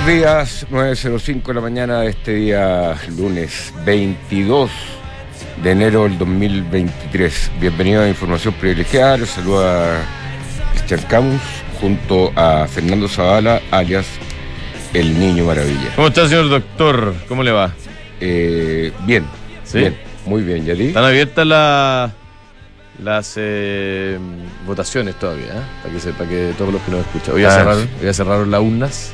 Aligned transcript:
Buenos 0.00 0.14
días, 0.14 0.66
9.05 0.70 1.42
de 1.48 1.54
la 1.54 1.60
mañana 1.60 2.00
de 2.02 2.10
este 2.10 2.32
día, 2.34 2.94
lunes 3.16 3.74
22 3.84 4.70
de 5.60 5.70
enero 5.72 6.04
del 6.04 6.16
2023. 6.18 7.50
Bienvenido 7.60 8.02
a 8.02 8.08
Información 8.08 8.54
Privilegiada, 8.54 9.16
les 9.16 9.30
saluda 9.30 10.00
Cristian 10.70 11.00
Camus 11.08 11.42
junto 11.80 12.32
a 12.36 12.68
Fernando 12.68 13.08
Zavala, 13.08 13.60
alias 13.72 14.06
El 14.94 15.18
Niño 15.18 15.46
Maravilla. 15.46 15.92
¿Cómo 15.96 16.06
está, 16.06 16.28
señor 16.28 16.48
doctor? 16.48 17.14
¿Cómo 17.26 17.42
le 17.42 17.50
va? 17.50 17.72
Eh, 18.20 18.92
bien, 19.04 19.24
¿Sí? 19.64 19.78
bien, 19.80 19.96
muy 20.26 20.42
bien. 20.42 20.68
Están 20.70 21.04
abiertas 21.04 21.44
la- 21.44 22.12
las 23.02 23.34
eh, 23.36 24.16
votaciones 24.64 25.16
todavía, 25.18 25.46
¿eh? 25.46 25.62
para, 25.82 25.94
que 25.94 26.10
para 26.12 26.30
que 26.30 26.54
todos 26.56 26.72
los 26.72 26.82
que 26.82 26.90
nos 26.92 27.00
escuchan. 27.00 27.34
Hoy 27.34 27.42
ya, 27.42 27.48
Ah, 27.48 27.52
cerraron, 27.58 27.82
hoy 27.82 28.04
ya 28.04 28.14
cerraron 28.14 28.50
las 28.52 28.60
urnas. 28.60 29.12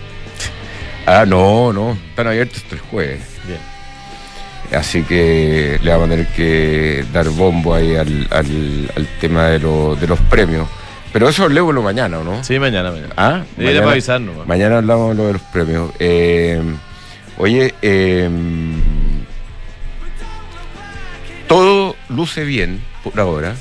Ah, 1.07 1.25
no, 1.27 1.73
no, 1.73 1.93
están 2.11 2.27
abiertos 2.29 2.59
hasta 2.63 2.75
el 2.77 2.81
jueves. 2.81 3.21
Bien. 3.47 3.59
Así 4.79 5.03
que 5.03 5.79
le 5.83 5.91
vamos 5.91 6.07
a 6.07 6.11
tener 6.11 6.27
que 6.29 7.05
dar 7.13 7.29
bombo 7.29 7.75
ahí 7.75 7.95
al, 7.97 8.27
al- 8.31 8.91
al 8.97 9.07
tema 9.21 9.45
de, 9.49 9.59
lo- 9.59 9.95
de 9.97 10.07
los 10.07 10.19
premios. 10.21 10.67
Pero 11.13 11.29
eso 11.29 11.45
lo 11.73 11.83
mañana, 11.83 12.19
¿o 12.19 12.25
no? 12.25 12.43
Sí, 12.43 12.59
mañana, 12.59 12.91
mañana. 12.91 13.13
Ah, 13.17 13.43
Eh, 13.59 13.71
era 13.71 13.81
para 13.81 13.93
avisar 13.93 14.21
nomás. 14.21 14.47
Mañana 14.49 14.79
hablamos 14.79 15.11
de 15.11 15.15
lo 15.15 15.27
de 15.29 15.33
los 15.35 15.43
premios. 15.43 15.91
Eh, 16.01 16.61
oye, 17.39 17.75
eh, 17.83 18.29
todo 21.47 21.95
luce 22.09 22.45
bien 22.45 22.81
por 23.05 23.21
ahora 23.21 23.55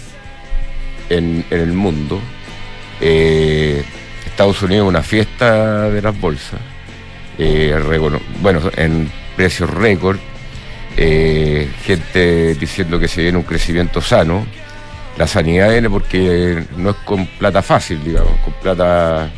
en, 1.09 1.45
en 1.51 1.59
el 1.59 1.73
mundo. 1.73 2.19
Eh, 3.01 3.83
Estados 4.25 4.61
Unidos 4.63 4.87
una 4.87 5.03
fiesta 5.03 5.89
de 5.89 6.01
las 6.01 6.19
bolsas. 6.19 6.59
Eh, 7.37 7.75
bueno, 8.41 8.61
en 8.77 9.09
precios 9.35 9.69
récord. 9.69 10.17
Eh, 10.95 11.67
gente 11.83 12.53
diciendo 12.55 12.99
que 12.99 13.07
se 13.07 13.23
viene 13.23 13.37
un 13.37 13.43
crecimiento 13.43 13.99
sano. 14.01 14.45
La 15.17 15.27
sanidad 15.27 15.71
viene 15.71 15.89
porque 15.89 16.63
no 16.77 16.91
es 16.91 16.95
con 16.97 17.25
plata 17.25 17.61
fácil, 17.61 18.03
digamos, 18.03 18.37
con 18.43 18.53
plata 18.53 19.29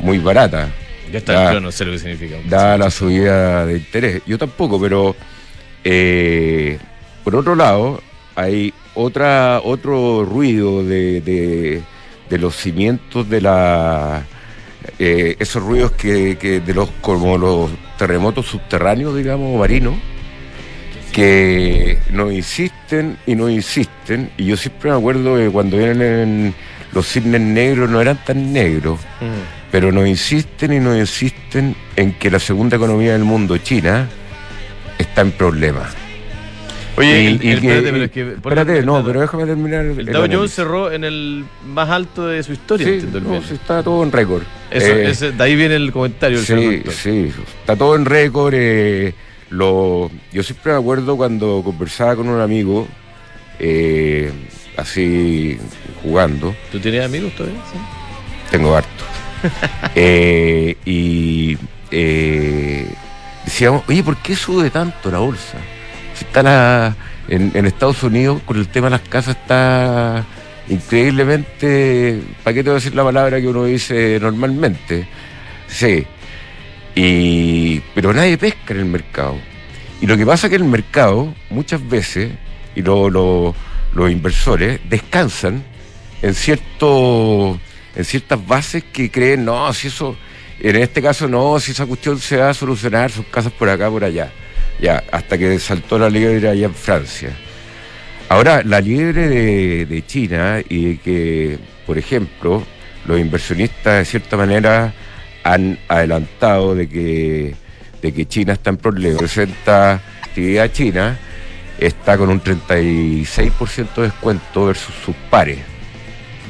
muy 0.00 0.18
barata 0.18 0.68
Ya 1.10 1.18
está, 1.18 1.32
Ya. 1.32 1.52
yo 1.52 1.60
no 1.60 1.70
sé 1.70 1.84
lo 1.84 1.92
que 1.92 1.98
significa. 2.00 2.36
dada 2.48 2.76
la 2.78 2.90
subida 2.90 3.64
de 3.66 3.76
interés. 3.78 4.22
Yo 4.26 4.38
tampoco, 4.38 4.80
pero 4.80 5.14
eh, 5.84 6.78
por 7.22 7.36
otro 7.36 7.54
lado, 7.54 8.00
hay 8.34 8.72
otra, 8.94 9.60
otro 9.62 10.24
ruido 10.24 10.82
de, 10.84 11.20
de- 11.20 11.82
de 12.28 12.38
los 12.38 12.56
cimientos 12.56 13.28
de 13.28 13.40
la 13.40 14.24
eh, 14.98 15.36
esos 15.38 15.62
ruidos 15.62 15.92
que, 15.92 16.36
que 16.38 16.60
de 16.60 16.74
los 16.74 16.88
como 17.00 17.38
los 17.38 17.70
terremotos 17.98 18.46
subterráneos, 18.46 19.16
digamos, 19.16 19.58
marinos, 19.58 19.94
que 21.12 21.98
nos 22.10 22.32
insisten 22.32 23.18
y 23.26 23.34
nos 23.36 23.50
insisten, 23.50 24.30
y 24.36 24.46
yo 24.46 24.56
siempre 24.56 24.90
me 24.90 24.96
acuerdo 24.96 25.36
de 25.36 25.48
cuando 25.50 25.78
vienen 25.78 26.54
los 26.92 27.06
cisnes 27.08 27.40
negros 27.40 27.90
no 27.90 28.00
eran 28.00 28.18
tan 28.24 28.52
negros 28.52 29.00
Mm. 29.20 29.70
pero 29.72 29.90
nos 29.90 30.06
insisten 30.06 30.72
y 30.72 30.80
nos 30.80 30.96
insisten 30.96 31.74
en 31.96 32.12
que 32.12 32.30
la 32.30 32.38
segunda 32.38 32.76
economía 32.76 33.12
del 33.12 33.24
mundo, 33.24 33.56
China, 33.58 34.08
está 34.98 35.22
en 35.22 35.32
problemas. 35.32 35.94
Oye, 36.96 37.28
el, 37.28 37.42
espérate, 37.42 37.92
pero 37.92 38.04
es 38.04 38.10
que. 38.10 38.20
espérate, 38.32 38.82
no, 38.82 39.04
pero 39.04 39.20
déjame 39.20 39.46
terminar. 39.46 39.84
El 39.84 40.06
Dow 40.06 40.26
Jones 40.30 40.52
cerró 40.54 40.92
en 40.92 41.02
el 41.04 41.44
más 41.66 41.90
alto 41.90 42.26
de 42.28 42.42
su 42.42 42.52
historia, 42.52 42.86
Sí, 42.86 43.06
no, 43.12 43.42
sí, 43.42 43.54
está 43.54 43.82
todo 43.82 44.02
en 44.04 44.12
récord. 44.12 44.42
Eso, 44.70 44.86
Eh, 44.86 45.10
ese- 45.10 45.32
de 45.32 45.42
ahí 45.44 45.56
viene 45.56 45.74
el 45.76 45.90
comentario 45.92 46.40
del 46.40 46.46
sí, 46.46 46.92
sí, 46.92 47.32
está 47.60 47.74
todo 47.76 47.96
en 47.96 48.04
récord. 48.04 48.54
eh, 48.56 49.12
lo, 49.50 50.10
yo 50.32 50.42
siempre 50.42 50.72
me 50.72 50.78
acuerdo 50.78 51.16
cuando 51.16 51.62
conversaba 51.64 52.16
con 52.16 52.28
un 52.28 52.40
amigo, 52.40 52.86
eh, 53.58 54.30
así 54.76 55.58
jugando, 56.02 56.54
¿Tú 56.72 56.78
tienes 56.80 57.04
amigos 57.04 57.32
todavía? 57.36 57.60
Sí. 57.72 57.78
tengo 58.50 58.76
harto. 58.76 59.04
Eh, 59.94 60.76
y 60.86 61.56
eh, 61.90 62.86
decíamos, 63.44 63.82
oye, 63.88 64.02
¿por 64.02 64.16
qué 64.16 64.34
sube 64.34 64.70
tanto 64.70 65.10
la 65.10 65.18
bolsa? 65.18 65.58
Está 66.20 66.96
en, 67.28 67.66
Estados 67.66 68.02
Unidos 68.02 68.40
con 68.44 68.56
el 68.58 68.68
tema 68.68 68.86
de 68.86 68.92
las 68.92 69.08
casas 69.08 69.36
está 69.36 70.24
increíblemente, 70.68 72.20
¿para 72.42 72.54
qué 72.54 72.62
te 72.62 72.70
voy 72.70 72.76
a 72.76 72.80
decir 72.80 72.94
la 72.94 73.04
palabra 73.04 73.40
que 73.40 73.48
uno 73.48 73.64
dice 73.64 74.18
normalmente? 74.20 75.06
Sí. 75.68 76.06
Y, 76.94 77.80
pero 77.94 78.12
nadie 78.12 78.38
pesca 78.38 78.72
en 78.74 78.78
el 78.80 78.84
mercado. 78.86 79.36
Y 80.00 80.06
lo 80.06 80.16
que 80.16 80.24
pasa 80.26 80.46
es 80.46 80.50
que 80.50 80.56
el 80.56 80.64
mercado 80.64 81.34
muchas 81.50 81.86
veces, 81.86 82.30
y 82.74 82.82
lo- 82.82 83.10
los 83.10 84.10
inversores, 84.10 84.80
descansan 84.88 85.62
en 86.22 86.34
cierto 86.34 87.58
en 87.96 88.04
ciertas 88.04 88.44
bases 88.44 88.82
que 88.92 89.08
creen, 89.10 89.44
no, 89.44 89.72
si 89.72 89.86
eso, 89.86 90.16
en 90.60 90.74
este 90.76 91.00
caso 91.00 91.28
no, 91.28 91.60
si 91.60 91.70
esa 91.70 91.86
cuestión 91.86 92.18
se 92.18 92.36
va 92.38 92.50
a 92.50 92.54
solucionar, 92.54 93.10
sus 93.12 93.24
casas 93.26 93.52
por 93.52 93.68
acá, 93.68 93.88
por 93.88 94.02
allá. 94.02 94.32
Ya, 94.80 95.02
hasta 95.12 95.38
que 95.38 95.58
saltó 95.58 95.98
la 95.98 96.10
liebre 96.10 96.48
allá 96.48 96.66
en 96.66 96.74
Francia. 96.74 97.30
Ahora, 98.28 98.62
la 98.64 98.80
liebre 98.80 99.28
de, 99.86 100.06
China 100.06 100.60
y 100.68 100.96
que, 100.96 101.58
por 101.86 101.98
ejemplo, 101.98 102.62
los 103.06 103.20
inversionistas 103.20 103.98
de 103.98 104.04
cierta 104.04 104.36
manera 104.36 104.92
han 105.44 105.78
adelantado 105.88 106.74
de 106.74 106.88
que, 106.88 107.54
de 108.02 108.12
que 108.12 108.26
China 108.26 108.54
está 108.54 108.70
en 108.70 108.78
problemas. 108.78 109.18
Presenta 109.18 110.00
actividad 110.22 110.72
china, 110.72 111.16
está 111.78 112.16
con 112.18 112.30
un 112.30 112.40
36% 112.42 113.94
de 113.96 114.02
descuento 114.02 114.66
versus 114.66 114.94
sus 115.04 115.14
pares 115.30 115.58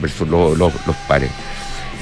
versus 0.01 0.29
lo- 0.29 0.55
los 0.56 0.73
pares. 1.09 1.31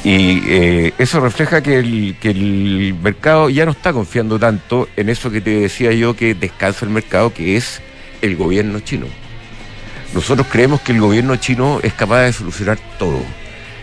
Y 0.04 0.42
eh, 0.46 0.94
eso 0.98 1.20
refleja 1.20 1.62
que 1.62 1.78
el, 1.78 2.16
que 2.20 2.30
el 2.30 2.94
mercado 3.00 3.48
ya 3.50 3.64
no 3.64 3.70
está 3.70 3.92
confiando 3.92 4.38
tanto 4.38 4.88
en 4.96 5.08
eso 5.08 5.30
que 5.30 5.40
te 5.40 5.50
decía 5.60 5.92
yo 5.92 6.14
que 6.16 6.34
descansa 6.34 6.84
el 6.84 6.90
mercado, 6.90 7.32
que 7.32 7.56
es 7.56 7.80
el 8.20 8.34
gobierno 8.36 8.80
chino. 8.80 9.06
Nosotros 10.12 10.46
creemos 10.50 10.80
que 10.80 10.92
el 10.92 11.00
gobierno 11.00 11.36
chino 11.36 11.78
es 11.82 11.92
capaz 11.94 12.22
de 12.22 12.32
solucionar 12.32 12.78
todo. 12.98 13.20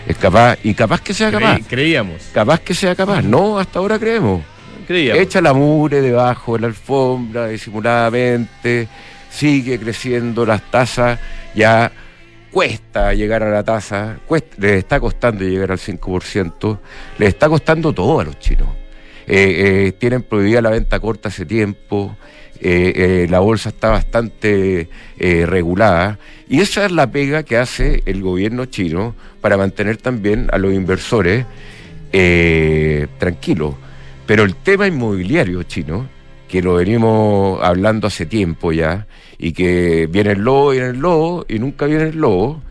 Es 0.08 0.18
capaz, 0.18 0.58
y 0.64 0.74
capaz 0.74 1.02
que 1.02 1.14
sea 1.14 1.32
capaz. 1.32 1.56
Creí- 1.56 1.64
creíamos. 1.68 2.22
Capaz 2.34 2.60
que 2.62 2.74
sea 2.74 2.96
capaz. 2.96 3.22
No, 3.22 3.58
hasta 3.58 3.80
ahora 3.80 3.98
creemos. 3.98 4.44
Creíamos. 4.88 5.22
Echa 5.24 5.40
la 5.42 5.54
mugre 5.54 6.02
debajo 6.02 6.56
de 6.56 6.62
la 6.62 6.68
alfombra 6.68 7.48
disimuladamente, 7.48 8.88
sigue 9.32 9.80
creciendo 9.80 10.46
las 10.46 10.62
tasas, 10.72 11.20
ya 11.56 11.92
cuesta 12.52 13.14
llegar 13.14 13.44
a 13.44 13.50
la 13.50 13.64
tasa, 13.64 14.20
cuesta, 14.28 14.56
les 14.60 14.80
está 14.80 15.00
costando 15.00 15.44
llegar 15.44 15.72
al 15.72 15.78
5%, 15.78 16.80
les 17.18 17.30
está 17.30 17.50
costando 17.50 17.94
todo 17.94 18.20
a 18.20 18.24
los 18.24 18.40
chinos. 18.40 18.70
Eh, 19.28 19.88
eh, 19.88 19.92
tienen 19.92 20.24
prohibida 20.24 20.62
la 20.62 20.72
venta 20.72 21.00
corta 21.00 21.30
hace 21.30 21.46
tiempo, 21.46 22.18
eh, 22.62 23.28
la 23.30 23.40
bolsa 23.40 23.70
está 23.70 23.90
bastante 23.90 24.90
regulada 25.18 26.20
y 26.50 26.60
esa 26.60 26.86
es 26.86 26.92
la 26.92 27.10
pega 27.10 27.44
que 27.44 27.56
hace 27.56 28.02
el 28.06 28.22
gobierno 28.22 28.66
chino 28.66 29.16
para 29.40 29.56
mantener 29.56 29.98
también 29.98 30.50
a 30.52 30.58
los 30.58 30.74
inversores 30.74 31.46
tranquilos. 33.20 33.76
Pero 34.26 34.44
el 34.44 34.56
tema 34.56 34.88
inmobiliario 34.88 35.64
chino, 35.64 36.10
que 36.48 36.62
lo 36.62 36.74
venimos 36.74 37.64
hablando 37.64 38.08
hace 38.08 38.26
tiempo 38.26 38.72
ya, 38.72 39.06
y 39.40 39.54
que 39.54 40.08
viene 40.08 40.34
el 40.34 40.42
lobo, 40.42 40.72
viene 40.72 40.88
el 40.88 41.00
lobo, 41.00 41.46
y 41.48 41.58
nunca 41.60 41.86
viene 41.86 42.10
el 42.10 42.18
lobo, 42.18 42.62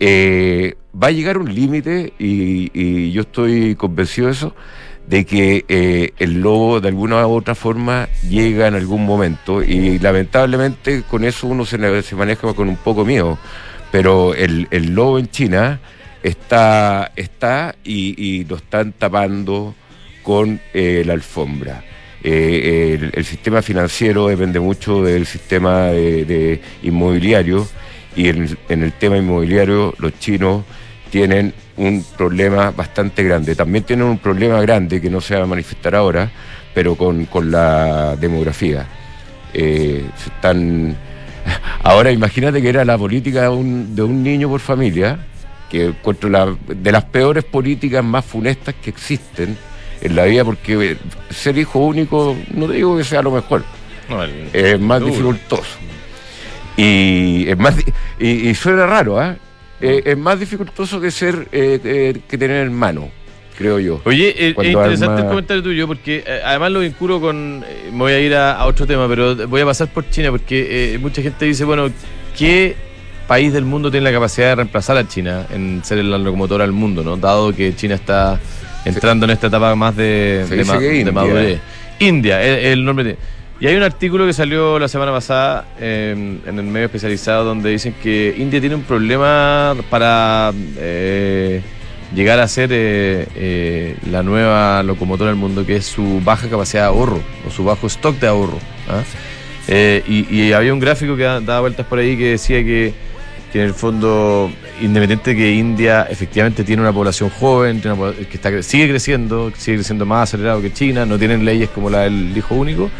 eh, 0.00 0.74
va 1.00 1.06
a 1.06 1.10
llegar 1.12 1.38
un 1.38 1.54
límite, 1.54 2.12
y, 2.18 3.12
yo 3.12 3.22
estoy 3.22 3.76
convencido 3.76 4.26
de 4.26 4.32
eso, 4.32 4.54
de 5.06 5.24
que 5.24 5.64
eh, 5.68 6.12
el 6.18 6.40
lobo 6.40 6.80
de 6.80 6.88
alguna 6.88 7.24
u 7.28 7.36
otra 7.36 7.54
forma 7.54 8.08
llega 8.28 8.66
en 8.66 8.74
algún 8.74 9.06
momento, 9.06 9.62
y 9.62 10.00
lamentablemente 10.00 11.04
con 11.08 11.24
eso 11.24 11.46
uno 11.46 11.64
se, 11.64 11.78
maneja 11.78 12.52
con 12.52 12.68
un 12.68 12.76
poco 12.76 13.04
miedo, 13.04 13.38
pero 13.92 14.34
el, 14.34 14.66
lobo 14.92 15.20
en 15.20 15.30
China 15.30 15.80
está, 16.24 17.12
está 17.14 17.76
y, 17.84 18.20
y 18.20 18.44
lo 18.44 18.56
están 18.56 18.92
tapando 18.92 19.76
con 20.24 20.60
eh, 20.74 21.04
la 21.06 21.12
alfombra. 21.12 21.84
Eh, 22.28 23.10
el, 23.12 23.24
sistema 23.24 23.62
financiero 23.62 24.26
depende 24.26 24.58
mucho 24.58 25.00
del 25.00 25.26
sistema 25.26 25.92
de, 25.92 26.60
inmobiliario 26.82 27.68
y 28.16 28.26
en, 28.26 28.56
el 28.68 28.92
tema 28.94 29.16
inmobiliario 29.16 29.94
los 29.98 30.18
chinos 30.18 30.64
tienen 31.08 31.54
un 31.76 32.04
problema 32.16 32.72
bastante 32.72 33.22
grande. 33.22 33.54
También 33.54 33.84
tienen 33.84 34.06
un 34.06 34.18
problema 34.18 34.60
grande 34.60 35.00
que 35.00 35.08
no 35.08 35.20
se 35.20 35.36
va 35.36 35.44
a 35.44 35.46
manifestar 35.46 35.94
ahora, 35.94 36.28
pero 36.74 36.96
con, 36.96 37.28
la 37.48 38.16
demografía. 38.16 38.88
Eh, 39.54 40.04
están... 40.26 40.96
Ahora 41.84 42.10
imagínate 42.10 42.60
que 42.60 42.70
era 42.70 42.84
la 42.84 42.98
política 42.98 43.42
de 43.42 43.48
un, 43.50 43.94
de 43.94 44.02
un 44.02 44.24
niño 44.24 44.48
por 44.48 44.58
familia, 44.58 45.16
que 45.70 45.86
encuentro 45.86 46.28
la, 46.28 46.56
de 46.66 46.90
las 46.90 47.04
peores 47.04 47.44
políticas 47.44 48.02
más 48.02 48.24
funestas 48.24 48.74
que 48.82 48.90
existen 48.90 49.56
en 50.00 50.14
la 50.16 50.24
vida, 50.24 50.44
porque 50.44 50.92
eh, 50.92 50.96
ser 51.30 51.56
hijo 51.58 51.78
único, 51.80 52.36
no 52.54 52.68
digo 52.68 52.96
que 52.96 53.04
sea 53.04 53.22
lo 53.22 53.30
mejor, 53.30 53.64
No, 54.08 54.22
el- 54.22 54.48
es 54.52 54.78
más 54.80 55.00
duro. 55.00 55.12
dificultoso. 55.12 55.76
Y 56.76 57.48
es 57.48 57.56
más 57.58 57.74
y, 58.18 58.48
y 58.48 58.54
suena 58.54 58.86
raro, 58.86 59.18
¿ah? 59.18 59.36
Eh, 59.80 60.02
es 60.04 60.16
más 60.18 60.38
dificultoso 60.40 61.00
que 61.00 61.10
ser 61.10 61.48
eh, 61.52 61.80
eh, 61.84 62.20
que 62.28 62.38
tener 62.38 62.56
hermano, 62.64 63.10
creo 63.58 63.78
yo. 63.78 64.00
Oye, 64.04 64.28
eh, 64.28 64.54
es 64.56 64.66
interesante 64.66 65.06
arma- 65.06 65.20
el 65.20 65.26
comentario 65.28 65.62
tuyo 65.62 65.86
porque 65.86 66.24
además 66.44 66.72
lo 66.72 66.80
vinculo 66.80 67.20
con. 67.20 67.60
me 67.60 67.98
voy 67.98 68.12
a 68.12 68.20
ir 68.20 68.34
a, 68.34 68.52
a 68.58 68.66
otro 68.66 68.86
tema, 68.86 69.08
pero 69.08 69.34
voy 69.48 69.60
a 69.62 69.64
pasar 69.66 69.88
por 69.88 70.08
China 70.10 70.30
porque 70.30 70.94
eh, 70.94 70.98
mucha 70.98 71.22
gente 71.22 71.44
dice, 71.46 71.64
bueno, 71.64 71.88
¿qué 72.38 72.76
país 73.26 73.52
del 73.52 73.64
mundo 73.64 73.90
tiene 73.90 74.04
la 74.04 74.12
capacidad 74.12 74.48
de 74.48 74.54
reemplazar 74.56 74.96
a 74.98 75.08
China 75.08 75.46
en 75.50 75.82
ser 75.84 76.02
la 76.04 76.16
locomotora 76.18 76.64
del 76.64 76.72
mundo, 76.72 77.02
¿no? 77.02 77.16
Dado 77.16 77.54
que 77.54 77.74
China 77.74 77.94
está 77.96 78.38
entrando 78.86 79.24
en 79.26 79.30
esta 79.32 79.48
etapa 79.48 79.74
más 79.74 79.94
de, 79.96 80.44
Se 80.48 80.54
de 80.54 80.60
dice 80.62 80.72
ma- 80.72 80.78
que 80.78 80.84
de 80.86 80.96
India. 80.98 81.12
madurez. 81.12 81.60
India, 81.98 82.42
es 82.42 82.64
el 82.66 82.84
nombre 82.84 83.04
de. 83.04 83.16
Y 83.58 83.66
hay 83.66 83.74
un 83.74 83.82
artículo 83.82 84.26
que 84.26 84.32
salió 84.34 84.78
la 84.78 84.86
semana 84.86 85.12
pasada 85.12 85.64
eh, 85.80 86.12
en 86.46 86.58
el 86.58 86.64
medio 86.66 86.86
especializado 86.86 87.44
donde 87.44 87.70
dicen 87.70 87.94
que 88.02 88.34
India 88.36 88.60
tiene 88.60 88.74
un 88.74 88.82
problema 88.82 89.74
para 89.88 90.52
eh, 90.78 91.62
llegar 92.14 92.38
a 92.38 92.46
ser 92.48 92.68
eh, 92.72 93.26
eh, 93.34 93.96
la 94.10 94.22
nueva 94.22 94.82
locomotora 94.82 95.30
del 95.30 95.38
mundo, 95.38 95.64
que 95.64 95.76
es 95.76 95.86
su 95.86 96.20
baja 96.22 96.48
capacidad 96.50 96.82
de 96.82 96.88
ahorro 96.88 97.20
o 97.46 97.50
su 97.50 97.64
bajo 97.64 97.86
stock 97.86 98.18
de 98.18 98.26
ahorro. 98.26 98.58
¿ah? 98.90 99.02
Eh, 99.68 100.02
y, 100.06 100.32
y 100.36 100.52
había 100.52 100.72
un 100.74 100.78
gráfico 100.78 101.16
que 101.16 101.22
da- 101.22 101.40
daba 101.40 101.60
vueltas 101.60 101.86
por 101.86 101.98
ahí 101.98 102.16
que 102.16 102.32
decía 102.32 102.62
que, 102.62 102.92
en 103.58 103.64
el 103.64 103.74
fondo, 103.74 104.50
independiente 104.80 105.30
de 105.30 105.36
que 105.36 105.52
India 105.54 106.06
efectivamente 106.10 106.64
tiene 106.64 106.82
una 106.82 106.92
población 106.92 107.30
joven, 107.30 107.80
que 107.80 108.34
está, 108.34 108.62
sigue 108.62 108.88
creciendo, 108.88 109.52
sigue 109.56 109.78
creciendo 109.78 110.06
más 110.06 110.28
acelerado 110.28 110.60
que 110.60 110.72
China, 110.72 111.06
no 111.06 111.18
tienen 111.18 111.44
leyes 111.44 111.70
como 111.70 111.90
la 111.90 112.00
del 112.00 112.36
hijo 112.36 112.54
único. 112.54 112.90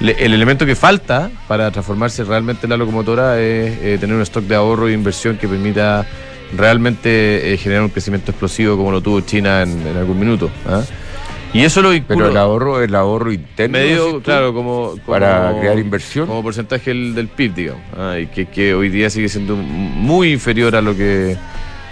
el 0.00 0.32
elemento 0.32 0.64
que 0.64 0.74
falta 0.74 1.30
para 1.46 1.70
transformarse 1.70 2.24
realmente 2.24 2.66
en 2.66 2.70
la 2.70 2.76
locomotora 2.76 3.40
es 3.40 3.78
eh, 3.82 3.98
tener 4.00 4.16
un 4.16 4.22
stock 4.22 4.44
de 4.44 4.54
ahorro 4.54 4.88
e 4.88 4.92
inversión 4.92 5.36
que 5.36 5.48
permita 5.48 6.06
realmente 6.56 7.52
eh, 7.52 7.56
generar 7.56 7.82
un 7.82 7.90
crecimiento 7.90 8.30
explosivo 8.30 8.76
como 8.76 8.90
lo 8.90 9.00
tuvo 9.00 9.20
China 9.20 9.62
en, 9.62 9.86
en 9.86 9.96
algún 9.96 10.18
minuto. 10.18 10.50
¿ah? 10.66 10.82
Y 11.52 11.64
eso 11.64 11.80
lo 11.80 11.90
vinculo 11.90 12.18
Pero 12.18 12.30
el 12.30 12.36
ahorro, 12.36 12.82
el 12.82 12.94
ahorro 12.94 13.32
interno. 13.32 13.78
medio, 13.78 14.22
claro, 14.22 14.52
como, 14.52 14.90
como- 14.90 15.02
para 15.06 15.54
crear 15.58 15.78
inversión. 15.78 16.26
como 16.26 16.42
porcentaje 16.42 16.90
del, 16.90 17.14
del 17.14 17.28
PIB, 17.28 17.54
digamos, 17.54 17.82
ah, 17.96 18.18
y 18.18 18.26
que, 18.26 18.46
que 18.46 18.74
hoy 18.74 18.90
día 18.90 19.08
sigue 19.08 19.28
siendo 19.30 19.56
muy 19.56 20.32
inferior 20.32 20.76
a 20.76 20.82
lo 20.82 20.94
que 20.96 21.36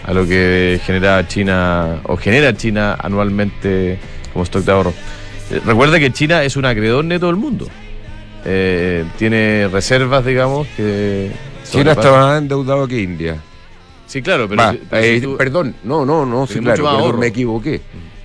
a 0.05 0.13
lo 0.13 0.25
que 0.27 0.79
genera 0.85 1.27
China 1.27 2.01
o 2.05 2.17
genera 2.17 2.57
China 2.57 2.97
anualmente 3.01 3.99
como 4.33 4.45
stock 4.45 4.63
de 4.65 4.73
ahorro. 4.73 4.93
Eh, 5.51 5.61
Recuerda 5.65 5.99
que 5.99 6.13
China 6.13 6.45
es 6.45 6.57
un 6.57 6.65
acreedor 6.65 7.05
neto 7.05 7.27
del 7.27 7.37
mundo. 7.37 7.67
Eh, 8.45 9.05
tiene 9.19 9.69
reservas, 9.73 10.25
digamos, 10.25 10.69
que 10.77 11.33
China 11.69 11.93
está 11.93 12.13
más 12.13 12.39
endeudado 12.39 12.87
que 12.87 13.01
India. 13.03 13.39
Sí, 14.07 14.23
claro, 14.23 14.47
pero, 14.49 14.63
Va, 14.63 14.73
si- 14.73 14.81
pero 14.89 15.03
si 15.03 15.09
eh, 15.09 15.21
tú- 15.21 15.37
Perdón, 15.37 15.75
no, 15.83 16.05
no, 16.07 16.25
no, 16.25 16.47
sí, 16.47 16.61
claro, 16.61 16.85
perdón, 16.85 17.19
me 17.19 17.27
equivoqué. 17.27 17.81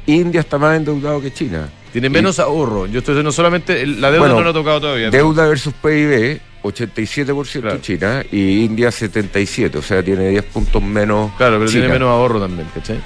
India 0.07 0.42
está 0.42 0.57
más 0.57 0.77
endeudado 0.77 1.21
que 1.21 1.31
China. 1.33 1.69
tiene 1.92 2.09
menos 2.09 2.39
ahorro. 2.39 2.86
Yo 2.88 3.00
estoy 3.00 3.13
diciendo 3.15 3.31
solamente 3.33 3.86
la 3.86 4.09
deuda 4.12 4.19
Bueno, 4.27 4.36
no 4.36 4.42
lo 4.45 4.50
he 4.51 4.53
tocado 4.53 4.80
todavía. 4.81 5.12
pero- 5.12 5.24
Deuda 5.25 5.45
versus 5.48 5.74
PIB, 5.74 6.39
87% 6.63 7.62
Claro. 7.62 7.81
China 7.81 8.24
y 8.31 8.63
India 8.63 8.92
77, 8.92 9.77
o 9.77 9.81
sea, 9.81 10.01
tiene 10.01 10.30
10 10.30 10.44
puntos 10.45 10.81
menos. 10.81 11.31
Claro, 11.38 11.57
pero 11.59 11.69
China. 11.69 11.81
tiene 11.81 11.94
menos 11.95 12.07
ahorro 12.09 12.39
también, 12.39 12.68
¿cachai? 12.74 13.00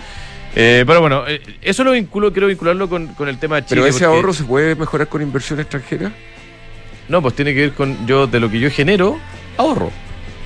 Eh, 0.55 0.83
pero 0.87 1.01
bueno, 1.01 1.23
eh, 1.27 1.41
eso 1.61 1.83
lo 1.83 1.91
vinculo, 1.91 2.31
quiero 2.31 2.47
vincularlo 2.47 2.87
con, 2.87 3.07
con 3.07 3.27
el 3.27 3.39
tema 3.39 3.55
de 3.57 3.61
Chile. 3.65 3.81
Pero 3.81 3.85
ese 3.87 4.05
porque- 4.05 4.15
ahorro 4.17 4.33
se 4.33 4.43
puede 4.43 4.75
mejorar 4.75 5.07
con 5.07 5.21
inversión 5.21 5.59
extranjera. 5.59 6.11
No, 7.09 7.21
pues 7.21 7.33
tiene 7.35 7.53
que 7.53 7.61
ver 7.61 7.71
con 7.73 8.05
yo, 8.07 8.27
de 8.27 8.39
lo 8.39 8.49
que 8.49 8.59
yo 8.59 8.69
genero, 8.71 9.17
ahorro. 9.57 9.91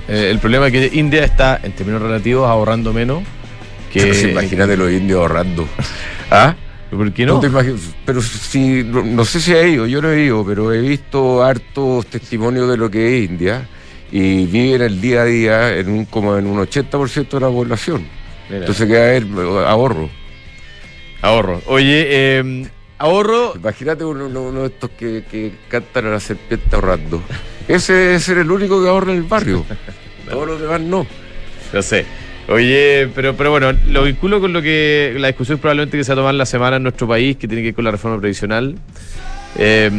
Eh, 0.08 0.30
el 0.32 0.40
problema 0.40 0.68
es 0.68 0.72
que 0.74 0.90
India 0.98 1.24
está, 1.24 1.60
en 1.62 1.74
términos 1.74 2.02
relativos, 2.02 2.48
ahorrando 2.50 2.92
menos 2.94 3.22
que. 3.90 4.30
Imagínate 4.32 4.78
los 4.78 4.92
indios 4.92 5.20
ahorrando. 5.20 5.68
¿Ah? 6.32 6.56
¿Por 6.90 7.12
qué 7.14 7.26
No 7.26 7.36
no? 7.36 7.40
te 7.40 7.48
imaginas- 7.48 7.94
pero 8.06 8.20
si, 8.22 8.84
no, 8.84 9.04
no 9.04 9.24
sé 9.24 9.40
si 9.40 9.54
ha 9.54 9.68
ido, 9.68 9.86
yo 9.86 10.02
no 10.02 10.10
he 10.12 10.24
ido, 10.24 10.44
pero 10.46 10.74
he 10.74 10.80
visto 10.82 11.44
hartos 11.44 12.08
testimonios 12.08 12.68
de 12.70 12.78
lo 12.78 12.90
que 12.90 13.18
es 13.24 13.30
India 13.30 13.68
y 14.12 14.46
viven 14.48 14.82
el 14.82 15.00
día 15.00 15.22
a 15.22 15.26
día 15.26 15.78
en 15.78 15.88
un, 15.90 16.06
como 16.06 16.36
en 16.38 16.48
un 16.48 16.58
80% 16.66 17.30
de 17.30 17.40
la 17.40 17.48
población. 17.50 18.08
Mira, 18.48 18.62
Entonces 18.62 18.88
queda 18.88 19.02
haber 19.10 19.24
ahorro. 19.68 20.10
ahorro. 21.22 21.62
Oye, 21.68 22.08
eh, 22.10 22.68
ahorro. 22.98 23.54
Imagínate 23.56 24.04
uno, 24.04 24.52
de 24.52 24.66
estos 24.66 24.90
que, 24.98 25.24
que 25.30 25.52
cantan 25.68 26.08
a 26.08 26.10
la 26.10 26.20
serpiente 26.20 26.76
ahorrando. 26.76 27.22
Ese 27.68 27.94
debe 27.94 28.20
ser 28.20 28.40
el 28.40 28.50
único 28.50 28.82
que 28.82 28.90
ahorra 28.90 29.12
en 29.12 29.18
el 29.20 29.24
barrio. 29.26 29.64
Todos 30.30 30.48
los 30.48 30.60
demás 30.62 30.82
no. 30.82 31.06
No 31.72 31.82
sé. 31.84 32.06
Oye, 32.50 33.08
pero, 33.14 33.36
pero 33.36 33.52
bueno, 33.52 33.74
lo 33.90 34.04
vinculo 34.04 34.42
con 34.42 34.54
lo 34.54 34.62
que 34.62 35.16
la 35.20 35.28
discusión 35.28 35.60
probablemente 35.60 35.98
que 35.98 36.04
se 36.04 36.12
va 36.12 36.14
a 36.14 36.22
tomar 36.24 36.34
la 36.34 36.48
semana 36.48 36.78
en 36.78 36.84
nuestro 36.84 37.08
país, 37.08 37.38
que 37.38 37.48
tiene 37.48 37.62
que 37.62 37.68
ver 37.68 37.76
con 37.76 37.86
la 37.86 37.92
reforma 37.92 38.20
previsional. 38.20 38.76
Eh, 39.56 39.92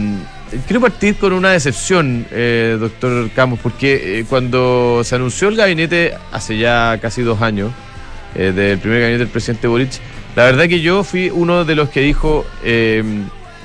quiero 0.67 0.81
partir 0.81 1.15
con 1.15 1.33
una 1.33 1.53
decepción, 1.53 2.27
eh, 2.33 2.77
doctor 2.81 3.31
Campos, 3.31 3.61
porque 3.63 4.21
eh, 4.21 4.25
cuando 4.29 5.03
se 5.05 5.15
anunció 5.15 5.49
el 5.49 5.57
gabinete 5.57 6.15
hace 6.33 6.59
ya 6.59 6.99
casi 7.01 7.23
dos 7.23 7.41
años, 7.41 7.71
eh, 8.35 8.51
del 8.53 8.79
primer 8.79 9.01
gabinete 9.01 9.25
del 9.25 9.33
presidente 9.33 9.69
Boric, 9.69 9.93
la 10.35 10.45
verdad 10.45 10.67
que 10.67 10.81
yo 10.81 11.05
fui 11.05 11.31
uno 11.31 11.65
de 11.65 11.77
los 11.77 11.89
que 11.89 12.01
dijo 12.01 12.45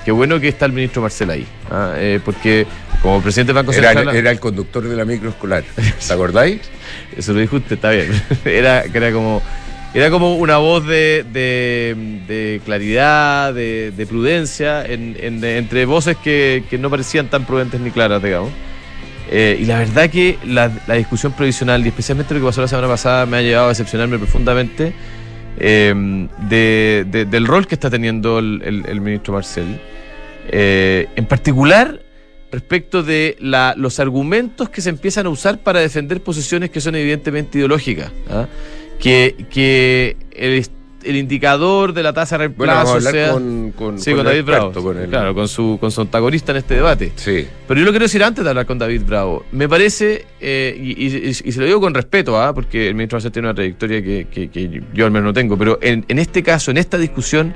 que 0.06 0.12
bueno 0.12 0.40
que 0.40 0.48
está 0.48 0.66
el 0.68 0.72
ministro 0.72 1.02
Marcel 1.02 1.30
ahí, 1.32 1.46
¿ah? 1.72 1.94
Eh, 1.98 2.20
porque 2.24 2.66
como 3.02 3.22
presidente 3.22 3.52
del 3.54 3.64
Banco 3.64 3.72
Era, 3.78 3.92
Central... 3.94 4.16
era 4.16 4.32
el 4.32 4.40
conductor 4.40 4.88
de 4.88 4.96
la 4.96 5.04
micro 5.04 5.30
escolar. 5.30 5.64
¿Te 5.76 6.14
acordáis? 6.14 6.62
Eso 7.18 7.34
lo 7.34 7.40
dijo 7.40 7.58
usted, 7.58 7.74
está 7.76 7.90
bien. 7.90 8.10
Era, 8.46 8.84
que 8.84 8.98
era 8.98 9.12
como. 9.12 9.42
Era 9.94 10.10
como 10.10 10.36
una 10.36 10.58
voz 10.58 10.86
de, 10.86 11.24
de, 11.32 11.96
de 12.28 12.60
claridad, 12.66 13.54
de, 13.54 13.92
de 13.96 14.06
prudencia, 14.06 14.86
en- 14.86 15.16
en- 15.20 15.40
de- 15.40 15.58
entre 15.58 15.86
voces 15.86 16.18
que, 16.18 16.66
que 16.70 16.78
no 16.78 16.90
parecían 16.90 17.30
tan 17.30 17.46
prudentes 17.46 17.80
ni 17.80 17.92
claras, 17.92 18.22
digamos. 18.22 18.50
Eh, 19.32 19.58
y 19.58 19.66
la 19.66 19.80
verdad 19.80 20.10
que 20.10 20.38
la, 20.46 20.70
la 20.86 20.96
discusión 20.96 21.32
provisional, 21.32 21.84
y 21.86 21.88
especialmente 21.88 22.34
lo 22.34 22.42
que 22.42 22.46
pasó 22.48 22.60
la 22.62 22.68
semana 22.68 22.90
pasada, 22.90 23.26
me 23.26 23.38
ha 23.38 23.42
llevado 23.42 23.68
a 23.68 23.70
decepcionarme 23.70 24.18
profundamente 24.20 24.92
eh, 25.58 26.28
de- 26.50 27.06
de- 27.10 27.24
del 27.26 27.48
rol 27.48 27.66
que 27.66 27.76
está 27.76 27.90
teniendo 27.90 28.40
el, 28.40 28.62
el- 28.66 28.84
el 28.88 29.00
ministro 29.00 29.34
Marcel. 29.34 29.80
Eh, 30.50 31.08
en 31.16 31.26
particular, 31.26 32.02
respecto 32.52 33.04
de 33.04 33.36
la- 33.40 33.74
los 33.78 34.00
argumentos 34.00 34.70
que 34.70 34.82
se 34.82 34.90
empiezan 34.90 35.26
a 35.26 35.30
usar 35.30 35.60
para 35.60 35.80
defender 35.80 36.22
posiciones 36.22 36.70
que 36.70 36.80
son 36.82 36.96
evidentemente 36.96 37.58
ideológicas. 37.58 38.12
¿ah? 38.30 38.48
Que, 39.00 39.36
que 39.50 40.16
el, 40.32 40.66
el 41.04 41.16
indicador 41.18 41.92
de 41.94 42.02
la 42.02 42.14
tasa 42.14 42.36
de 42.38 42.46
reemplazo 42.48 43.02
sea... 43.02 43.32
con, 43.34 43.74
con, 43.76 44.00
Sí, 44.00 44.14
con 44.14 44.24
David 44.26 44.44
Bravo. 44.46 44.72
con 44.72 44.98
el- 44.98 45.10
Claro, 45.10 45.36
con 45.36 45.48
su, 45.50 45.78
con 45.82 45.92
su 45.92 46.00
antagonista 46.02 46.52
en 46.54 46.60
este 46.60 46.76
debate. 46.76 47.12
Sí. 47.16 47.46
Pero 47.68 47.80
yo 47.80 47.86
lo 47.86 47.92
quiero 47.92 48.06
decir 48.06 48.24
antes 48.24 48.44
de 48.44 48.50
hablar 48.50 48.66
con 48.66 48.80
David 48.80 49.02
Bravo. 49.06 49.46
Me 49.52 49.68
parece, 49.68 50.26
eh, 50.40 50.78
y, 50.82 51.08
y- 51.08 51.28
y 51.28 51.34
se 51.34 51.60
lo 51.60 51.66
digo 51.66 51.82
con 51.82 51.94
respeto, 51.94 52.42
¿ah? 52.42 52.54
porque 52.54 52.88
el 52.88 52.96
ministro 52.96 53.18
Marcel 53.18 53.32
tiene 53.34 53.50
una 53.50 53.56
trayectoria 53.56 54.02
que, 54.02 54.28
que- 54.32 54.50
que 54.50 54.82
yo 54.94 55.06
al 55.06 55.12
menos 55.12 55.26
no 55.26 55.34
tengo, 55.34 55.58
pero 55.58 55.78
en, 55.82 56.06
en 56.08 56.20
este 56.20 56.42
caso, 56.42 56.72
en 56.72 56.78
esta 56.78 56.98
discusión, 56.98 57.54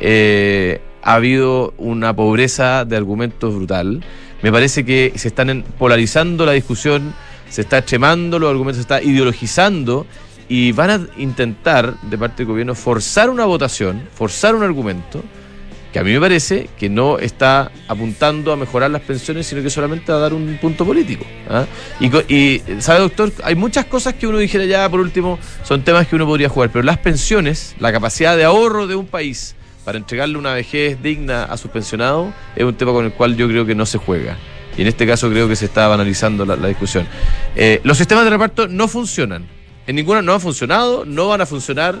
eh, 0.00 0.80
ha 1.04 1.14
habido 1.14 1.74
una 1.76 2.16
pobreza 2.16 2.84
de 2.84 2.96
argumentos 2.96 3.54
brutal. 3.54 4.02
Me 4.42 4.50
parece 4.50 4.84
que 4.84 5.12
se 5.16 5.28
están 5.28 5.64
polarizando 5.78 6.46
la 6.46 6.52
discusión, 6.52 7.14
se 7.48 7.60
está 7.60 7.78
extremando 7.78 8.38
los 8.38 8.50
argumentos, 8.50 8.76
se 8.78 8.82
está 8.82 9.02
ideologizando 9.02 10.06
y 10.48 10.72
van 10.72 10.90
a 10.90 11.06
intentar, 11.18 11.94
de 12.00 12.18
parte 12.18 12.38
del 12.38 12.46
gobierno, 12.46 12.74
forzar 12.74 13.30
una 13.30 13.44
votación, 13.44 14.02
forzar 14.14 14.54
un 14.54 14.62
argumento 14.62 15.22
que 15.92 16.00
a 16.00 16.02
mí 16.02 16.12
me 16.12 16.18
parece 16.18 16.68
que 16.76 16.88
no 16.88 17.20
está 17.20 17.70
apuntando 17.86 18.50
a 18.50 18.56
mejorar 18.56 18.90
las 18.90 19.02
pensiones, 19.02 19.46
sino 19.46 19.62
que 19.62 19.70
solamente 19.70 20.10
a 20.10 20.16
dar 20.16 20.34
un 20.34 20.58
punto 20.60 20.84
político. 20.84 21.24
¿ah? 21.48 21.66
Y, 22.00 22.06
y, 22.34 22.62
¿sabe, 22.80 22.98
doctor? 22.98 23.30
Hay 23.44 23.54
muchas 23.54 23.84
cosas 23.84 24.14
que 24.14 24.26
uno 24.26 24.38
dijera 24.38 24.64
ya, 24.64 24.88
por 24.88 24.98
último, 24.98 25.38
son 25.62 25.84
temas 25.84 26.08
que 26.08 26.16
uno 26.16 26.26
podría 26.26 26.48
jugar, 26.48 26.70
pero 26.72 26.82
las 26.82 26.98
pensiones, 26.98 27.76
la 27.78 27.92
capacidad 27.92 28.36
de 28.36 28.42
ahorro 28.42 28.88
de 28.88 28.96
un 28.96 29.06
país 29.06 29.54
para 29.84 29.98
entregarle 29.98 30.38
una 30.38 30.54
vejez 30.54 31.02
digna 31.02 31.44
a 31.44 31.56
sus 31.56 31.70
pensionados, 31.70 32.32
es 32.56 32.64
un 32.64 32.74
tema 32.74 32.92
con 32.92 33.04
el 33.04 33.12
cual 33.12 33.36
yo 33.36 33.46
creo 33.48 33.66
que 33.66 33.74
no 33.74 33.84
se 33.86 33.98
juega. 33.98 34.36
Y 34.76 34.82
en 34.82 34.88
este 34.88 35.06
caso 35.06 35.28
creo 35.30 35.46
que 35.48 35.56
se 35.56 35.66
está 35.66 35.86
banalizando 35.88 36.44
la, 36.44 36.56
la 36.56 36.68
discusión. 36.68 37.06
Eh, 37.54 37.80
los 37.84 37.96
sistemas 37.98 38.24
de 38.24 38.30
reparto 38.30 38.66
no 38.66 38.88
funcionan. 38.88 39.46
En 39.86 39.96
ninguna 39.96 40.22
no 40.22 40.32
han 40.32 40.40
funcionado, 40.40 41.04
no 41.04 41.28
van 41.28 41.42
a 41.42 41.46
funcionar, 41.46 41.96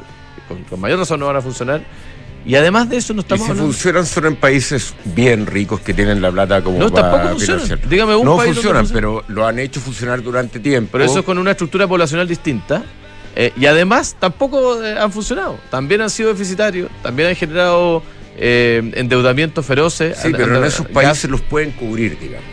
con, 0.48 0.62
con 0.64 0.80
mayor 0.80 0.98
razón 0.98 1.20
no 1.20 1.26
van 1.26 1.36
a 1.36 1.42
funcionar. 1.42 1.82
Y 2.46 2.56
además 2.56 2.90
de 2.90 2.96
eso 2.98 3.14
no 3.14 3.20
Y 3.20 3.22
estamos 3.22 3.44
si 3.46 3.50
hablando- 3.52 3.72
funcionan 3.72 4.06
son 4.06 4.26
en 4.26 4.36
países 4.36 4.94
bien 5.04 5.46
ricos 5.46 5.80
que 5.80 5.94
tienen 5.94 6.20
la 6.20 6.30
plata 6.30 6.62
como 6.62 6.78
No, 6.78 6.90
para 6.90 7.10
tampoco 7.10 7.28
funcionan. 7.38 7.80
Dígame 7.88 8.16
un 8.16 8.24
no 8.24 8.36
país 8.36 8.52
funcionan, 8.54 8.86
funciona. 8.86 8.94
pero 9.00 9.24
lo 9.28 9.46
han 9.46 9.58
hecho 9.58 9.80
funcionar 9.80 10.22
durante 10.22 10.58
tiempo. 10.60 10.90
Pero 10.92 11.04
eso 11.04 11.20
es 11.20 11.24
con 11.24 11.38
una 11.38 11.52
estructura 11.52 11.86
poblacional 11.86 12.26
distinta. 12.28 12.82
Eh, 13.36 13.52
y 13.56 13.66
además 13.66 14.16
tampoco 14.18 14.82
eh, 14.82 14.98
han 14.98 15.12
funcionado. 15.12 15.58
También 15.70 16.00
han 16.00 16.10
sido 16.10 16.30
deficitarios, 16.30 16.90
también 17.02 17.28
han 17.28 17.36
generado 17.36 18.02
eh, 18.36 18.92
endeudamientos 18.94 19.64
feroces. 19.64 20.18
Sí, 20.18 20.30
pero 20.32 20.56
en 20.56 20.64
esos 20.64 20.86
países 20.88 21.30
los 21.30 21.40
pueden 21.40 21.70
cubrir, 21.72 22.18
digamos. 22.18 22.48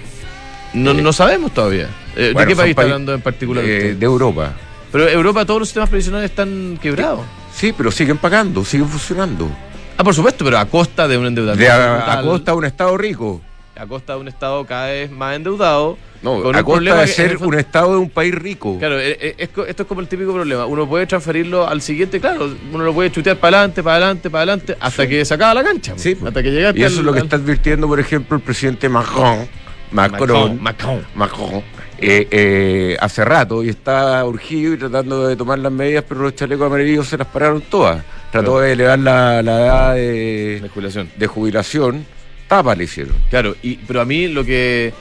No, 0.74 0.94
no 0.94 1.14
sabemos 1.14 1.54
todavía. 1.54 1.88
Eh, 2.16 2.34
¿De 2.36 2.46
qué 2.46 2.56
país 2.56 2.72
está 2.72 2.84
hablando 2.84 3.14
en 3.14 3.22
particular? 3.22 3.64
Eh, 3.66 3.96
de 3.96 4.06
Europa. 4.06 4.54
Pero 4.92 5.08
Europa 5.08 5.46
todos 5.46 5.62
los 5.62 5.70
sistemas 5.70 5.90
previsionales 5.90 6.30
están 6.30 6.78
quebrados. 6.82 7.26
Sí, 7.54 7.74
pero 7.76 7.92
siguen 7.92 8.18
pagando, 8.18 8.64
siguen 8.64 8.88
funcionando. 8.88 9.50
Ah, 9.98 10.04
por 10.04 10.14
supuesto, 10.14 10.46
pero 10.46 10.58
a 10.58 10.66
costa 10.66 11.08
de 11.08 11.18
un 11.18 11.28
endeudamiento. 11.28 11.74
a, 11.74 12.22
costa 12.22 12.52
de 12.52 12.58
un 12.58 12.66
Estado 12.66 12.98
rico. 12.98 13.42
A 13.82 13.88
costa 13.88 14.14
de 14.14 14.20
un 14.20 14.28
Estado 14.28 14.64
cada 14.64 14.90
vez 14.90 15.10
más 15.10 15.36
endeudado. 15.36 15.98
No, 16.22 16.48
a 16.52 16.64
costa 16.64 17.02
de 17.02 17.08
ser 17.08 17.38
un 17.38 17.56
Estado 17.56 17.94
de 17.94 17.98
un 17.98 18.12
país 18.12 18.36
rico. 18.36 18.78
Claro, 18.78 19.00
eh, 19.00 19.18
eh, 19.20 19.36
esto 19.40 19.66
es 19.66 19.76
como 19.88 20.02
el 20.02 20.08
típico 20.08 20.32
problema. 20.32 20.68
Uno 20.68 20.88
puede 20.88 21.08
transferirlo 21.08 21.68
al 21.68 21.82
siguiente, 21.82 22.20
claro, 22.20 22.48
uno 22.72 22.84
lo 22.84 22.94
puede 22.94 23.12
chutear 23.12 23.38
para 23.38 23.58
adelante, 23.58 23.82
para 23.82 23.96
adelante, 23.96 24.30
para 24.30 24.42
adelante, 24.44 24.78
hasta 24.80 25.08
que 25.08 25.26
se 25.26 25.34
acaba 25.34 25.56
la 25.56 25.64
cancha. 25.64 25.94
Sí, 25.96 26.16
hasta 26.24 26.44
que 26.44 26.52
llega 26.52 26.74
Y 26.76 26.84
eso 26.84 27.00
es 27.00 27.06
lo 27.06 27.12
que 27.12 27.22
está 27.22 27.38
advirtiendo, 27.38 27.88
por 27.88 28.00
ejemplo, 28.00 28.38
el 28.38 28.44
presidente 28.44 28.88
Macron. 28.88 29.48
Macron. 29.90 30.62
Macron. 30.62 31.04
Macron. 31.16 31.64
Eh, 31.98 32.96
hace 33.00 33.26
rato 33.26 33.64
y 33.64 33.70
está 33.70 34.24
urgido 34.26 34.76
y 34.76 34.78
tratando 34.78 35.28
de 35.28 35.36
tomar 35.36 35.58
las 35.58 35.72
medidas, 35.72 36.06
pero 36.08 36.22
los 36.22 36.36
chalecos 36.36 36.68
amarillos 36.68 37.08
se 37.08 37.18
las 37.18 37.26
pararon 37.26 37.62
todas. 37.62 38.04
Trató 38.32 38.60
de 38.60 38.74
elevar 38.74 39.00
la, 39.00 39.40
edad 39.40 39.96
de, 39.96 40.70
jubilación. 40.72 41.10
De 41.18 41.26
jubilación. 41.26 42.06
Tapa 42.52 42.76
le 42.76 42.84
hicieron. 42.84 43.16
Claro, 43.30 43.56
y, 43.64 43.78
pero 43.78 44.02
a 44.02 44.06
mí 44.06 44.28
lo 44.28 44.44
que. 44.44 44.92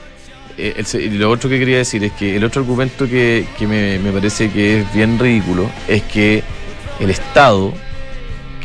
Eh, 0.57 1.09
lo 1.11 1.29
otro 1.29 1.49
que 1.49 1.59
quería 1.59 1.79
decir 1.79 2.01
es 2.01 2.13
que 2.13 2.37
el 2.37 2.45
otro 2.45 2.61
argumento 2.61 3.09
que, 3.09 3.45
me, 3.59 4.11
parece 4.11 4.49
que 4.49 4.79
es 4.79 4.93
bien 4.93 5.19
ridículo 5.19 5.69
es 5.85 6.01
que 6.03 6.43
el 7.01 7.09
Estado 7.09 7.73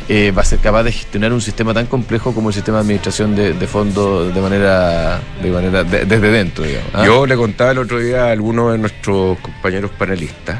eh, 0.07 0.31
va 0.31 0.41
a 0.41 0.45
ser 0.45 0.59
capaz 0.59 0.83
de 0.83 0.93
gestionar 0.93 1.33
un 1.33 1.41
sistema 1.41 1.73
tan 1.73 1.87
complejo 1.87 2.33
como 2.33 2.47
el 2.47 2.55
sistema 2.55 2.77
de 2.77 2.81
administración 2.83 3.35
de, 3.35 3.67
fondos 3.67 4.33
de 4.33 4.39
manera, 4.39 5.19
de 5.43 5.51
manera 5.51 5.83
desde 5.83 6.31
dentro. 6.31 6.63
Digamos, 6.63 6.89
¿ah? 6.93 7.05
Yo 7.05 7.25
le 7.25 7.35
contaba 7.35 7.71
el 7.71 7.79
otro 7.79 7.99
día 7.99 8.27
a 8.27 8.31
algunos 8.31 8.71
de 8.71 8.77
nuestros 8.77 9.37
compañeros 9.39 9.91
panelistas 9.97 10.59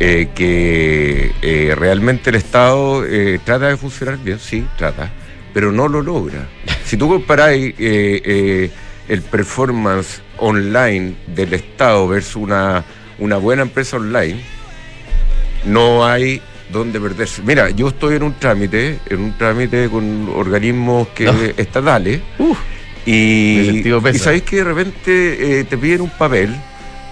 eh, 0.00 0.30
que 0.34 1.30
eh, 1.40 1.72
realmente 1.76 2.30
el 2.30 2.36
Estado 2.36 3.04
eh, 3.06 3.38
trata 3.44 3.68
de 3.68 3.76
funcionar 3.76 4.18
bien, 4.18 4.40
sí, 4.40 4.66
trata, 4.76 5.08
pero 5.54 5.72
no 5.72 5.88
lo 5.88 6.02
logra. 6.02 6.46
Si 6.84 6.98
tú 6.98 7.08
comparáis 7.08 7.74
el 7.78 9.22
performance 9.30 10.20
online 10.38 11.14
del 11.28 11.54
Estado 11.54 12.06
versus 12.08 12.36
una, 12.36 12.84
una 13.18 13.38
buena 13.38 13.62
empresa 13.62 13.96
online, 13.96 14.40
no 15.64 16.04
hay 16.04 16.42
donde 16.70 17.00
perderse. 17.00 17.40
Mira, 17.42 17.70
yo 17.70 17.88
estoy 17.88 18.16
en 18.16 18.24
un 18.24 18.34
trámite, 18.34 18.98
en 19.08 19.20
un 19.20 19.38
trámite 19.38 19.88
con 19.88 20.28
organismos 20.34 21.08
que 21.08 21.54
estatales, 21.56 22.20
y, 23.06 23.86
y 23.86 24.18
sabéis 24.18 24.42
que 24.42 24.56
de 24.56 24.64
repente 24.64 25.64
te 25.68 25.78
piden 25.78 26.00
un 26.02 26.10
papel 26.10 26.54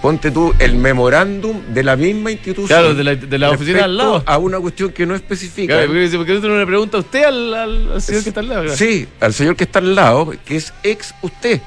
ponte 0.03 0.31
tú 0.31 0.53
el 0.59 0.75
memorándum 0.75 1.61
de 1.73 1.81
la 1.81 1.95
misma 1.95 2.29
institución. 2.29 2.67
Claro, 2.67 2.93
de 2.93 3.05
la, 3.05 3.15
de 3.15 3.39
la 3.39 3.51
oficina 3.51 3.85
al 3.85 3.95
lado. 3.95 4.21
A 4.25 4.37
una 4.37 4.59
cuestión 4.59 4.91
que 4.91 5.05
no 5.05 5.15
especifica. 5.15 5.75
Claro, 5.75 5.93
porque, 5.93 6.17
porque 6.17 6.47
no 6.49 6.59
le 6.59 6.65
pregunta 6.65 6.97
a 6.97 6.99
usted 6.99 7.23
al, 7.23 8.01
señor 8.01 8.21
que 8.23 8.29
está 8.29 8.41
al 8.41 8.49
lado. 8.49 8.75
Sí, 8.75 9.07
al 9.21 9.33
señor 9.33 9.55
que 9.55 9.63
está 9.63 9.79
al 9.79 9.95
lado, 9.95 10.33
que 10.43 10.57
es 10.57 10.73
ex 10.83 11.15
usted. 11.21 11.61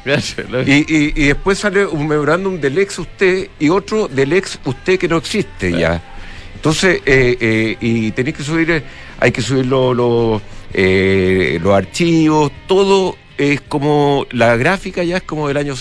y, 0.67 0.71
y, 0.71 1.13
y, 1.17 1.27
después 1.29 1.61
sale 1.61 1.87
un 1.87 2.07
memorándum 2.07 2.61
del 2.61 2.77
ex 2.77 2.99
usted 2.99 3.49
y 3.59 3.71
otro 3.71 4.07
del 4.07 4.35
ex 4.35 4.59
usted 4.67 4.99
que 4.99 5.09
no 5.09 5.17
existe 5.17 5.73
ya. 5.73 6.03
Entonces, 6.57 7.01
eh, 7.07 7.39
eh, 7.41 7.77
y 7.81 8.11
tenéis 8.11 8.37
que 8.37 8.43
subir, 8.43 8.71
eh, 8.71 8.83
hay 9.19 9.33
que 9.33 9.41
subir 9.41 9.65
los 9.65 10.43
archivos, 11.73 12.53
todo 12.67 13.17
es 13.39 13.63
como, 13.63 14.27
la 14.31 14.59
gráfica 14.59 15.03
ya 15.05 15.17
es 15.17 15.23
como 15.23 15.49
del 15.49 15.57
año 15.57 15.75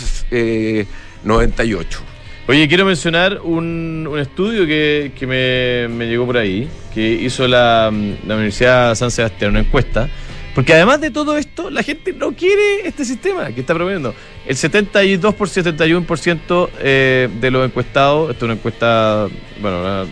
98. 1.25 2.14
Oye, 2.47 2.67
quiero 2.67 2.85
mencionar 2.85 3.41
un, 3.43 4.07
estudio 4.19 4.67
que, 4.67 5.89
me, 5.89 6.05
llegó 6.05 6.27
por 6.27 6.37
ahí, 6.37 6.69
que 6.93 7.01
hizo 7.01 7.47
la, 7.47 7.89
Universidad 7.91 8.93
San 8.93 9.09
Sebastián, 9.09 9.49
una 9.49 9.61
encuesta. 9.61 10.07
Porque 10.53 10.73
además 10.73 11.01
de 11.01 11.09
todo 11.09 11.39
esto, 11.39 11.71
la 11.71 11.81
gente 11.81 12.13
no 12.13 12.33
quiere 12.33 12.87
este 12.87 13.03
sistema 13.03 13.47
que 13.47 13.61
está 13.61 13.73
proponiendo. 13.73 14.13
El 14.45 14.55
72 14.55 15.33
por 15.33 15.49
71% 15.49 16.69
eh, 16.79 17.29
de 17.41 17.51
los 17.51 17.65
encuestados, 17.65 18.29
esto 18.29 18.45
es 18.45 18.47
una 18.47 18.53
encuesta, 18.53 19.27
bueno, 19.59 20.05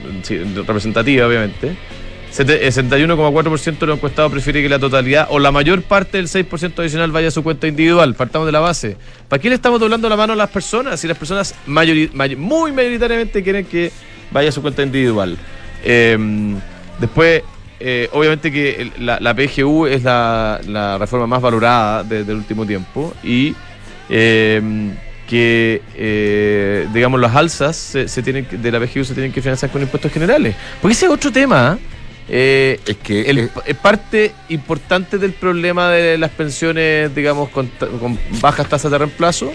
representativa 0.66 1.28
obviamente, 1.28 1.76
61,4% 2.34 3.78
de 3.78 3.86
los 3.86 3.98
encuestados 3.98 4.32
prefiere 4.32 4.64
que 4.64 4.70
la 4.70 4.80
totalidad 4.80 5.28
o 5.30 5.38
la 5.38 5.52
mayor 5.52 5.84
parte 5.84 6.18
del 6.18 6.28
6% 6.28 6.80
adicional 6.80 7.12
vaya 7.12 7.28
a 7.28 7.32
su 7.32 7.44
cuenta 7.44 7.68
individual. 7.68 8.16
Partamos 8.16 8.48
de 8.48 8.52
la 8.52 8.60
base. 8.60 8.98
¿Para 9.30 9.40
qué 9.40 9.50
le 9.50 9.56
estamos 9.56 9.80
doblando 9.80 10.10
la 10.10 10.18
mano 10.18 10.34
a 10.34 10.36
las 10.36 10.50
personas? 10.50 11.00
Si 11.00 11.08
las 11.08 11.18
personas 11.18 11.54
muy 11.68 12.72
mayoritariamente 12.72 13.44
quieren 13.44 13.66
que 13.66 13.92
vaya 14.32 14.50
a 14.50 14.52
su 14.52 14.64
cuenta 14.64 14.82
individual. 14.82 15.38
Em, 15.84 16.60
después, 17.00 17.44
eh, 17.80 18.10
obviamente 18.12 18.52
que 18.52 18.92
la, 18.98 19.36
PGU 19.36 19.86
es 19.86 20.04
la, 20.04 20.98
reforma 21.00 21.28
más 21.28 21.42
valorada 21.42 22.04
del 22.04 22.36
último 22.36 22.66
tiempo 22.66 23.14
y 23.24 23.54
em, 24.10 24.92
que, 25.28 25.84
eh, 25.96 26.88
digamos, 26.92 27.20
las 27.20 27.36
alzas 27.36 27.76
se, 27.76 28.24
tienen, 28.24 28.48
de 28.52 28.72
la 28.72 28.80
PGU 28.80 29.04
se 29.04 29.14
tienen 29.14 29.32
que 29.32 29.42
financiar 29.42 29.70
con 29.70 29.84
impuestos 29.84 30.12
generales. 30.12 30.56
Porque 30.82 30.94
ese 30.94 31.06
es 31.06 31.12
otro 31.12 31.32
tema. 31.32 31.78
¿eh? 31.80 31.93
Eh, 32.30 32.80
es 32.86 32.98
que 32.98 33.30
el, 33.30 33.50
parte 33.82 34.32
importante 34.50 35.18
del 35.18 35.34
problema 35.34 35.90
de 35.90 36.18
las 36.18 36.32
pensiones, 36.32 37.14
digamos, 37.14 37.50
con, 37.50 37.70
bajas 38.42 38.70
tasas 38.70 38.92
de 38.92 38.98
reemplazo, 38.98 39.52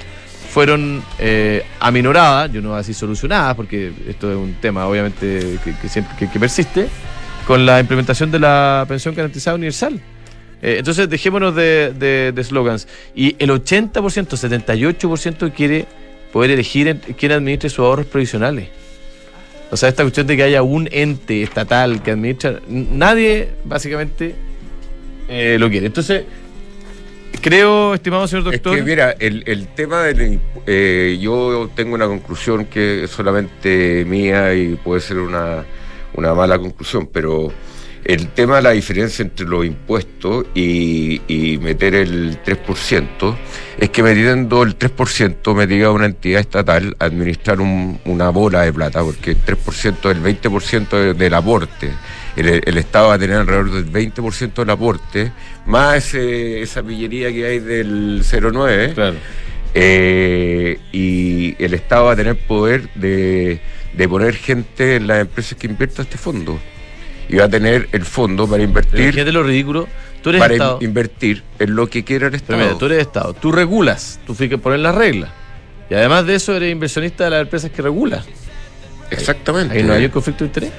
fueron 0.50 1.02
eh, 1.18 1.64
aminoradas, 1.80 2.52
yo 2.52 2.60
no 2.60 2.70
voy 2.70 2.76
a 2.76 2.78
decir 2.78 2.94
solucionadas, 2.94 3.54
porque 3.54 3.92
esto 4.08 4.30
es 4.30 4.36
un 4.36 4.54
tema 4.60 4.86
obviamente 4.86 5.58
que, 5.64 5.88
siempre 5.88 6.28
que, 6.30 6.38
persiste, 6.38 6.88
con 7.46 7.64
la 7.64 7.80
implementación 7.80 8.30
de 8.30 8.38
la 8.38 8.84
pensión 8.88 9.14
garantizada 9.14 9.56
universal. 9.56 10.00
Eh, 10.60 10.76
entonces, 10.78 11.08
dejémonos 11.08 11.54
de 11.54 12.44
slogans. 12.44 12.88
y 13.14 13.36
el 13.38 13.50
80%, 13.50 13.92
78% 13.92 15.52
quiere 15.52 15.86
poder 16.32 16.50
elegir 16.50 17.00
quién 17.16 17.32
administre 17.32 17.70
sus 17.70 17.80
ahorros 17.80 18.06
provisionales. 18.06 18.68
O 19.70 19.76
sea, 19.76 19.88
esta 19.88 20.02
cuestión 20.02 20.26
de 20.26 20.36
que 20.36 20.42
haya 20.42 20.62
un 20.62 20.88
ente 20.90 21.42
estatal 21.42 22.02
que 22.02 22.12
administra, 22.12 22.60
nadie 22.68 23.50
básicamente 23.64 24.34
eh, 25.28 25.56
lo 25.58 25.68
quiere. 25.68 25.86
Entonces, 25.86 26.24
creo, 27.42 27.94
estimado 27.94 28.26
señor 28.26 28.44
doctor. 28.44 28.74
Es 28.74 28.78
que 28.80 28.90
mira, 28.90 29.12
el, 29.18 29.68
tema 29.74 30.02
del. 30.04 30.40
Eh, 30.66 31.18
yo 31.20 31.70
tengo 31.74 31.94
una 31.94 32.06
conclusión 32.06 32.64
que 32.64 33.04
es 33.04 33.10
solamente 33.10 34.04
mía 34.06 34.54
y 34.54 34.76
puede 34.76 35.00
ser 35.00 35.18
una, 35.18 35.64
una 36.14 36.34
mala 36.34 36.58
conclusión, 36.58 37.08
pero 37.12 37.52
el 38.08 38.28
tema 38.28 38.56
de 38.56 38.62
la 38.62 38.70
diferencia 38.70 39.22
entre 39.22 39.46
los 39.46 39.66
impuestos 39.66 40.46
y, 40.54 41.58
meter 41.60 41.94
el 41.94 42.42
3% 42.42 43.36
es 43.78 43.90
que 43.90 44.02
metiendo 44.02 44.62
el 44.62 44.78
3% 44.78 45.54
me 45.54 45.66
diga 45.66 45.90
una 45.90 46.06
entidad 46.06 46.40
estatal 46.40 46.96
administrar 46.98 47.60
una 47.60 48.30
bola 48.30 48.62
de 48.62 48.72
plata, 48.72 49.02
porque 49.02 49.32
el 49.32 49.44
3% 49.44 50.10
es 50.10 50.16
el 50.16 50.22
20% 50.22 51.14
del 51.14 51.34
aporte. 51.34 51.90
El, 52.34 52.78
Estado 52.78 53.08
va 53.08 53.14
a 53.14 53.18
tener 53.18 53.36
alrededor 53.36 53.72
del 53.72 53.92
20% 53.92 54.54
del 54.54 54.70
aporte, 54.70 55.32
más 55.66 56.14
esa 56.14 56.82
pillería 56.82 57.30
que 57.30 57.44
hay 57.44 57.58
del 57.58 58.22
09. 58.24 58.92
Claro. 58.94 59.16
Eh, 59.74 60.78
y 60.92 61.62
el 61.62 61.74
Estado 61.74 62.06
va 62.06 62.12
a 62.12 62.16
tener 62.16 62.38
poder 62.38 62.88
de, 62.94 63.60
de 63.92 64.08
poner 64.08 64.34
gente 64.34 64.96
en 64.96 65.06
las 65.06 65.20
empresas 65.20 65.58
que 65.58 65.66
inviertan 65.66 66.06
este 66.06 66.16
fondo 66.16 66.58
y 67.28 67.36
va 67.36 67.44
a 67.44 67.48
tener 67.48 67.88
el 67.92 68.04
fondo 68.04 68.48
para 68.48 68.62
invertir. 68.62 69.12
Fíjate 69.12 69.32
lo 69.32 69.42
ridículo. 69.42 69.88
Tú 70.22 70.30
eres 70.30 70.40
para 70.40 70.76
invertir 70.80 71.42
en 71.58 71.76
lo 71.76 71.86
que 71.86 72.04
quiera 72.04 72.26
el 72.26 72.34
Estado. 72.34 72.76
Tú 72.76 72.86
eres 72.86 73.00
Estado. 73.00 73.34
Tú 73.34 73.52
regulas, 73.52 74.20
tú 74.26 74.34
tienes 74.34 74.56
que 74.56 74.58
poner 74.58 74.80
las 74.80 74.94
reglas. 74.94 75.30
Y 75.90 75.94
además 75.94 76.26
de 76.26 76.34
eso, 76.34 76.54
eres 76.54 76.70
inversionista 76.70 77.24
de 77.24 77.30
las 77.30 77.42
empresas 77.42 77.70
que 77.70 77.82
regula. 77.82 78.22
Exactamente. 79.10 79.76
¿Ahí 79.76 79.82
no 79.82 79.92
hay 79.92 80.04
un 80.04 80.10
conflicto 80.10 80.44
de 80.44 80.48
interés? 80.48 80.72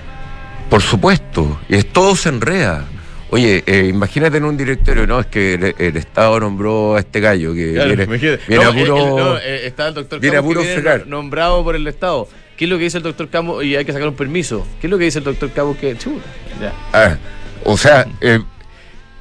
Por 0.69 0.81
supuesto. 0.81 1.59
Y 1.67 1.75
es, 1.75 1.91
todo 1.91 2.15
se 2.15 2.29
enreda. 2.29 2.85
Oye, 3.31 3.63
eh, 3.65 3.87
imagínate 3.87 4.37
en 4.37 4.45
un 4.45 4.57
directorio, 4.57 5.05
no, 5.05 5.19
es 5.19 5.27
que 5.27 5.73
el, 5.77 5.97
Estado 5.97 6.39
nombró 6.39 6.95
a 6.95 6.99
este 6.99 7.19
gallo 7.19 7.53
que 7.53 7.73
viene, 7.73 8.05
viene 8.47 8.63
a 8.63 8.71
puro, 8.71 9.37
eh, 9.37 9.67
está 9.67 9.89
el 9.89 9.93
doctor 9.93 10.19
viene 10.19 10.37
a 10.37 10.41
puro 10.41 10.63
nombrado 11.05 11.63
por 11.63 11.75
el 11.75 11.87
Estado. 11.87 12.27
¿Qué 12.59 12.65
es 12.65 12.69
lo 12.69 12.77
que 12.77 12.83
dice 12.83 12.97
el 12.97 13.03
doctor 13.03 13.29
Cabo? 13.29 13.63
Y 13.63 13.77
hay 13.77 13.85
que 13.85 13.93
sacar 13.93 14.09
un 14.09 14.15
permiso. 14.15 14.67
¿Qué 14.81 14.87
es 14.87 14.91
lo 14.91 14.97
que 14.97 15.05
dice 15.05 15.19
el 15.19 15.23
doctor 15.23 15.49
Cabo? 15.53 15.77
Que 15.77 15.95
ya. 15.95 16.73
Ah, 16.91 17.15
o 17.63 17.77
sea, 17.77 18.05
eh, 18.19 18.41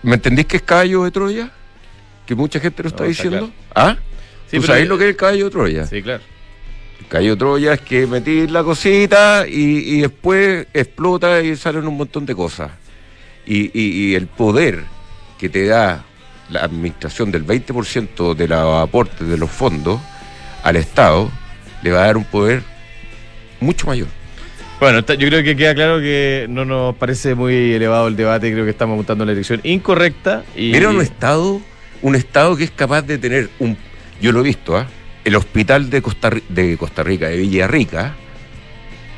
¿me 0.02 0.16
entendís 0.16 0.46
que 0.46 0.56
es 0.56 0.62
caballo 0.64 1.04
de 1.04 1.12
Troya? 1.12 1.52
Que 2.26 2.34
mucha 2.34 2.58
gente 2.58 2.82
lo 2.82 2.88
está 2.88 3.04
diciendo. 3.04 3.48
¿Ah? 3.72 3.96
Sí, 4.50 4.56
¿Tú 4.56 4.64
sabés 4.64 4.88
lo 4.88 4.98
que 4.98 5.04
es 5.04 5.10
el 5.10 5.16
caballo 5.16 5.44
de 5.44 5.50
Troya? 5.52 5.86
Sí, 5.86 6.02
claro. 6.02 6.24
El 6.98 7.06
caballo 7.06 7.30
de 7.30 7.36
Troya 7.36 7.72
es 7.74 7.80
que 7.80 8.08
metís 8.08 8.50
la 8.50 8.64
cosita 8.64 9.44
y, 9.46 10.00
después 10.00 10.66
explota 10.74 11.40
y 11.40 11.54
salen 11.54 11.86
un 11.86 11.96
montón 11.96 12.26
de 12.26 12.34
cosas. 12.34 12.72
Y, 13.46 13.70
y, 13.72 14.16
el 14.16 14.26
poder 14.26 14.82
que 15.38 15.48
te 15.48 15.64
da 15.64 16.04
la 16.50 16.62
administración 16.62 17.30
del 17.30 17.46
20% 17.46 18.34
de 18.34 18.48
los 18.48 18.82
aportes 18.82 19.28
de 19.28 19.38
los 19.38 19.48
fondos 19.48 20.00
al 20.64 20.74
Estado 20.74 21.30
le 21.84 21.92
va 21.92 22.02
a 22.02 22.06
dar 22.06 22.16
un 22.16 22.24
poder 22.24 22.77
mucho 23.60 23.86
mayor. 23.86 24.08
Bueno, 24.80 25.00
yo 25.00 25.28
creo 25.28 25.42
que 25.42 25.56
queda 25.56 25.74
claro 25.74 25.98
que 25.98 26.46
no 26.48 26.64
nos 26.64 26.94
parece 26.96 27.34
muy 27.34 27.72
elevado 27.72 28.06
el 28.06 28.14
debate, 28.14 28.52
creo 28.52 28.64
que 28.64 28.70
estamos 28.70 28.96
montando 28.96 29.24
la 29.24 29.32
elección 29.32 29.60
incorrecta. 29.64 30.44
Y, 30.54 30.70
Mira 30.70 30.90
un 30.90 31.00
Estado, 31.00 31.60
un 32.00 32.14
Estado 32.14 32.56
que 32.56 32.64
es 32.64 32.70
capaz 32.70 33.02
de 33.02 33.18
tener 33.18 33.50
un, 33.58 33.76
yo 34.20 34.30
lo 34.30 34.40
he 34.40 34.44
visto, 34.44 34.76
¿ah? 34.76 34.86
el 35.24 35.34
hospital 35.34 35.90
de 35.90 36.00
Costa, 36.00 36.30
de 36.48 36.76
Costa 36.76 37.02
Rica, 37.02 37.28
de 37.28 37.38
Villarrica, 37.38 38.14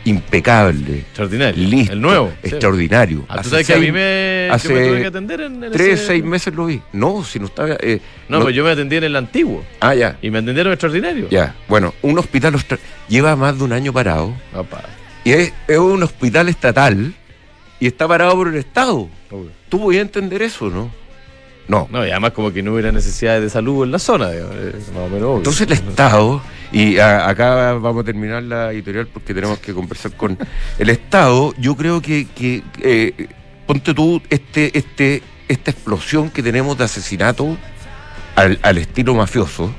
impecable, 0.05 0.99
Extraordinario. 1.01 1.69
listo, 1.69 1.93
El 1.93 2.01
nuevo. 2.01 2.33
sí. 2.43 2.49
extraordinario. 2.51 3.25
Ah, 3.29 3.35
tú 3.35 3.41
Hace 3.41 3.51
sabes 3.51 3.67
que 3.67 3.73
a 3.75 3.77
mí 3.79 3.93
me. 3.93 4.49
hace 4.51 4.69
yo 4.69 4.75
me 4.75 4.87
tuve 4.89 5.01
que 5.01 5.07
atender 5.07 5.41
en, 5.43 5.65
en 5.65 5.73
tres, 5.73 5.89
ese- 6.01 6.07
seis 6.07 6.25
meses 6.25 6.55
lo 6.55 6.67
vi. 6.67 6.81
No, 6.93 7.23
si 7.25 7.39
no 7.39 7.47
estaba. 7.47 7.77
eh, 7.81 8.01
No, 8.29 8.41
pues 8.41 8.55
yo 8.55 8.65
me 8.65 8.71
atendí 8.71 8.97
en 8.97 9.05
el 9.05 9.17
antiguo. 9.17 9.65
Ah, 9.81 9.95
ya. 9.95 10.17
Y 10.23 10.31
me 10.31 10.39
atendieron 10.39 10.73
extraordinario. 10.73 11.29
Ya. 11.31 11.55
Bueno, 11.69 11.95
un 12.03 12.19
hospital 12.19 12.55
lleva 13.09 13.37
más 13.37 13.59
de 13.59 13.65
un 13.65 13.73
año 13.73 13.93
parado 13.93 14.35
Opa. 14.55 14.83
y 15.25 15.33
es, 15.33 15.53
es 15.69 15.79
un 15.79 16.03
hospital 16.03 16.49
estatal 16.49 17.13
y 17.79 17.87
está 17.87 18.07
parado 18.09 18.35
por 18.35 18.49
el 18.49 18.57
Estado. 18.57 19.09
Obvio. 19.31 19.51
¿Tú 19.69 19.81
podías 19.81 20.03
entender 20.03 20.43
eso, 20.43 20.69
no? 20.71 20.91
No. 21.71 21.89
No, 21.91 22.05
y 22.07 22.11
además 22.11 22.33
como 22.33 22.53
que 22.53 22.63
no 22.63 22.73
hubiera 22.73 22.91
necesidades 22.93 23.43
de 23.43 23.49
salud 23.51 23.85
en 23.85 23.93
la 23.93 23.99
zona, 23.99 24.31
digamos, 24.31 24.55
más 24.57 24.97
o 24.97 25.09
menos 25.09 25.23
obvio. 25.29 25.37
Entonces 25.39 25.67
el 25.69 25.73
Estado, 25.73 26.43
y 26.73 26.99
a- 26.99 27.29
acá 27.29 27.75
vamos 27.75 28.03
a 28.03 28.05
terminar 28.05 28.43
la 28.43 28.73
editorial 28.73 29.07
porque 29.07 29.33
tenemos 29.35 29.59
que 29.61 29.73
conversar 29.73 30.13
con 30.17 30.37
el 30.79 30.91
Estado, 30.91 31.55
yo 31.59 31.77
creo 31.77 32.03
que, 32.03 32.27
que, 32.35 32.63
eh, 32.83 33.29
ponte 33.67 33.95
tú 33.95 34.21
este, 34.31 34.77
este, 34.77 35.23
esta 35.49 35.71
explosión 35.71 36.29
que 36.31 36.43
tenemos 36.43 36.77
de 36.77 36.85
asesinato 36.85 37.57
al, 38.35 38.59
al 38.63 38.79
estilo 38.79 39.15
mafioso, 39.15 39.71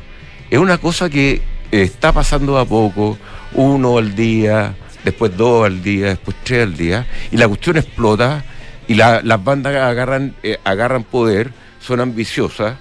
es 0.49 0.59
una 0.59 0.77
cosa 0.77 1.09
que 1.09 1.41
está 1.71 2.11
pasando 2.13 2.57
a 2.57 2.65
poco, 2.65 3.17
uno 3.53 3.97
al 3.97 4.15
día, 4.15 4.75
después 5.03 5.35
dos 5.35 5.65
al 5.65 5.83
día, 5.83 6.07
después 6.07 6.37
tres 6.43 6.63
al 6.63 6.77
día, 6.77 7.05
y 7.31 7.37
la 7.37 7.47
cuestión 7.49 7.75
explota 7.77 8.45
y 8.87 8.93
la- 8.95 9.21
las 9.23 9.43
bandas 9.43 9.75
agarran, 9.75 10.35
eh, 10.43 10.57
agarran 10.63 11.03
poder, 11.03 11.51
son 11.81 11.99
ambiciosas 11.99 12.77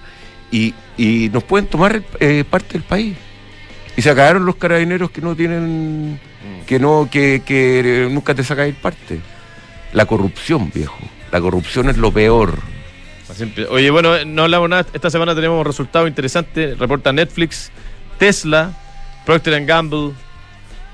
y, 0.51 0.73
y 0.97 1.29
nos 1.33 1.43
pueden 1.43 1.67
tomar 1.67 2.01
eh, 2.19 2.43
parte 2.49 2.73
del 2.73 2.83
país. 2.83 3.15
Y 3.97 4.01
se 4.01 4.09
acabaron 4.09 4.45
los 4.45 4.55
carabineros 4.55 5.11
que 5.11 5.21
no 5.21 5.35
tienen, 5.35 6.19
que 6.65 6.79
no, 6.79 7.09
que, 7.11 7.41
que 7.45 8.07
nunca 8.09 8.33
te 8.33 8.43
sacáis 8.43 8.75
parte. 8.75 9.19
La 9.93 10.05
corrupción, 10.05 10.71
viejo. 10.73 10.99
La 11.31 11.41
corrupción 11.41 11.89
es 11.89 11.97
lo 11.97 12.11
peor. 12.11 12.57
Oye, 13.69 13.89
bueno, 13.91 14.23
no 14.25 14.43
hablamos 14.43 14.69
nada. 14.69 14.85
Esta 14.93 15.09
semana 15.09 15.35
tenemos 15.35 15.65
resultados 15.65 16.07
interesantes. 16.07 16.77
Reporta 16.77 17.11
Netflix, 17.11 17.71
Tesla, 18.17 18.73
Procter 19.25 19.65
Gamble, 19.65 20.11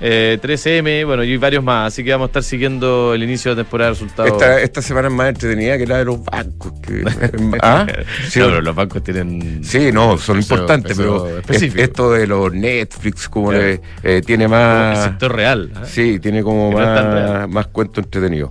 eh, 0.00 0.38
3M, 0.40 1.04
bueno, 1.06 1.24
y 1.24 1.36
varios 1.36 1.62
más. 1.64 1.88
Así 1.92 2.04
que 2.04 2.12
vamos 2.12 2.26
a 2.26 2.28
estar 2.28 2.42
siguiendo 2.42 3.14
el 3.14 3.22
inicio 3.22 3.50
de 3.50 3.56
la 3.56 3.62
temporada 3.64 3.90
de 3.90 3.94
resultados. 3.94 4.30
Esta, 4.32 4.60
esta 4.60 4.82
semana 4.82 5.08
es 5.08 5.14
más 5.14 5.28
entretenida 5.28 5.76
que 5.78 5.86
la 5.86 5.98
de 5.98 6.04
los 6.04 6.24
bancos. 6.24 6.72
que- 6.80 7.04
¿Ah? 7.62 7.86
Sí. 8.28 8.38
No, 8.40 8.46
pero 8.46 8.60
los 8.60 8.74
bancos 8.74 9.02
tienen. 9.02 9.64
Sí, 9.64 9.90
no, 9.92 10.16
son 10.18 10.38
importantes, 10.38 10.96
pero 10.96 11.38
específico. 11.38 11.78
es- 11.82 11.88
esto 11.88 12.12
de 12.12 12.26
los 12.26 12.52
Netflix, 12.52 13.28
como 13.28 13.48
Claro. 13.50 13.64
le, 13.64 13.80
eh, 14.04 14.22
tiene 14.24 14.44
El 14.44 14.50
más... 14.50 15.04
sector 15.04 15.34
real. 15.34 15.70
¿ah? 15.74 15.82
Sí, 15.84 16.18
tiene 16.20 16.42
como 16.42 16.70
más, 16.72 17.48
más 17.48 17.66
cuento 17.68 18.00
entretenido. 18.00 18.50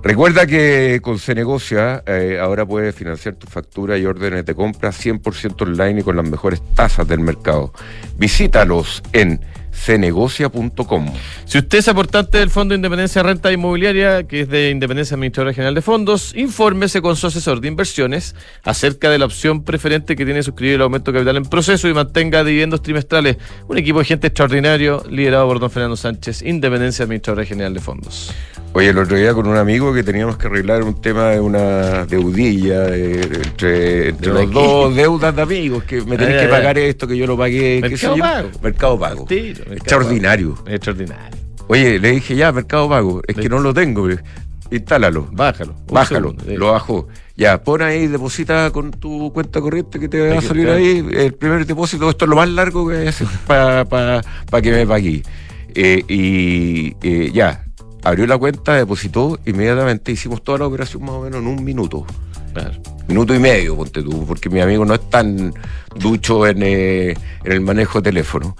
Recuerda 0.00 0.46
que 0.46 1.00
con 1.02 1.18
Cenegocia 1.18 2.04
eh, 2.06 2.38
ahora 2.40 2.64
puedes 2.64 2.94
financiar 2.94 3.34
tu 3.34 3.48
factura 3.48 3.98
y 3.98 4.06
órdenes 4.06 4.46
de 4.46 4.54
compra 4.54 4.90
100% 4.90 5.60
online 5.62 6.00
y 6.00 6.04
con 6.04 6.14
las 6.16 6.26
mejores 6.28 6.62
tasas 6.76 7.06
del 7.08 7.18
mercado. 7.18 7.72
Visítalos 8.16 9.02
en 9.12 9.40
cenegocia.com. 9.72 11.06
Si 11.44 11.58
usted 11.58 11.78
es 11.78 11.88
aportante 11.88 12.38
del 12.38 12.50
Fondo 12.50 12.72
de 12.72 12.76
Independencia 12.76 13.22
Renta 13.22 13.52
Inmobiliaria, 13.52 14.24
que 14.24 14.42
es 14.42 14.48
de 14.48 14.70
Independencia 14.70 15.14
Administradora 15.14 15.52
General 15.54 15.74
de 15.74 15.82
Fondos, 15.82 16.32
infórmese 16.36 17.00
con 17.02 17.16
su 17.16 17.26
asesor 17.26 17.60
de 17.60 17.68
inversiones 17.68 18.34
acerca 18.64 19.10
de 19.10 19.18
la 19.18 19.24
opción 19.26 19.62
preferente 19.64 20.16
que 20.16 20.24
tiene 20.24 20.42
suscribir 20.42 20.74
el 20.76 20.82
aumento 20.82 21.12
de 21.12 21.18
capital 21.18 21.36
en 21.36 21.44
proceso 21.44 21.88
y 21.88 21.94
mantenga 21.94 22.44
dividendos 22.44 22.82
trimestrales. 22.82 23.36
Un 23.68 23.78
equipo 23.78 23.98
de 24.00 24.04
gente 24.04 24.26
extraordinario 24.28 25.02
liderado 25.10 25.46
por 25.46 25.60
don 25.60 25.70
Fernando 25.70 25.96
Sánchez, 25.96 26.42
Independencia 26.42 27.04
Administradora 27.04 27.44
General 27.44 27.72
de 27.74 27.80
Fondos. 27.80 28.32
Oye, 28.74 28.90
el 28.90 28.98
otro 28.98 29.16
día 29.16 29.32
con 29.32 29.46
un 29.46 29.56
amigo 29.56 29.94
que 29.94 30.02
teníamos 30.02 30.36
que 30.36 30.46
arreglar 30.46 30.82
un 30.82 31.00
tema 31.00 31.30
de 31.30 31.40
una 31.40 32.04
deudilla 32.04 32.80
de- 32.82 33.26
de- 33.26 33.36
entre, 33.48 34.08
entre 34.10 34.28
¿De 34.28 34.34
los 34.34 34.42
aquí? 34.42 34.52
dos 34.52 34.94
deudas 34.94 35.34
de 35.34 35.42
amigos, 35.42 35.84
que 35.84 36.02
me 36.02 36.18
tenés 36.18 36.42
que 36.42 36.48
pagar 36.48 36.76
esto, 36.78 37.06
que 37.08 37.16
yo 37.16 37.26
lo 37.26 37.36
pagué. 37.36 37.80
qué 37.82 37.88
Mercado 37.88 38.14
sé 38.14 38.18
yo. 38.18 38.22
Pago. 38.24 38.48
Mercado 38.62 38.98
Pago. 38.98 39.24
Tiro, 39.26 39.57
Mercado 39.60 39.76
Extraordinario. 39.76 40.54
Pago. 40.54 40.68
Extraordinario. 40.68 41.38
Oye, 41.68 41.98
le 41.98 42.10
dije 42.12 42.34
ya, 42.34 42.52
Mercado 42.52 42.88
Pago, 42.88 43.22
es 43.26 43.36
que 43.36 43.48
no 43.48 43.60
lo 43.60 43.74
tengo. 43.74 44.08
Instálalo. 44.70 45.28
Bájalo. 45.32 45.74
Bájalo, 45.90 46.30
segundo, 46.30 46.58
lo 46.58 46.72
bajó. 46.72 47.08
Ya, 47.36 47.62
pon 47.62 47.82
ahí, 47.82 48.06
deposita 48.06 48.70
con 48.70 48.90
tu 48.90 49.32
cuenta 49.32 49.60
corriente 49.60 49.98
que 49.98 50.08
te 50.08 50.28
va 50.28 50.38
a 50.38 50.42
salir 50.42 50.68
ahí. 50.68 51.06
El 51.10 51.34
primer 51.34 51.64
depósito, 51.66 52.10
esto 52.10 52.24
es 52.24 52.28
lo 52.28 52.36
más 52.36 52.48
largo 52.48 52.86
que 52.88 52.96
voy 52.96 53.06
a 53.06 53.10
hacer 53.10 53.28
para 53.46 54.22
que 54.62 54.72
me 54.72 54.86
pague. 54.86 55.22
Eh, 55.74 56.04
y 56.08 56.96
eh, 57.02 57.30
ya, 57.32 57.64
abrió 58.02 58.26
la 58.26 58.38
cuenta, 58.38 58.74
depositó, 58.74 59.38
inmediatamente 59.46 60.12
hicimos 60.12 60.42
toda 60.42 60.58
la 60.58 60.66
operación 60.66 61.02
más 61.02 61.12
o 61.12 61.22
menos 61.22 61.40
en 61.40 61.46
un 61.46 61.62
minuto. 61.62 62.04
Claro. 62.52 62.72
Minuto 63.06 63.34
y 63.34 63.38
medio, 63.38 63.76
ponte 63.76 64.02
tú, 64.02 64.26
porque 64.26 64.50
mi 64.50 64.60
amigo 64.60 64.84
no 64.84 64.94
es 64.94 65.08
tan 65.08 65.54
ducho 65.96 66.46
en, 66.46 66.62
eh, 66.62 67.14
en 67.44 67.52
el 67.52 67.60
manejo 67.60 68.00
de 68.00 68.10
teléfono. 68.10 68.56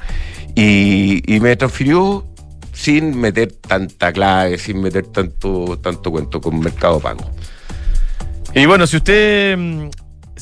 Y, 0.60 1.22
y 1.32 1.38
me 1.38 1.54
transfirió 1.54 2.26
sin 2.72 3.16
meter 3.16 3.52
tanta 3.52 4.12
clave, 4.12 4.58
sin 4.58 4.80
meter 4.80 5.06
tanto, 5.06 5.78
tanto 5.80 6.10
cuento 6.10 6.40
con 6.40 6.58
Mercado 6.58 6.98
Pago. 6.98 7.30
Y 8.54 8.66
bueno, 8.66 8.88
si 8.88 8.96
usted 8.96 9.56
mm, 9.56 9.88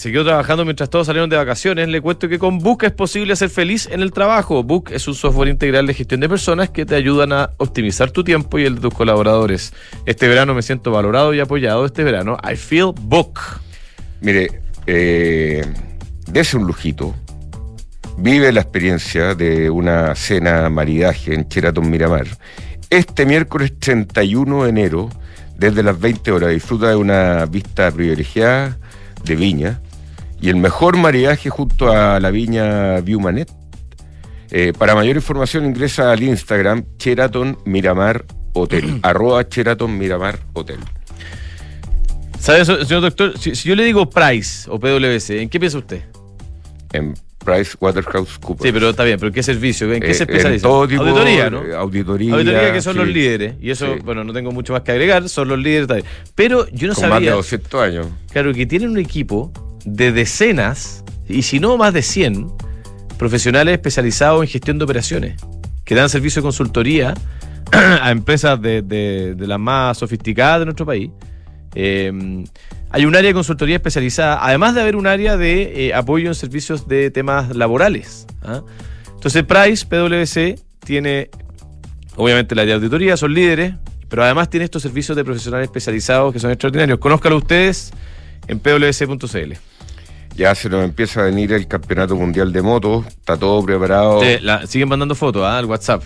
quedó 0.03 0.25
trabajando 0.25 0.65
mientras 0.65 0.89
todos 0.89 1.07
salieron 1.07 1.29
de 1.29 1.37
vacaciones, 1.37 1.89
le 1.89 2.01
cuento 2.01 2.31
que 2.31 2.39
con 2.39 2.61
Book 2.61 2.85
es 2.85 2.93
posible 2.93 3.37
ser 3.37 3.51
feliz 3.51 3.89
en 3.91 4.01
el 4.01 4.11
trabajo. 4.11 4.63
Book 4.63 4.91
es 4.91 5.07
un 5.07 5.15
software 5.15 5.49
integral 5.49 5.87
de 5.87 5.93
gestión 5.93 6.21
de 6.21 6.31
personas 6.31 6.71
que 6.71 6.87
te 6.87 6.95
ayudan 6.95 7.35
a 7.35 7.51
optimizar 7.59 8.11
tu 8.11 8.25
tiempo 8.25 8.59
y 8.59 8.65
el 8.65 8.77
de 8.77 8.81
tus 8.81 8.95
colaboradores. 8.95 9.75
Este 10.07 10.29
verano 10.29 10.55
me 10.55 10.63
siento 10.63 10.91
valorado 10.91 11.35
y 11.35 11.41
apoyado. 11.41 11.85
Este 11.85 12.05
verano, 12.05 12.39
I 12.43 12.57
feel 12.57 12.93
Book. 12.99 13.39
Mire, 14.23 14.63
eh, 14.87 15.63
dese 16.31 16.57
un 16.57 16.67
lujito. 16.67 17.15
Vive 18.19 18.51
la 18.51 18.63
experiencia 18.63 19.35
de 19.35 19.69
una 19.69 20.15
cena 20.15 20.71
maridaje 20.71 21.35
en 21.35 21.47
Sheraton 21.49 21.89
Miramar. 21.91 22.27
Este 22.89 23.27
miércoles 23.27 23.79
31 23.79 24.65
de 24.65 24.71
enero, 24.71 25.11
desde 25.59 25.83
las 25.83 26.01
20 26.01 26.33
horas, 26.33 26.51
disfruta 26.51 26.89
de 26.89 26.97
una 26.97 27.45
vista 27.45 27.91
privilegiada 27.91 28.79
de 29.23 29.37
viña 29.37 29.81
y 30.41 30.49
el 30.49 30.57
mejor 30.57 30.97
maridaje 30.97 31.51
junto 31.51 31.93
a 31.93 32.19
la 32.19 32.31
viña 32.31 33.01
Viewmanet. 33.01 33.51
Eh, 34.51 34.73
para 34.79 34.95
mayor 34.95 35.17
información 35.17 35.67
ingresa 35.67 36.11
al 36.11 36.23
Instagram 36.23 36.85
Sheraton 36.99 37.59
Miramar 37.67 38.25
Hotel, 38.55 38.99
arroba 39.03 39.43
Sheraton 39.43 39.99
Miramar 39.99 40.39
Hotel. 40.55 40.79
¿Sabe 42.41 42.65
señor 42.65 43.03
doctor? 43.03 43.39
Si, 43.39 43.55
si 43.55 43.69
yo 43.69 43.75
le 43.75 43.85
digo 43.85 44.09
Price 44.09 44.71
o 44.71 44.81
PwC, 44.81 45.43
¿en 45.43 45.51
qué 45.51 45.61
piensa 45.61 45.79
usted? 45.79 46.03
En 46.93 47.15
Price 47.47 47.77
Waterhouse 47.81 48.39
Cooper. 48.39 48.67
Sí, 48.67 48.73
pero 48.73 48.91
está 48.91 49.05
bien, 49.05 49.19
pero 49.19 49.31
¿qué 49.33 49.43
servicio? 49.43 49.91
¿En 49.93 50.01
qué 50.01 50.13
se 50.13 50.25
Eh, 50.25 50.27
especializa? 50.29 50.67
todo 50.69 50.87
tipo 50.87 51.03
Auditoría, 51.03 51.49
¿no? 51.49 51.59
Auditoría. 51.79 52.35
Auditoría 52.35 52.73
que 52.73 52.83
son 52.83 52.93
sí. 52.95 52.99
los 52.99 53.09
líderes. 53.09 53.55
Y 53.61 53.71
eso, 53.71 53.95
Sí. 53.95 54.01
bueno, 54.05 54.25
no 54.25 54.33
tengo 54.33 54.51
mucho 54.53 54.73
más 54.73 54.83
que 54.83 54.93
agregar, 54.93 55.29
son 55.29 55.49
los 55.49 55.59
líderes 55.59 55.87
también. 55.87 56.07
Pero 56.35 56.67
yo 56.71 56.89
no 56.89 56.95
Con 56.95 57.05
más 57.09 57.21
de 57.21 57.27
sabía, 57.27 57.33
200 57.35 57.81
años. 57.83 58.07
claro, 58.33 58.53
que 58.53 58.67
tienen 58.67 58.91
un 58.91 58.99
equipo 58.99 59.53
de 59.85 60.13
decenas, 60.13 61.05
y 61.29 61.43
si 61.43 61.61
no 61.61 61.77
más 61.79 61.95
de 61.95 62.03
100, 62.03 62.49
profesionales 63.19 63.73
especializados 63.75 64.43
en 64.43 64.49
gestión 64.49 64.79
de 64.79 64.85
operaciones, 64.85 65.41
que 65.85 65.95
dan 65.95 66.09
servicio 66.09 66.43
de 66.43 66.47
consultoría 66.47 67.15
a 67.73 68.11
empresas 68.11 68.61
de, 68.61 68.83
de- 68.83 69.35
de 69.37 69.47
las 69.47 69.59
más 69.59 69.99
sofisticadas 69.99 70.59
de 70.61 70.65
nuestro 70.67 70.85
país. 70.87 71.11
Eh, 71.79 72.11
hay 72.91 73.05
un 73.05 73.15
área 73.15 73.29
de 73.29 73.35
consultoría 73.35 73.77
especializada, 73.77 74.39
además 74.45 74.75
de 74.75 74.81
haber 74.81 74.97
un 74.97 75.07
área 75.07 75.37
de 75.37 75.89
eh, 75.89 75.95
apoyo 75.95 76.29
en 76.29 76.35
servicios 76.35 76.89
de 76.89 77.11
temas 77.11 77.55
laborales. 77.55 78.27
¿ah? 78.43 78.63
Entonces, 79.15 79.43
Price, 79.45 79.85
PwC, 79.87 80.59
tiene 80.81 81.29
obviamente 82.17 82.55
la 82.55 82.63
área 82.63 82.75
de 82.75 82.81
auditoría, 82.81 83.17
son 83.17 83.35
líderes, 83.35 83.75
pero 84.09 84.25
además 84.25 84.49
tiene 84.49 84.65
estos 84.65 84.81
servicios 84.83 85.17
de 85.17 85.25
profesionales 85.25 85.67
especializados 85.67 86.33
que 86.33 86.39
son 86.39 86.51
extraordinarios. 86.51 86.99
Conózcalo 86.99 87.37
ustedes 87.37 87.93
en 88.49 88.59
pwc.cl. 88.61 89.53
Ya 90.37 90.55
se 90.55 90.69
nos 90.69 90.85
empieza 90.85 91.21
a 91.21 91.25
venir 91.25 91.53
el 91.53 91.67
campeonato 91.67 92.15
mundial 92.15 92.53
de 92.53 92.63
motos. 92.63 93.07
Está 93.07 93.37
todo 93.37 93.63
preparado. 93.65 94.21
Te- 94.21 94.41
la- 94.41 94.67
siguen 94.67 94.89
mandando 94.89 95.15
fotos 95.15 95.43
¿ah? 95.45 95.59
al 95.59 95.65
WhatsApp 95.67 96.03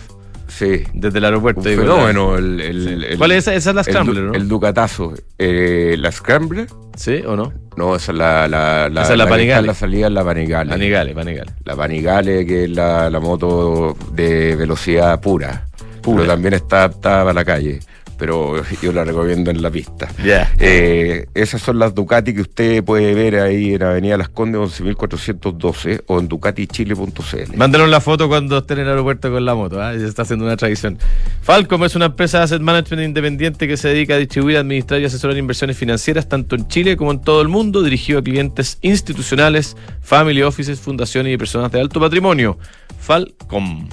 Sí. 0.57 0.83
desde 0.93 1.17
el 1.19 1.25
aeropuerto. 1.25 1.61
Un 1.61 1.67
digo, 1.67 1.81
fenómeno. 1.83 2.37
El, 2.37 2.59
el- 2.59 2.83
Sí. 3.01 3.05
el- 3.11 3.17
¿Cuál 3.17 3.31
es 3.31 3.37
esa? 3.39 3.55
Esa 3.55 3.69
es 3.71 3.75
la 3.75 3.83
Scrambler, 3.83 4.23
¿no? 4.23 4.33
El 4.33 4.47
Ducatazo. 4.47 5.13
Eh, 5.37 5.95
¿La 5.97 6.11
Scrambler? 6.11 6.67
¿Sí 6.95 7.23
o 7.25 7.35
no? 7.35 7.53
No, 7.77 7.95
esa 7.95 8.11
es 8.11 8.17
la, 8.17 8.47
la, 8.47 8.89
la, 8.89 9.03
Esa 9.03 9.13
es 9.13 9.17
la 9.17 9.27
Panigale. 9.27 9.65
La 9.67 9.73
salida 9.73 10.07
es 10.07 10.13
la 10.13 10.23
Panigale. 10.25 10.69
Panigale, 10.69 11.13
Panigale. 11.15 11.51
La 11.63 11.75
Panigale, 11.75 12.45
que 12.45 12.65
es 12.65 12.69
la, 12.69 13.09
la 13.09 13.19
moto 13.21 13.95
de 14.11 14.55
velocidad 14.57 15.19
pura. 15.21 15.65
Pura. 16.01 16.17
Pero 16.23 16.33
también 16.33 16.53
está 16.55 16.79
adaptada 16.79 17.21
para 17.23 17.33
la 17.33 17.45
calle. 17.45 17.79
Pero 18.21 18.61
yo 18.83 18.91
la 18.91 19.03
recomiendo 19.03 19.49
en 19.49 19.63
la 19.63 19.71
pista. 19.71 20.07
Ya. 20.23 20.53
Eh, 20.59 21.25
esas 21.33 21.59
son 21.59 21.79
las 21.79 21.95
Ducati 21.95 22.35
que 22.35 22.41
usted 22.41 22.83
puede 22.83 23.15
ver 23.15 23.37
ahí 23.37 23.73
en 23.73 23.81
Avenida 23.81 24.15
Las 24.15 24.29
Condes 24.29 24.61
11.412 24.61 26.03
o 26.05 26.19
en 26.19 26.27
ducatichile.cl. 26.27 27.57
Mándenos 27.57 27.89
la 27.89 27.99
foto 27.99 28.27
cuando 28.27 28.59
esté 28.59 28.75
en 28.75 28.81
el 28.81 28.89
aeropuerto 28.89 29.31
con 29.31 29.43
la 29.43 29.55
moto, 29.55 29.77
ya 29.77 29.93
está 29.93 30.21
haciendo 30.21 30.45
una 30.45 30.55
tradición. 30.55 30.99
Falcom 31.41 31.83
es 31.83 31.95
una 31.95 32.05
empresa 32.05 32.37
de 32.37 32.43
asset 32.43 32.61
management 32.61 33.01
independiente 33.07 33.67
que 33.67 33.75
se 33.75 33.87
dedica 33.87 34.13
a 34.13 34.17
distribuir, 34.17 34.57
administrar 34.57 35.01
y 35.01 35.05
asesorar 35.05 35.35
inversiones 35.35 35.75
financieras 35.75 36.29
tanto 36.29 36.55
en 36.55 36.67
Chile 36.67 36.97
como 36.97 37.13
en 37.13 37.21
todo 37.21 37.41
el 37.41 37.47
mundo, 37.47 37.81
dirigido 37.81 38.19
a 38.19 38.21
clientes 38.21 38.77
institucionales, 38.83 39.75
family 39.99 40.43
offices, 40.43 40.79
fundaciones 40.79 41.33
y 41.33 41.37
personas 41.37 41.71
de 41.71 41.81
alto 41.81 41.99
patrimonio. 41.99 42.59
Falcom. 42.99 43.89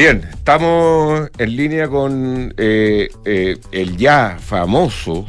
Bien, 0.00 0.22
estamos 0.30 1.28
en 1.36 1.56
línea 1.56 1.86
con 1.86 2.54
eh, 2.56 3.10
eh, 3.26 3.58
el 3.70 3.98
ya 3.98 4.38
famoso 4.40 5.26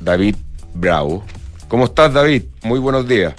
David 0.00 0.34
Bravo. 0.72 1.22
¿Cómo 1.68 1.84
estás, 1.84 2.10
David? 2.10 2.44
Muy 2.62 2.78
buenos 2.78 3.06
días. 3.06 3.34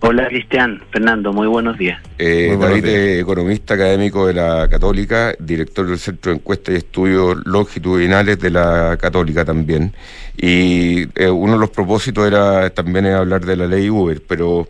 Hola 0.00 0.26
Cristian, 0.28 0.80
Fernando, 0.90 1.34
muy 1.34 1.46
buenos 1.46 1.76
días. 1.76 2.00
Eh, 2.16 2.46
Muy 2.48 2.56
buenos 2.56 2.80
David 2.80 2.84
días. 2.84 2.96
es 2.96 3.20
economista 3.20 3.74
académico 3.74 4.26
de 4.26 4.32
la 4.32 4.68
Católica, 4.70 5.34
director 5.38 5.86
del 5.86 5.98
Centro 5.98 6.32
de 6.32 6.38
Encuestas 6.38 6.74
y 6.74 6.78
Estudios 6.78 7.36
Longitudinales 7.44 8.38
de 8.40 8.48
la 8.48 8.96
Católica 8.98 9.44
también. 9.44 9.92
Y 10.34 11.02
eh, 11.14 11.28
uno 11.28 11.52
de 11.52 11.58
los 11.58 11.68
propósitos 11.68 12.26
era 12.26 12.70
también 12.70 13.04
hablar 13.08 13.44
de 13.44 13.56
la 13.56 13.66
ley 13.66 13.90
Uber, 13.90 14.22
pero 14.26 14.66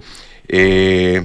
eh, 0.49 1.25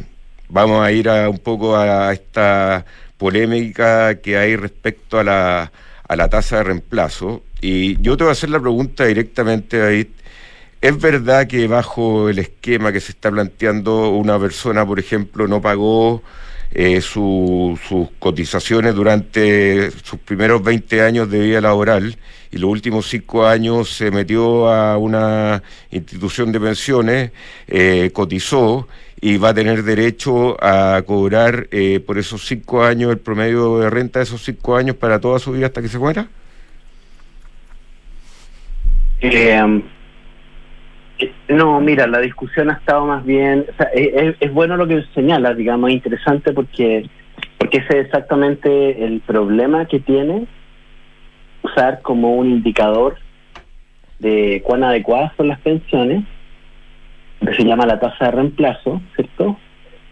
vamos 0.50 0.84
a 0.86 0.92
ir 0.92 1.10
a 1.10 1.30
un 1.30 1.40
poco 1.40 1.78
a 1.78 2.12
esta 2.14 2.86
polémica 3.18 4.16
que 4.22 4.38
hay 4.38 4.56
respecto 4.56 5.20
a 5.20 5.24
la, 5.24 5.72
a 6.08 6.16
la 6.16 6.30
tasa 6.30 6.58
de 6.58 6.64
reemplazo. 6.64 7.44
Y 7.62 8.02
yo 8.02 8.18
te 8.18 8.24
voy 8.24 8.30
a 8.30 8.34
hacer 8.34 8.50
la 8.50 8.60
pregunta 8.60 9.06
directamente, 9.06 9.78
David. 9.78 10.08
¿Es 10.82 10.98
verdad 11.00 11.46
que 11.48 11.68
bajo 11.68 12.30
el 12.30 12.40
esquema 12.40 12.92
que 12.94 13.02
se 13.02 13.12
está 13.12 13.30
planteando 13.32 14.10
una 14.12 14.40
persona, 14.40 14.86
por 14.86 14.98
ejemplo, 15.00 15.48
no 15.48 15.62
pagó 15.62 16.24
eh, 16.72 17.02
su- 17.02 17.78
sus 17.88 18.10
cotizaciones 18.20 18.96
durante 18.96 19.92
sus 19.92 20.20
primeros 20.20 20.64
20 20.64 21.02
años 21.02 21.30
de 21.30 21.40
vida 21.42 21.60
laboral 21.62 22.18
y 22.52 22.58
los 22.60 22.70
últimos 22.70 23.10
5 23.10 23.46
años 23.48 23.90
se 23.90 24.10
metió 24.12 24.70
a 24.72 24.98
una 24.98 25.62
institución 25.92 26.52
de 26.52 26.60
pensiones, 26.60 27.32
eh, 27.68 28.12
cotizó 28.14 28.88
y 29.22 29.38
va 29.38 29.50
a 29.50 29.54
tener 29.54 29.84
derecho 29.84 30.58
a 30.64 31.02
cobrar 31.06 31.68
eh, 31.72 32.00
por 32.00 32.18
esos 32.18 32.46
5 32.46 32.84
años 32.84 33.12
el 33.12 33.20
promedio 33.20 33.80
de 33.80 33.90
renta 33.90 34.20
de 34.20 34.24
esos 34.24 34.42
5 34.44 34.76
años 34.76 34.96
para 34.96 35.20
toda 35.20 35.40
su 35.40 35.52
vida 35.52 35.68
hasta 35.68 35.82
que 35.82 35.88
se 35.88 36.00
muera? 36.00 36.28
Eh, 39.22 39.82
no, 41.50 41.82
mira, 41.82 42.08
la 42.08 42.20
discusión 42.20 42.70
ha 42.70 42.74
estado 42.74 43.06
más 43.06 43.26
bien, 43.26 43.66
o 43.70 43.76
sea, 43.76 43.90
es 43.94 44.54
bueno 44.54 44.78
lo 44.78 44.88
que 44.88 45.04
señala, 45.14 45.54
digamos, 45.54 45.90
es 45.90 45.96
interesante 45.98 46.54
porque 46.54 47.10
porque 47.60 47.80
ese 47.80 48.00
es 48.00 48.06
exactamente 48.06 49.06
el 49.06 49.20
problema 49.20 49.86
que 49.86 50.00
tiene 50.00 50.48
usar 51.62 52.02
como 52.02 52.36
un 52.36 52.50
indicador 52.50 53.18
de 54.20 54.62
cuán 54.66 54.84
adecuadas 54.84 55.34
son 55.36 55.50
las 55.50 55.60
pensiones, 55.60 56.24
que 57.40 57.54
se 57.54 57.64
llama 57.64 57.86
la 57.86 58.00
tasa 58.00 58.26
de 58.26 58.32
reemplazo, 58.32 59.02
¿cierto? 59.16 59.58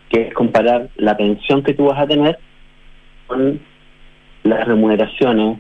Que 0.10 0.28
es 0.28 0.34
comparar 0.34 0.90
la 0.96 1.18
pensión 1.18 1.64
que 1.64 1.74
tú 1.74 1.86
vas 1.86 2.00
a 2.00 2.08
tener 2.08 2.38
con 3.28 3.60
las 4.44 4.68
remuneraciones, 4.68 5.60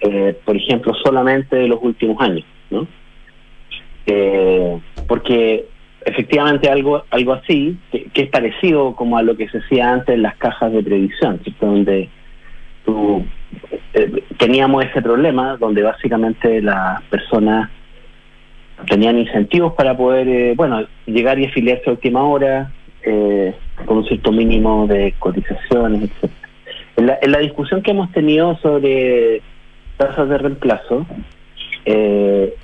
eh, 0.00 0.36
por 0.44 0.56
ejemplo, 0.56 0.94
solamente 1.04 1.56
de 1.56 1.68
los 1.68 1.80
últimos 1.82 2.20
años, 2.20 2.44
¿no? 2.70 2.86
Eh, 4.06 4.78
porque 5.08 5.66
efectivamente 6.04 6.70
algo 6.70 7.02
algo 7.10 7.32
así, 7.32 7.76
que, 7.90 8.08
es 8.14 8.30
parecido 8.30 8.94
como 8.94 9.18
a 9.18 9.22
lo 9.22 9.36
que 9.36 9.48
se 9.48 9.58
hacía 9.58 9.92
antes 9.92 10.14
en 10.14 10.22
las 10.22 10.36
cajas 10.36 10.72
de 10.72 10.82
previsión, 10.82 11.40
¿cierto? 11.42 11.66
donde 11.66 12.08
tú, 12.84 13.24
eh, 13.94 14.22
teníamos 14.38 14.84
ese 14.84 15.02
problema, 15.02 15.56
donde 15.56 15.82
básicamente 15.82 16.62
las 16.62 17.02
personas 17.04 17.70
tenían 18.88 19.18
incentivos 19.18 19.72
para 19.74 19.96
poder, 19.96 20.28
eh, 20.28 20.54
bueno, 20.56 20.86
llegar 21.06 21.38
y 21.38 21.46
afiliarse 21.46 21.88
a 21.88 21.92
última 21.92 22.22
hora, 22.22 22.72
eh, 23.02 23.54
con 23.84 23.98
un 23.98 24.04
cierto 24.06 24.32
mínimo 24.32 24.86
de 24.86 25.14
cotizaciones, 25.18 26.04
etc. 26.04 26.30
En 26.96 27.06
la, 27.06 27.18
en 27.20 27.32
la 27.32 27.38
discusión 27.38 27.82
que 27.82 27.90
hemos 27.90 28.10
tenido 28.12 28.56
sobre 28.58 29.42
tasas 29.96 30.28
de 30.28 30.38
reemplazo, 30.38 31.06
eh, 31.84 32.54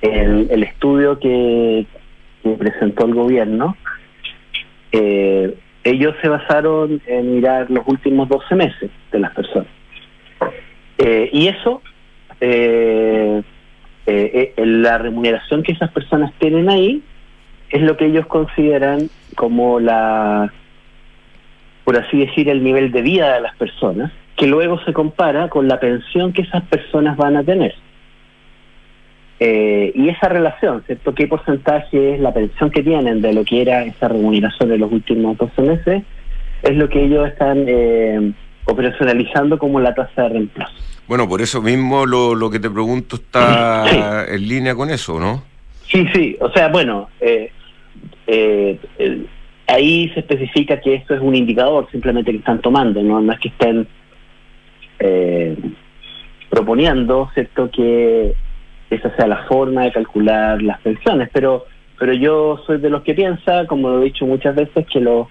el, 0.00 0.48
el 0.50 0.62
estudio 0.62 1.18
que, 1.18 1.86
que 2.42 2.50
presentó 2.50 3.06
el 3.06 3.14
gobierno, 3.14 3.76
eh, 4.92 5.54
ellos 5.82 6.14
se 6.22 6.28
basaron 6.28 7.00
en 7.06 7.34
mirar 7.34 7.70
los 7.70 7.86
últimos 7.86 8.28
12 8.28 8.54
meses 8.54 8.90
de 9.12 9.18
las 9.18 9.32
personas. 9.34 9.68
Eh, 10.98 11.28
y 11.32 11.48
eso, 11.48 11.82
eh, 12.40 13.42
eh, 14.06 14.52
eh, 14.56 14.66
la 14.66 14.98
remuneración 14.98 15.62
que 15.62 15.72
esas 15.72 15.90
personas 15.90 16.32
tienen 16.38 16.68
ahí, 16.68 17.02
es 17.70 17.82
lo 17.82 17.96
que 17.96 18.06
ellos 18.06 18.26
consideran 18.26 19.08
como 19.36 19.80
la, 19.80 20.52
por 21.84 21.96
así 21.96 22.18
decir, 22.18 22.48
el 22.48 22.62
nivel 22.62 22.92
de 22.92 23.02
vida 23.02 23.34
de 23.34 23.40
las 23.40 23.56
personas, 23.56 24.12
que 24.36 24.46
luego 24.46 24.80
se 24.84 24.92
compara 24.92 25.48
con 25.48 25.68
la 25.68 25.80
pensión 25.80 26.32
que 26.32 26.42
esas 26.42 26.62
personas 26.64 27.16
van 27.16 27.36
a 27.36 27.44
tener. 27.44 27.74
Eh, 29.40 29.92
y 29.94 30.08
esa 30.08 30.28
relación, 30.28 30.82
¿cierto? 30.86 31.14
¿Qué 31.14 31.26
porcentaje 31.26 32.14
es 32.14 32.20
la 32.20 32.32
pensión 32.32 32.70
que 32.70 32.82
tienen 32.82 33.20
de 33.20 33.32
lo 33.32 33.44
que 33.44 33.62
era 33.62 33.84
esa 33.84 34.08
remuneración 34.08 34.68
de 34.68 34.78
los 34.78 34.92
últimos 34.92 35.36
12 35.36 35.62
meses? 35.62 36.02
Es 36.62 36.76
lo 36.76 36.88
que 36.88 37.04
ellos 37.04 37.28
están 37.28 37.64
eh, 37.66 38.32
operacionalizando 38.66 39.58
como 39.58 39.80
la 39.80 39.94
tasa 39.94 40.22
de 40.22 40.28
reemplazo. 40.30 40.72
Bueno, 41.06 41.28
por 41.28 41.42
eso 41.42 41.60
mismo 41.60 42.06
lo, 42.06 42.34
lo 42.34 42.50
que 42.50 42.58
te 42.58 42.70
pregunto 42.70 43.16
está 43.16 44.24
en 44.28 44.48
línea 44.48 44.74
con 44.74 44.90
eso, 44.90 45.20
¿no? 45.20 45.42
Sí, 45.86 46.06
sí, 46.14 46.36
o 46.40 46.50
sea, 46.50 46.68
bueno, 46.68 47.08
eh, 47.20 47.50
eh, 48.26 48.78
el- 48.98 49.28
ahí 49.66 50.08
se 50.14 50.20
especifica 50.20 50.80
que 50.80 50.94
esto 50.94 51.14
es 51.14 51.20
un 51.20 51.34
indicador 51.34 51.88
simplemente 51.90 52.30
que 52.32 52.38
están 52.38 52.60
tomando, 52.60 53.02
no, 53.02 53.20
no 53.20 53.32
es 53.32 53.38
que 53.40 53.48
estén 53.48 53.86
eh, 54.98 55.56
proponiendo, 56.48 57.28
¿cierto?, 57.34 57.70
que 57.70 58.34
esa 58.90 59.14
sea 59.16 59.26
la 59.26 59.44
forma 59.44 59.84
de 59.84 59.92
calcular 59.92 60.62
las 60.62 60.80
pensiones, 60.80 61.28
pero 61.32 61.66
pero 61.98 62.12
yo 62.12 62.60
soy 62.66 62.78
de 62.78 62.90
los 62.90 63.02
que 63.02 63.14
piensa, 63.14 63.66
como 63.66 63.88
lo 63.88 64.00
he 64.02 64.06
dicho 64.06 64.26
muchas 64.26 64.54
veces, 64.56 64.84
que 64.92 65.00
los 65.00 65.28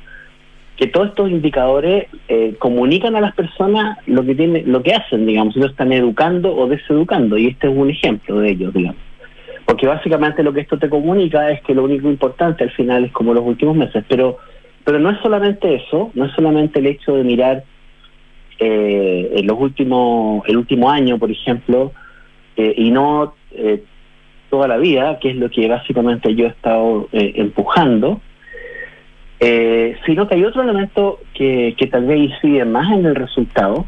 que 0.78 0.88
todos 0.88 1.10
estos 1.10 1.30
indicadores 1.30 2.08
eh, 2.28 2.56
comunican 2.60 3.16
a 3.16 3.22
las 3.22 3.36
personas 3.36 3.98
lo 4.08 4.26
que 4.26 4.36
tienen, 4.36 4.72
lo 4.72 4.82
que 4.82 4.94
hacen, 4.94 5.26
digamos, 5.26 5.56
ellos 5.56 5.72
están 5.72 5.92
educando 5.92 6.56
o 6.56 6.68
deseducando, 6.68 7.38
y 7.38 7.48
este 7.48 7.68
es 7.68 7.74
un 7.76 7.90
ejemplo 7.90 8.40
de 8.40 8.52
ellos, 8.52 8.74
digamos. 8.74 9.02
Porque 9.66 9.88
básicamente 9.88 10.44
lo 10.44 10.52
que 10.52 10.62
esto 10.62 10.78
te 10.78 10.90
comunica 10.90 11.50
es 11.52 11.62
que 11.62 11.74
lo 11.74 11.84
único 11.84 12.10
importante 12.10 12.64
al 12.64 12.72
final 12.72 13.06
es 13.06 13.12
como 13.12 13.34
los 13.34 13.44
últimos 13.46 13.76
meses, 13.76 14.04
pero 14.08 14.38
pero 14.84 15.00
no 15.00 15.12
es 15.12 15.20
solamente 15.22 15.76
eso, 15.76 16.12
no 16.14 16.26
es 16.26 16.34
solamente 16.34 16.80
el 16.80 16.88
hecho 16.88 17.16
de 17.16 17.24
mirar 17.24 17.64
eh, 18.60 19.42
los 19.44 19.60
últimos, 19.60 20.44
el 20.48 20.58
último 20.58 20.90
año, 20.90 21.18
por 21.18 21.32
ejemplo, 21.32 21.94
eh, 22.58 22.74
y 22.78 22.92
no 22.92 23.34
eh, 23.52 23.84
toda 24.50 24.68
la 24.68 24.78
vida, 24.78 25.20
que 25.20 25.32
es 25.32 25.36
lo 25.36 25.50
que 25.50 25.68
básicamente 25.68 26.36
yo 26.36 26.46
he 26.46 26.50
estado 26.50 27.08
eh, 27.12 27.34
empujando, 27.36 28.22
eh, 29.46 29.98
sino 30.06 30.28
que 30.28 30.36
hay 30.36 30.46
otro 30.46 30.62
elemento 30.64 31.20
que, 31.34 31.76
que 31.78 31.88
tal 31.88 32.06
vez 32.06 32.18
incide 32.32 32.64
más 32.66 32.92
en 32.94 33.06
el 33.06 33.16
resultado 33.16 33.86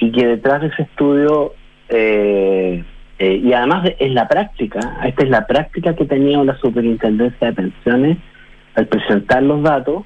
y 0.00 0.10
que 0.10 0.26
detrás 0.26 0.60
de 0.62 0.66
ese 0.68 0.82
estudio, 0.82 1.52
eh, 1.88 2.82
eh, 3.18 3.40
y 3.42 3.52
además 3.52 3.84
de- 3.84 3.96
es 3.98 4.12
la 4.12 4.26
práctica, 4.26 4.98
esta 5.04 5.22
es 5.22 5.30
la 5.30 5.46
práctica 5.46 5.94
que 5.94 6.04
tenido 6.04 6.44
la 6.44 6.56
Superintendencia 6.58 7.46
de 7.48 7.52
Pensiones 7.54 8.18
al 8.74 8.86
presentar 8.86 9.42
los 9.42 9.62
datos, 9.62 10.02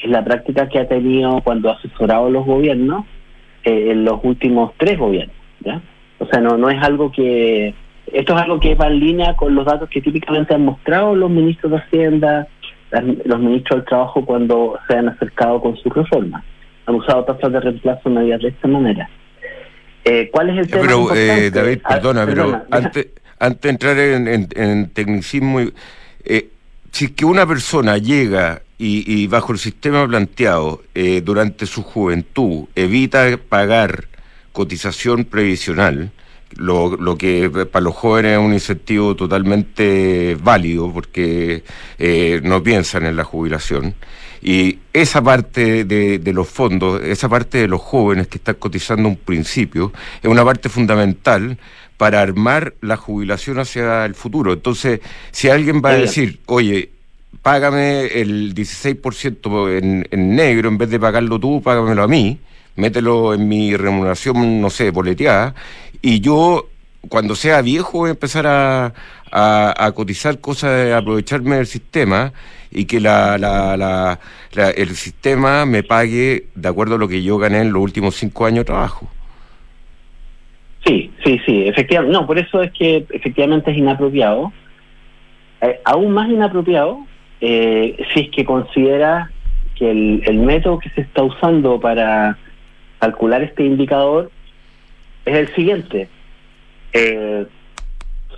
es 0.00 0.10
la 0.10 0.22
práctica 0.22 0.68
que 0.68 0.78
ha 0.78 0.86
tenido 0.86 1.40
cuando 1.42 1.70
ha 1.70 1.74
asesorado 1.74 2.28
los 2.30 2.44
gobiernos 2.44 3.04
eh, 3.64 3.88
en 3.92 4.04
los 4.04 4.20
últimos 4.22 4.72
tres 4.76 4.98
gobiernos. 4.98 5.34
¿ya? 5.60 5.80
O 6.18 6.26
sea, 6.26 6.40
no, 6.40 6.56
no 6.56 6.68
es 6.70 6.80
algo 6.82 7.10
que... 7.10 7.74
Esto 8.12 8.36
es 8.36 8.42
algo 8.42 8.60
que 8.60 8.76
va 8.76 8.86
en 8.86 9.00
línea 9.00 9.34
con 9.34 9.56
los 9.56 9.64
datos 9.64 9.88
que 9.88 10.00
típicamente 10.00 10.54
han 10.54 10.64
mostrado 10.64 11.16
los 11.16 11.28
ministros 11.28 11.72
de 11.72 11.78
Hacienda, 11.78 12.46
los 12.90 13.40
ministros 13.40 13.80
del 13.80 13.88
Trabajo 13.88 14.24
cuando 14.24 14.78
se 14.88 14.96
han 14.96 15.08
acercado 15.08 15.60
con 15.60 15.76
sus 15.76 15.92
reformas. 15.92 16.44
Han 16.86 16.94
usado 16.94 17.24
tasas 17.24 17.52
de 17.52 17.60
reemplazo 17.60 18.08
medidas 18.10 18.40
de 18.40 18.48
esta 18.48 18.68
manera. 18.68 19.08
Eh, 20.04 20.30
¿Cuál 20.32 20.50
es 20.50 20.58
el 20.58 20.66
Ya, 20.66 20.70
tema? 20.76 20.82
pero, 20.82 21.14
eh? 21.14 21.50
David, 21.50 21.80
Ah, 21.82 21.94
perdona, 21.94 22.26
pero 22.26 22.62
antes, 22.70 23.08
antes 23.40 23.60
de 23.60 23.68
entrar 23.70 23.98
en, 23.98 24.90
tecnicismo, 24.90 25.60
eh, 26.24 26.48
si 26.92 27.06
es 27.06 27.10
que 27.10 27.24
una 27.24 27.44
persona 27.44 27.98
llega 27.98 28.62
y, 28.78 29.26
bajo 29.26 29.52
el 29.52 29.58
sistema 29.58 30.06
planteado 30.06 30.82
eh, 30.94 31.22
durante 31.22 31.66
su 31.66 31.82
juventud 31.82 32.66
evita 32.74 33.36
pagar 33.48 34.04
cotización 34.52 35.24
previsional, 35.24 36.10
lo, 36.56 36.96
lo, 36.96 37.16
que 37.16 37.50
para 37.70 37.84
los 37.84 37.94
jóvenes 37.94 38.32
es 38.32 38.38
un 38.38 38.52
incentivo 38.52 39.14
totalmente 39.14 40.36
válido 40.42 40.92
porque 40.92 41.62
eh, 41.98 42.40
no 42.42 42.62
piensan 42.62 43.06
en 43.06 43.16
la 43.16 43.24
jubilación. 43.24 43.94
Y 44.42 44.78
esa 44.92 45.22
parte 45.22 45.84
de, 45.84 46.18
de, 46.18 46.32
los 46.32 46.48
fondos, 46.48 47.02
esa 47.02 47.28
parte 47.28 47.58
de 47.58 47.68
los 47.68 47.80
jóvenes 47.80 48.28
que 48.28 48.38
están 48.38 48.56
cotizando 48.56 49.08
un 49.08 49.16
principio, 49.16 49.92
es 50.22 50.30
una 50.30 50.44
parte 50.44 50.68
fundamental 50.68 51.58
para 51.96 52.20
armar 52.20 52.74
la 52.80 52.96
jubilación 52.96 53.58
hacia 53.58 54.04
el 54.04 54.14
futuro. 54.14 54.52
Entonces, 54.52 55.00
si 55.30 55.48
alguien 55.48 55.80
va 55.84 55.90
a 55.90 55.96
decir, 55.96 56.40
oye, 56.46 56.90
págame 57.42 58.06
el 58.06 58.54
16% 58.54 59.78
en, 59.78 60.06
en 60.10 60.36
negro, 60.36 60.68
en 60.68 60.78
vez 60.78 60.90
de 60.90 61.00
pagarlo 61.00 61.40
tú, 61.40 61.62
págamelo 61.62 62.02
a 62.02 62.08
mí, 62.08 62.38
mételo 62.76 63.34
en 63.34 63.48
mi 63.48 63.76
remuneración, 63.76 64.60
no 64.60 64.70
sé, 64.70 64.90
boleteada, 64.90 65.54
y 66.06 66.20
yo 66.20 66.68
cuando 67.08 67.34
sea 67.34 67.62
viejo 67.62 67.98
voy 67.98 68.10
a 68.10 68.12
empezar 68.12 68.46
a, 68.46 68.94
a, 69.32 69.92
cotizar 69.92 70.40
cosas, 70.40 70.84
de 70.84 70.94
aprovecharme 70.94 71.56
del 71.56 71.66
sistema 71.66 72.32
y 72.70 72.84
que 72.84 73.00
la, 73.00 73.36
la, 73.38 73.76
la, 73.76 74.70
el 74.70 74.90
sistema 74.90 75.66
me 75.66 75.82
pague 75.82 76.44
de 76.54 76.68
acuerdo 76.68 76.94
a 76.94 76.98
lo 76.98 77.08
que 77.08 77.24
yo 77.24 77.38
gané 77.38 77.62
en 77.62 77.72
los 77.72 77.82
últimos 77.82 78.14
cinco 78.14 78.46
años 78.46 78.58
de 78.58 78.64
trabajo. 78.66 79.08
Sí, 80.86 81.10
sí, 81.24 81.40
sí, 81.44 81.66
efectivamente. 81.66 82.16
No, 82.16 82.24
por 82.24 82.38
eso 82.38 82.62
es 82.62 82.70
que 82.70 83.04
efectivamente 83.10 83.72
es 83.72 83.76
inapropiado. 83.76 84.52
Eh, 85.60 85.80
aún 85.84 86.12
más 86.12 86.30
inapropiado 86.30 87.00
eh, 87.40 87.96
si 88.14 88.20
es 88.20 88.30
que 88.30 88.44
considera 88.44 89.32
que 89.74 89.90
el, 89.90 90.22
el 90.24 90.38
método 90.38 90.78
que 90.78 90.90
se 90.90 91.00
está 91.00 91.24
usando 91.24 91.80
para 91.80 92.38
calcular 93.00 93.42
este 93.42 93.64
indicador 93.64 94.30
es 95.26 95.34
el 95.34 95.54
siguiente. 95.54 96.08
Eh, 96.92 97.44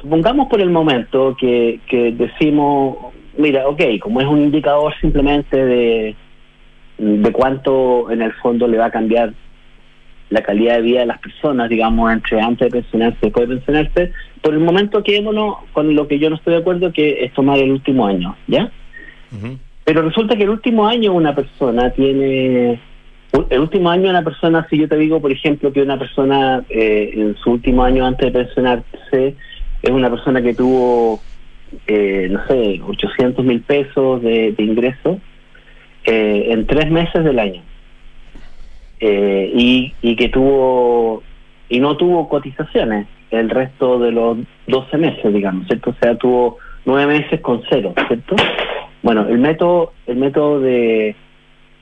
supongamos 0.01 0.48
por 0.48 0.61
el 0.61 0.70
momento 0.70 1.37
que, 1.38 1.81
que 1.87 2.12
decimos, 2.12 2.96
mira, 3.37 3.68
ok, 3.68 3.83
como 4.01 4.20
es 4.20 4.27
un 4.27 4.40
indicador 4.40 4.92
simplemente 5.01 5.64
de, 5.64 6.16
de 6.98 7.33
cuánto 7.33 8.11
en 8.11 8.22
el 8.22 8.33
fondo 8.33 8.66
le 8.66 8.79
va 8.79 8.87
a 8.87 8.90
cambiar 8.90 9.33
la 10.31 10.42
calidad 10.42 10.77
de 10.77 10.83
vida 10.83 11.01
de 11.01 11.07
las 11.07 11.18
personas, 11.20 11.68
digamos, 11.68 12.12
entre 12.12 12.40
antes 12.40 12.66
de 12.66 12.81
pensionarse 12.81 13.18
y 13.22 13.27
después 13.27 13.48
de 13.48 13.57
pensionarse, 13.57 14.12
por 14.42 14.53
el 14.53 14.61
momento 14.61 15.03
quedémonos 15.03 15.57
con 15.72 15.94
lo 15.94 16.07
que 16.07 16.18
yo 16.18 16.29
no 16.29 16.37
estoy 16.37 16.55
de 16.55 16.61
acuerdo, 16.61 16.92
que 16.92 17.24
es 17.24 17.33
tomar 17.33 17.59
el 17.59 17.70
último 17.72 18.07
año, 18.07 18.37
¿ya? 18.46 18.70
Pero 19.85 20.03
resulta 20.03 20.37
que 20.37 20.42
el 20.42 20.51
último 20.51 20.87
año 20.87 21.12
una 21.12 21.35
persona 21.35 21.90
tiene... 21.90 22.81
El 23.50 23.60
último 23.60 23.90
año 23.90 24.08
una 24.10 24.24
persona, 24.24 24.66
si 24.70 24.78
yo 24.78 24.88
te 24.88 24.96
digo, 24.96 25.20
por 25.20 25.30
ejemplo, 25.30 25.72
que 25.72 25.82
una 25.82 25.98
persona 25.98 26.64
eh, 26.70 27.10
en 27.14 27.36
su 27.36 27.52
último 27.52 27.82
año 27.82 28.06
antes 28.06 28.32
de 28.32 28.44
pensionarse 28.44 29.34
es 29.82 29.90
una 29.90 30.10
persona 30.10 30.40
que 30.42 30.54
tuvo, 30.54 31.20
eh, 31.86 32.28
no 32.30 32.46
sé, 32.46 32.80
800 32.82 33.44
mil 33.44 33.60
pesos 33.60 34.22
de, 34.22 34.52
de 34.52 34.62
ingresos 34.62 35.18
eh, 36.04 36.48
en 36.50 36.66
tres 36.66 36.90
meses 36.90 37.22
del 37.22 37.38
año 37.38 37.62
eh, 39.00 39.52
y, 39.54 39.92
y 40.00 40.16
que 40.16 40.28
tuvo 40.28 41.22
y 41.68 41.80
no 41.80 41.96
tuvo 41.96 42.28
cotizaciones 42.28 43.06
el 43.30 43.50
resto 43.50 43.98
de 43.98 44.10
los 44.10 44.38
12 44.68 44.96
meses, 44.96 45.34
digamos, 45.34 45.66
¿cierto? 45.66 45.90
O 45.90 45.94
sea, 46.00 46.16
tuvo 46.16 46.56
nueve 46.86 47.18
meses 47.18 47.40
con 47.40 47.62
cero, 47.68 47.92
¿cierto? 48.06 48.36
Bueno, 49.02 49.26
el 49.28 49.38
método, 49.38 49.92
el 50.06 50.16
método 50.16 50.60
de, 50.60 51.14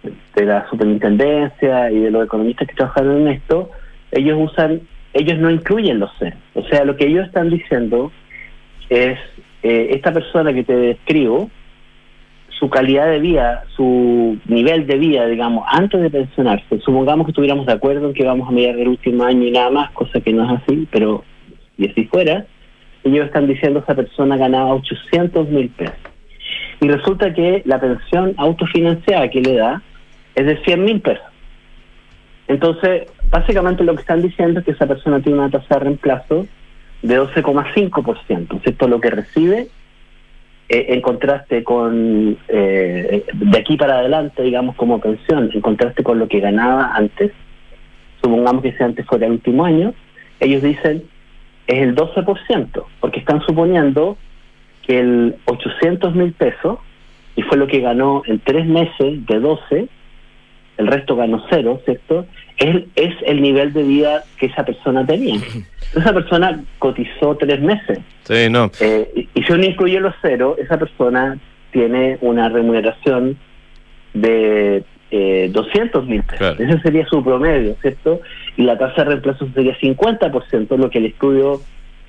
de 0.02 0.44
la 0.44 0.68
superintendencia 0.68 1.90
y 1.90 1.98
de 1.98 2.10
los 2.10 2.24
economistas 2.24 2.68
que 2.68 2.74
trabajaron 2.74 3.22
en 3.22 3.28
esto, 3.28 3.70
ellos 4.12 4.38
usan, 4.38 4.82
ellos 5.12 5.38
no 5.38 5.50
incluyen 5.50 5.98
los 5.98 6.10
ceros. 6.18 6.38
O 6.54 6.62
sea, 6.64 6.84
lo 6.84 6.96
que 6.96 7.06
ellos 7.06 7.26
están 7.26 7.50
diciendo 7.50 8.12
es, 8.88 9.18
eh, 9.62 9.88
esta 9.90 10.12
persona 10.12 10.52
que 10.52 10.64
te 10.64 10.76
describo, 10.76 11.50
su 12.58 12.70
calidad 12.70 13.10
de 13.10 13.18
vida, 13.18 13.64
su 13.76 14.38
nivel 14.46 14.86
de 14.86 14.96
vida, 14.96 15.26
digamos, 15.26 15.64
antes 15.68 16.00
de 16.00 16.10
pensionarse, 16.10 16.80
supongamos 16.80 17.26
que 17.26 17.32
estuviéramos 17.32 17.66
de 17.66 17.72
acuerdo 17.72 18.08
en 18.08 18.14
que 18.14 18.24
vamos 18.24 18.48
a 18.48 18.52
mirar 18.52 18.78
el 18.78 18.88
último 18.88 19.24
año 19.24 19.44
y 19.46 19.50
nada 19.50 19.70
más, 19.70 19.90
cosa 19.90 20.20
que 20.20 20.32
no 20.32 20.44
es 20.44 20.62
así, 20.62 20.88
pero 20.90 21.22
y 21.76 21.90
así 21.90 22.04
fuera, 22.04 22.46
ellos 23.04 23.26
están 23.26 23.46
diciendo 23.46 23.80
esa 23.80 23.94
persona 23.94 24.36
ganaba 24.36 24.74
800 24.74 25.48
mil 25.48 25.68
pesos. 25.70 25.94
Y 26.80 26.88
resulta 26.88 27.32
que 27.32 27.62
la 27.64 27.80
pensión 27.80 28.34
autofinanciada 28.36 29.30
que 29.30 29.40
le 29.40 29.54
da 29.54 29.82
es 30.34 30.46
de 30.46 30.62
100 30.64 30.84
mil 30.84 31.00
pesos. 31.00 31.24
Entonces, 32.48 33.08
básicamente 33.30 33.82
lo 33.84 33.94
que 33.94 34.02
están 34.02 34.22
diciendo 34.22 34.60
es 34.60 34.66
que 34.66 34.72
esa 34.72 34.86
persona 34.86 35.20
tiene 35.20 35.38
una 35.38 35.50
tasa 35.50 35.74
de 35.74 35.80
reemplazo 35.80 36.46
de 37.02 37.20
12,5%, 37.20 38.62
¿cierto? 38.62 38.88
Lo 38.88 39.00
que 39.00 39.10
recibe 39.10 39.68
eh, 40.68 40.86
en 40.88 41.00
contraste 41.00 41.64
con, 41.64 42.36
eh, 42.48 43.24
de 43.32 43.58
aquí 43.58 43.76
para 43.76 43.98
adelante, 43.98 44.42
digamos, 44.42 44.76
como 44.76 45.00
pensión, 45.00 45.50
en 45.52 45.60
contraste 45.60 46.02
con 46.02 46.18
lo 46.18 46.28
que 46.28 46.40
ganaba 46.40 46.94
antes, 46.94 47.32
supongamos 48.22 48.62
que 48.62 48.72
si 48.72 48.82
antes 48.82 49.06
fuera 49.06 49.26
el 49.26 49.32
último 49.32 49.64
año, 49.64 49.94
ellos 50.40 50.62
dicen 50.62 51.04
es 51.66 51.82
el 51.82 51.96
12%, 51.96 52.84
porque 53.00 53.20
están 53.20 53.40
suponiendo 53.42 54.16
que 54.86 54.98
el 54.98 55.36
800 55.46 56.14
mil 56.14 56.32
pesos, 56.32 56.78
y 57.34 57.42
fue 57.42 57.58
lo 57.58 57.66
que 57.66 57.80
ganó 57.80 58.22
en 58.26 58.38
tres 58.40 58.66
meses 58.66 59.26
de 59.26 59.40
12, 59.40 59.88
el 60.78 60.86
resto 60.86 61.16
ganó 61.16 61.42
cero, 61.48 61.80
¿cierto? 61.84 62.26
Es, 62.58 62.84
es 62.96 63.14
el 63.26 63.40
nivel 63.40 63.72
de 63.72 63.82
vida 63.82 64.24
que 64.38 64.46
esa 64.46 64.64
persona 64.64 65.06
tenía. 65.06 65.40
Esa 65.94 66.12
persona 66.12 66.62
cotizó 66.78 67.36
tres 67.36 67.60
meses. 67.60 68.00
Sí, 68.24 68.50
no. 68.50 68.70
Eh, 68.80 69.28
y, 69.34 69.42
si 69.42 69.52
uno 69.52 69.64
incluye 69.64 70.00
los 70.00 70.14
ceros, 70.20 70.58
esa 70.58 70.78
persona 70.78 71.38
tiene 71.70 72.18
una 72.20 72.48
remuneración 72.48 73.38
de 74.12 74.84
eh, 75.10 75.48
200 75.52 76.06
mil 76.06 76.22
pesos. 76.24 76.58
Ese 76.58 76.80
sería 76.80 77.06
su 77.06 77.22
promedio, 77.22 77.76
¿cierto? 77.80 78.20
Y 78.56 78.64
la 78.64 78.76
tasa 78.76 79.04
de 79.04 79.10
reemplazo 79.10 79.48
sería 79.54 79.78
50%, 79.78 80.76
lo 80.76 80.90
que 80.90 80.98
el 80.98 81.06
estudio 81.06 81.60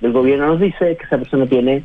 del 0.02 0.12
gobierno 0.12 0.48
nos 0.48 0.60
dice 0.60 0.92
es 0.92 0.98
que 0.98 1.06
esa 1.06 1.18
persona 1.18 1.46
tiene 1.46 1.84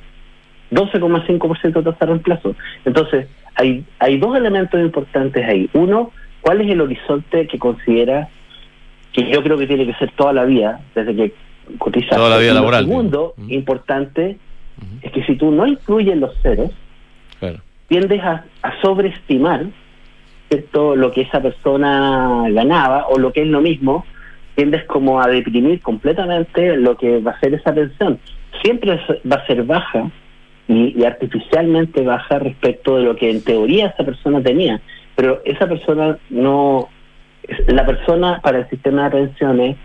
12,5% 0.72 1.72
de 1.72 1.82
tasa 1.82 1.98
de 2.00 2.06
reemplazo. 2.06 2.56
Entonces, 2.84 3.28
hay, 3.54 3.84
hay 3.98 4.18
dos 4.18 4.36
elementos 4.36 4.80
importantes 4.80 5.46
ahí. 5.46 5.68
Uno, 5.74 6.10
¿cuál 6.40 6.62
es 6.62 6.70
el 6.70 6.80
horizonte 6.80 7.46
que 7.46 7.58
considera 7.58 8.28
que 9.12 9.30
yo 9.30 9.42
creo 9.42 9.58
que 9.58 9.66
tiene 9.66 9.86
que 9.86 9.94
ser 9.94 10.10
toda 10.12 10.32
la 10.32 10.44
vida, 10.44 10.80
desde 10.94 11.14
que 11.14 11.34
cotizar. 11.78 12.16
Toda 12.18 12.30
la 12.30 12.38
vida 12.38 12.54
laboral. 12.54 12.84
Lo 12.84 12.88
segundo, 12.88 13.34
importante, 13.48 14.38
es 15.02 15.12
que 15.12 15.22
si 15.24 15.36
tú 15.36 15.50
no 15.50 15.66
incluyes 15.66 16.16
los 16.16 16.34
ceros, 16.42 16.70
tiendes 17.88 18.22
a, 18.22 18.44
sobreestimar 18.80 19.66
¿cierto? 20.48 20.96
lo 20.96 21.12
que 21.12 21.22
esa 21.22 21.42
persona 21.42 22.44
ganaba 22.50 23.06
o 23.08 23.18
lo 23.18 23.32
que 23.32 23.42
es 23.42 23.48
lo 23.48 23.60
mismo, 23.60 24.06
tiendes 24.54 24.84
como 24.84 25.20
a 25.20 25.28
deprimir 25.28 25.80
completamente 25.80 26.76
lo 26.76 26.96
que 26.96 27.20
va 27.20 27.32
a 27.32 27.40
ser 27.40 27.54
esa 27.54 27.74
pensión. 27.74 28.18
Siempre 28.62 28.98
va 29.30 29.36
a 29.36 29.46
ser 29.46 29.62
baja 29.64 30.10
y, 30.68 30.98
y 31.00 31.04
artificialmente 31.04 32.02
baja 32.02 32.38
respecto 32.38 32.96
de 32.96 33.04
lo 33.04 33.16
que 33.16 33.30
en 33.30 33.42
teoría 33.42 33.88
esa 33.88 34.04
persona 34.04 34.42
tenía, 34.42 34.80
pero 35.16 35.42
esa 35.44 35.68
persona 35.68 36.18
no, 36.30 36.88
la 37.68 37.86
persona 37.86 38.40
para 38.42 38.60
el 38.60 38.70
sistema 38.70 39.08
de 39.08 39.26
pensiones 39.26 39.76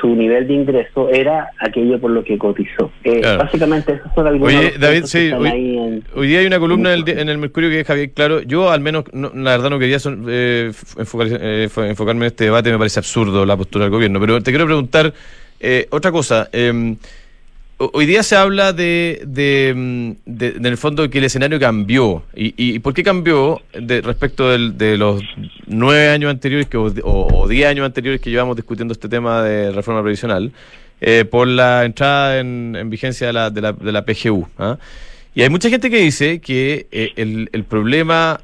su 0.00 0.08
nivel 0.14 0.46
de 0.46 0.54
ingreso 0.54 1.08
era 1.08 1.50
aquello 1.58 1.98
por 2.00 2.10
lo 2.10 2.24
que 2.24 2.38
cotizó. 2.38 2.90
Eh, 3.04 3.20
Básicamente, 3.38 3.94
eso 3.94 4.04
son 4.14 4.26
algunos 4.26 4.54
Oye, 4.54 4.72
David, 4.78 5.04
sí, 5.04 5.30
hoy, 5.32 6.26
día 6.26 6.40
hay 6.40 6.46
una 6.46 6.58
columna 6.58 6.94
en 6.94 7.28
el, 7.28 7.38
Mercurio 7.38 7.70
que 7.70 7.80
es 7.80 7.86
Javier 7.86 8.10
Claro. 8.10 8.42
Yo, 8.42 8.70
al 8.70 8.80
menos, 8.80 9.04
la 9.12 9.52
verdad, 9.52 9.70
no 9.70 9.78
quería 9.78 9.96
eh, 9.96 10.72
eh, 10.90 11.68
enfocarme 11.78 12.24
en 12.24 12.26
este 12.26 12.44
debate, 12.44 12.70
me 12.70 12.78
parece 12.78 13.00
absurdo 13.00 13.44
la 13.46 13.56
postura 13.56 13.84
del 13.84 13.92
gobierno. 13.92 14.20
Pero 14.20 14.42
te 14.42 14.50
quiero 14.50 14.66
preguntar 14.66 15.12
otra 15.90 16.12
cosa. 16.12 16.48
Hoy 17.80 18.06
día 18.06 18.24
se 18.24 18.34
habla 18.34 18.72
de, 18.72 19.22
de, 19.24 19.72
mm, 19.74 20.10
de, 20.26 20.48
en 20.48 20.66
el 20.66 20.76
fondo, 20.76 21.08
que 21.08 21.18
el 21.18 21.24
escenario 21.24 21.60
cambió. 21.60 22.24
¿Y, 22.34 22.52
y 22.56 22.80
por 22.80 22.92
qué 22.92 23.04
cambió 23.04 23.62
de, 23.72 24.00
respecto 24.00 24.48
de 24.48 24.98
los 24.98 25.22
nueve 25.66 26.08
años 26.08 26.28
anteriores 26.32 26.66
que, 26.66 26.76
o, 26.76 27.46
diez 27.48 27.68
años 27.68 27.86
anteriores 27.86 28.20
que 28.20 28.30
llevamos 28.30 28.56
discutiendo 28.56 28.90
este 28.90 29.08
tema 29.08 29.44
de 29.44 29.70
reforma 29.70 30.02
previsional? 30.02 30.50
Eh, 31.00 31.24
por 31.24 31.46
la 31.46 31.84
entrada 31.84 32.40
en, 32.40 32.90
vigencia 32.90 33.28
de 33.28 33.32
la, 33.32 33.50
de 33.50 33.60
la, 33.60 33.72
de 33.72 33.92
la 33.92 34.04
PGU. 34.04 34.48
¿ah? 34.58 34.76
Y 35.32 35.42
hay 35.42 35.48
mucha 35.48 35.70
gente 35.70 35.88
que 35.88 35.98
dice 35.98 36.40
que 36.40 36.88
eh, 36.90 37.12
el, 37.14 37.48
el, 37.52 37.62
problema, 37.62 38.40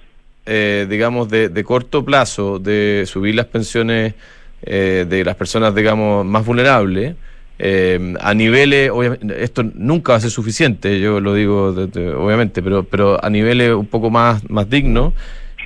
eh, 0.46 0.86
digamos, 0.88 1.28
de, 1.28 1.48
de 1.48 1.64
corto 1.64 2.04
plazo 2.04 2.60
de 2.60 3.02
subir 3.06 3.34
las 3.34 3.46
pensiones 3.46 4.14
de 4.62 5.22
las 5.26 5.36
personas, 5.36 5.74
digamos, 5.74 6.24
más 6.24 6.46
vulnerables, 6.46 7.16
eh, 7.58 8.14
a 8.20 8.34
niveles, 8.34 8.90
esto 9.36 9.62
nunca 9.62 10.12
va 10.12 10.18
a 10.18 10.20
ser 10.20 10.30
suficiente, 10.30 11.00
yo 11.00 11.20
lo 11.20 11.34
digo 11.34 11.68
obviamente, 11.68 12.62
pero, 12.62 12.82
pero 12.84 13.22
a 13.24 13.30
niveles 13.30 13.72
un 13.72 13.86
poco 13.86 14.10
más, 14.10 14.48
más 14.50 14.68
dignos, 14.68 15.14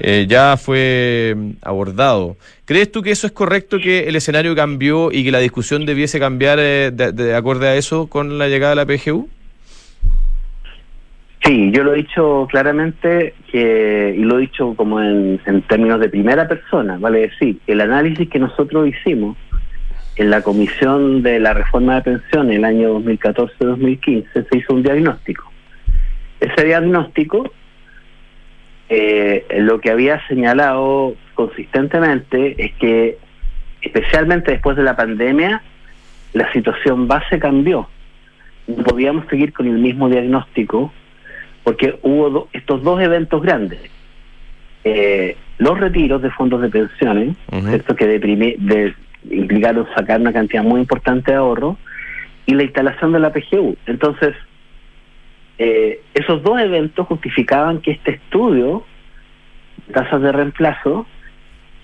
eh, 0.01 0.27
ya 0.29 0.57
fue 0.57 1.35
abordado. 1.63 2.37
¿Crees 2.67 2.93
tú 2.93 3.03
que 3.03 3.11
eso 3.11 3.27
es 3.27 3.33
correcto, 3.33 3.79
que 3.79 4.09
el 4.09 4.17
escenario 4.17 4.55
cambió 4.55 5.11
y 5.11 5.25
que 5.25 5.33
la 5.33 5.39
discusión 5.39 5.87
debiese 5.87 6.21
cambiar 6.21 6.59
eh, 6.61 6.91
de, 6.93 7.13
de, 7.13 7.35
acorde 7.35 7.67
a 7.67 7.75
eso 7.75 8.07
con 8.07 8.39
la 8.39 8.49
llegada 8.49 8.75
de 8.75 8.77
la 8.77 8.87
PGU? 8.87 9.29
Sí, 11.45 11.71
yo 11.73 11.83
lo 11.83 11.95
he 11.95 11.99
dicho 11.99 12.47
claramente 12.51 13.33
que, 13.51 14.15
y 14.17 14.23
lo 14.23 14.39
he 14.39 14.43
dicho 14.43 14.75
como 14.75 15.01
en, 15.01 15.41
en 15.47 15.63
términos 15.63 15.99
de 16.01 16.09
primera 16.09 16.47
persona, 16.47 16.99
vale 16.99 17.21
decir, 17.21 17.59
el 17.67 17.81
análisis 17.81 18.29
que 18.29 18.39
nosotros 18.39 18.89
hicimos 18.89 19.37
en 20.19 20.31
la 20.31 20.43
comisión 20.43 21.23
de 21.23 21.39
la 21.39 21.55
reforma 21.55 21.95
de 21.95 22.03
pensiones 22.03 22.57
el 22.57 22.65
año 22.65 23.01
2014-2015 23.01 24.49
se 24.51 24.59
hizo 24.59 24.75
un 24.75 24.83
diagnóstico. 24.83 25.51
Ese 26.41 26.67
diagnóstico 26.67 27.53
eh, 28.89 29.47
lo 29.61 29.81
que 29.81 29.91
había 29.91 30.27
señalado 30.27 31.15
consistentemente 31.35 32.57
es 32.59 32.73
que, 32.75 33.19
especialmente 33.81 34.51
después 34.51 34.77
de 34.77 34.83
la 34.83 34.97
pandemia, 34.97 35.63
la 36.33 36.51
situación 36.53 37.07
base 37.07 37.39
cambió. 37.39 37.89
No 38.67 38.83
podíamos 38.83 39.27
seguir 39.29 39.53
con 39.53 39.67
el 39.67 39.79
mismo 39.79 40.09
diagnóstico 40.09 40.93
porque 41.63 41.99
hubo 42.03 42.49
estos 42.53 42.83
dos 42.83 43.01
eventos 43.01 43.41
grandes. 43.41 43.79
Eh, 44.83 45.37
los 45.59 45.79
retiros 45.79 46.23
de 46.23 46.31
fondos 46.31 46.61
de 46.63 46.71
pensiones, 46.71 47.37
esto 47.73 47.95
que 47.95 48.07
de, 48.07 48.95
implicaron 49.31 49.87
sacar 49.95 50.21
una 50.21 50.33
cantidad 50.33 50.63
muy 50.63 50.81
importante 50.81 51.33
de 51.33 51.39
ahorro, 51.39 51.77
y 52.47 52.55
la 52.55 52.63
instalación 52.63 53.13
de 53.13 53.21
la 53.21 53.33
PGU. 53.33 53.77
Entonces, 53.87 54.35
eh, 55.59 56.01
esos 56.15 56.43
dos 56.43 56.59
eventos 56.61 57.07
justificaban 57.07 57.81
que 57.81 57.91
este 57.93 58.13
estudio 58.13 58.85
tasas 59.93 60.23
de 60.23 60.33
reemplazo 60.33 61.07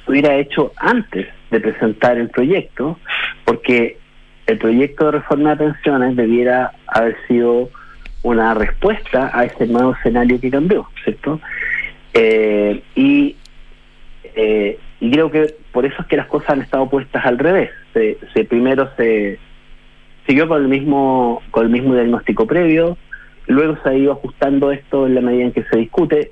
se 0.05 0.11
hubiera 0.11 0.37
hecho 0.37 0.73
antes 0.77 1.27
de 1.51 1.61
presentar 1.61 2.19
el 2.19 2.29
proyecto, 2.31 2.99
porque 3.45 3.99
el 4.47 4.59
proyecto 4.59 5.07
de 5.07 5.13
reforma 5.13 5.55
de 5.55 5.71
pensiones 5.71 6.17
debiera 6.17 6.73
haber 6.87 7.17
sido 7.27 7.71
una 8.23 8.55
respuesta 8.55 9.31
a 9.33 9.45
este 9.45 9.67
nuevo 9.67 9.95
escenario 9.95 10.41
que 10.41 10.51
cambió, 10.51 10.89
¿cierto? 11.03 11.41
Eh, 12.15 12.83
y, 12.95 13.37
eh, 14.35 14.79
y 15.01 15.11
creo 15.11 15.31
que 15.31 15.55
por 15.73 15.85
eso 15.85 15.97
es 16.01 16.07
que 16.07 16.17
las 16.17 16.27
cosas 16.27 16.51
han 16.51 16.63
estado 16.63 16.89
puestas 16.89 17.25
al 17.27 17.39
revés. 17.39 17.71
Se, 17.93 18.45
primero 18.45 18.91
se 18.97 19.39
siguió 20.27 20.49
con 20.49 20.63
el 20.63 20.69
mismo 20.69 21.43
con 21.51 21.67
el 21.67 21.71
mismo 21.71 21.95
diagnóstico 21.95 22.47
previo, 22.47 22.97
Luego 23.47 23.77
se 23.83 23.89
ha 23.91 23.95
ido 23.95 24.13
ajustando 24.13 24.73
esto 24.73 25.07
en 25.07 25.17
la 25.17 25.21
medida 25.21 25.45
en 25.45 25.53
que 25.53 25.65
se 25.65 25.77
discute. 25.77 26.31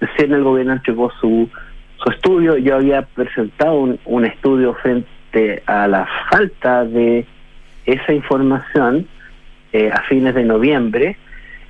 Recién 0.00 0.32
el 0.32 0.44
gobierno 0.44 0.74
entregó 0.74 1.10
su, 1.20 1.48
su 1.96 2.10
estudio. 2.10 2.58
Yo 2.58 2.76
había 2.76 3.02
presentado 3.02 3.80
un, 3.80 3.98
un 4.04 4.24
estudio 4.26 4.74
frente 4.74 5.62
a 5.66 5.88
la 5.88 6.06
falta 6.30 6.84
de 6.84 7.24
esa 7.86 8.12
información 8.12 9.06
eh, 9.72 9.90
a 9.90 10.02
fines 10.02 10.34
de 10.34 10.44
noviembre. 10.44 11.16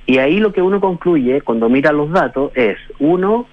Y 0.05 0.17
ahí 0.17 0.39
lo 0.39 0.51
que 0.51 0.61
uno 0.61 0.81
concluye 0.81 1.41
cuando 1.41 1.69
mira 1.69 1.91
los 1.91 2.11
datos 2.11 2.51
es, 2.55 2.77
uno, 2.99 3.47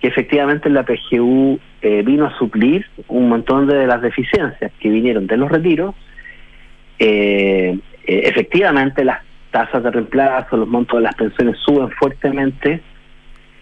que 0.00 0.08
efectivamente 0.08 0.68
la 0.68 0.84
PGU 0.84 1.58
eh, 1.82 2.02
vino 2.02 2.26
a 2.26 2.38
suplir 2.38 2.86
un 3.08 3.28
montón 3.28 3.66
de 3.66 3.86
las 3.86 4.02
deficiencias 4.02 4.70
que 4.78 4.88
vinieron 4.88 5.26
de 5.26 5.36
los 5.36 5.50
retiros. 5.50 5.94
Eh, 6.98 7.78
efectivamente, 8.06 9.04
las 9.04 9.20
tasas 9.50 9.82
de 9.82 9.90
reemplazo, 9.90 10.56
los 10.56 10.68
montos 10.68 10.98
de 10.98 11.04
las 11.04 11.14
pensiones 11.14 11.56
suben 11.64 11.90
fuertemente 11.92 12.80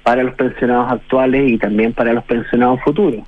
para 0.02 0.22
los 0.22 0.34
pensionados 0.34 0.92
actuales 0.92 1.50
y 1.50 1.58
también 1.58 1.92
para 1.92 2.12
los 2.12 2.24
pensionados 2.24 2.80
futuros. 2.82 3.22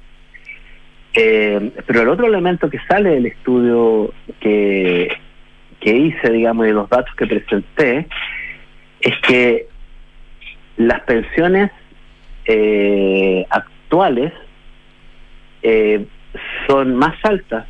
Eh, 1.14 1.72
pero 1.86 2.02
el 2.02 2.08
otro 2.08 2.26
elemento 2.26 2.68
que 2.68 2.78
sale 2.86 3.10
del 3.10 3.26
estudio 3.26 4.12
que, 4.40 5.16
que 5.80 5.96
hice, 5.96 6.30
digamos, 6.30 6.66
de 6.66 6.72
los 6.72 6.88
datos 6.90 7.14
que 7.14 7.26
presenté, 7.26 8.06
es 9.00 9.14
que 9.26 9.68
las 10.76 11.00
pensiones 11.02 11.70
eh, 12.46 13.46
actuales 13.50 14.32
eh, 15.62 16.06
son 16.68 16.96
más 16.96 17.14
altas 17.24 17.66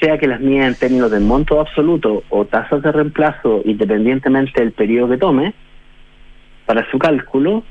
sea 0.00 0.18
que 0.18 0.26
las 0.26 0.40
mide 0.40 0.66
en 0.66 0.74
términos 0.74 1.10
de 1.10 1.20
monto 1.20 1.60
absoluto 1.60 2.22
o 2.28 2.44
tasas 2.44 2.82
de 2.82 2.92
reemplazo, 2.92 3.62
independientemente 3.64 4.60
del 4.60 4.72
periodo 4.72 5.10
que 5.10 5.16
tome, 5.16 5.54
para 6.66 6.88
su 6.90 6.98
cálculo, 6.98 7.64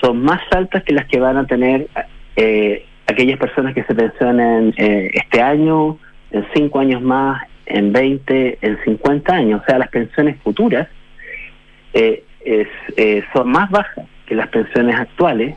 son 0.00 0.22
más 0.22 0.40
altas 0.50 0.82
que 0.84 0.94
las 0.94 1.06
que 1.06 1.20
van 1.20 1.36
a 1.36 1.46
tener 1.46 1.88
eh, 2.36 2.84
aquellas 3.06 3.38
personas 3.38 3.74
que 3.74 3.84
se 3.84 3.94
pensionen 3.94 4.74
eh, 4.76 5.10
este 5.14 5.40
año, 5.40 5.98
en 6.30 6.46
cinco 6.54 6.80
años 6.80 7.02
más, 7.02 7.42
en 7.66 7.92
20, 7.92 8.58
en 8.60 8.78
50 8.84 9.34
años. 9.34 9.62
O 9.62 9.64
sea, 9.66 9.78
las 9.78 9.88
pensiones 9.88 10.36
futuras 10.42 10.88
eh, 11.94 12.24
son 13.32 13.50
más 13.50 13.70
bajas 13.70 14.06
que 14.26 14.34
las 14.34 14.48
pensiones 14.48 14.98
actuales 14.98 15.56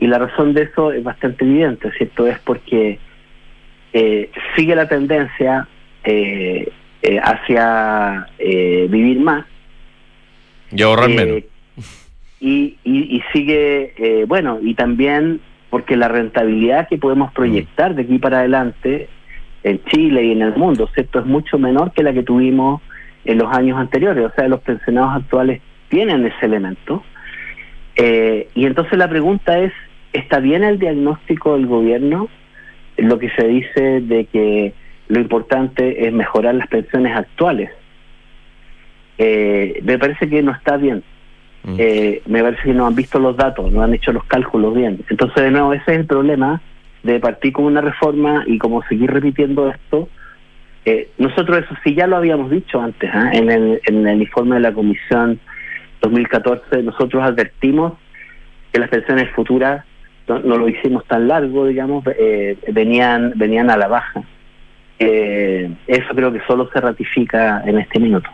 y 0.00 0.06
la 0.06 0.18
razón 0.18 0.54
de 0.54 0.62
eso 0.62 0.92
es 0.92 1.02
bastante 1.02 1.44
evidente, 1.44 1.90
¿cierto? 1.92 2.26
Es 2.26 2.38
porque 2.40 2.98
eh, 3.92 4.30
sigue 4.56 4.74
la 4.74 4.88
tendencia 4.88 5.68
eh, 6.04 6.70
eh, 7.02 7.20
hacia 7.22 8.26
vivir 8.38 9.20
más. 9.20 9.44
Y 10.70 10.82
ahorrar 10.82 11.10
menos. 11.10 11.42
Y, 12.40 12.78
y, 12.84 13.22
sigue, 13.32 14.24
bueno, 14.26 14.58
y 14.62 14.74
también 14.74 15.40
porque 15.68 15.96
la 15.96 16.08
rentabilidad 16.08 16.88
que 16.88 16.96
podemos 16.96 17.32
proyectar 17.32 17.94
de 17.94 18.02
aquí 18.02 18.18
para 18.18 18.38
adelante 18.38 19.08
en 19.62 19.84
Chile 19.84 20.24
y 20.24 20.32
en 20.32 20.42
el 20.42 20.56
mundo, 20.56 20.88
¿cierto? 20.94 21.20
Es 21.20 21.26
mucho 21.26 21.58
menor 21.58 21.92
que 21.92 22.02
la 22.02 22.14
que 22.14 22.22
tuvimos 22.22 22.80
en 23.24 23.38
los 23.38 23.54
años 23.54 23.78
anteriores. 23.78 24.24
O 24.24 24.34
sea, 24.34 24.48
los 24.48 24.60
pensionados 24.60 25.22
actuales 25.22 25.60
tienen 25.88 26.24
ese 26.24 26.46
elemento. 26.46 27.02
Y 27.96 28.66
entonces 28.66 28.98
la 28.98 29.08
pregunta 29.08 29.58
es, 29.58 29.72
¿está 30.12 30.40
bien 30.40 30.64
el 30.64 30.78
diagnóstico 30.78 31.54
del 31.54 31.66
gobierno? 31.66 32.28
lo 33.02 33.18
que 33.18 33.30
se 33.30 33.46
dice 33.46 34.00
de 34.00 34.26
que 34.26 34.72
lo 35.08 35.20
importante 35.20 36.06
es 36.06 36.12
mejorar 36.12 36.54
las 36.54 36.68
pensiones 36.68 37.16
actuales. 37.16 37.70
Eh, 39.18 39.80
me 39.82 39.98
parece 39.98 40.28
que 40.28 40.42
no 40.42 40.52
está 40.52 40.76
bien. 40.76 41.02
Mm. 41.64 41.74
Eh, 41.78 42.22
me 42.26 42.42
parece 42.42 42.62
que 42.62 42.74
no 42.74 42.86
han 42.86 42.94
visto 42.94 43.18
los 43.18 43.36
datos, 43.36 43.70
no 43.72 43.82
han 43.82 43.94
hecho 43.94 44.12
los 44.12 44.24
cálculos 44.24 44.74
bien. 44.74 45.00
Entonces, 45.10 45.42
de 45.42 45.50
nuevo, 45.50 45.72
ese 45.72 45.92
es 45.92 45.98
el 45.98 46.06
problema 46.06 46.60
de 47.02 47.18
partir 47.18 47.52
con 47.52 47.64
una 47.64 47.80
reforma 47.80 48.44
y 48.46 48.58
como 48.58 48.82
seguir 48.84 49.10
repitiendo 49.10 49.68
esto. 49.70 50.08
Eh, 50.84 51.10
nosotros 51.18 51.64
eso 51.64 51.74
sí 51.84 51.94
ya 51.94 52.06
lo 52.06 52.16
habíamos 52.16 52.50
dicho 52.50 52.80
antes, 52.80 53.10
¿ah? 53.12 53.30
en, 53.32 53.50
el, 53.50 53.80
en 53.84 54.06
el 54.06 54.22
informe 54.22 54.56
de 54.56 54.62
la 54.62 54.72
Comisión 54.72 55.38
2014, 56.00 56.82
nosotros 56.82 57.22
advertimos 57.22 57.94
que 58.72 58.80
las 58.80 58.88
pensiones 58.88 59.30
futuras 59.34 59.84
no, 60.28 60.58
lo 60.58 60.68
hicimos 60.68 61.04
tan 61.06 61.26
largo, 61.26 61.66
digamos, 61.66 62.04
eh, 62.18 62.56
venían, 62.72 63.32
venían 63.36 63.70
a 63.70 63.76
la 63.76 63.88
baja. 63.88 64.22
Eh, 64.98 65.70
eso 65.86 66.14
creo 66.14 66.32
que 66.32 66.40
solo 66.46 66.70
se 66.72 66.80
ratifica 66.80 67.62
en 67.66 67.78
este 67.78 67.98
minuto. 67.98 68.30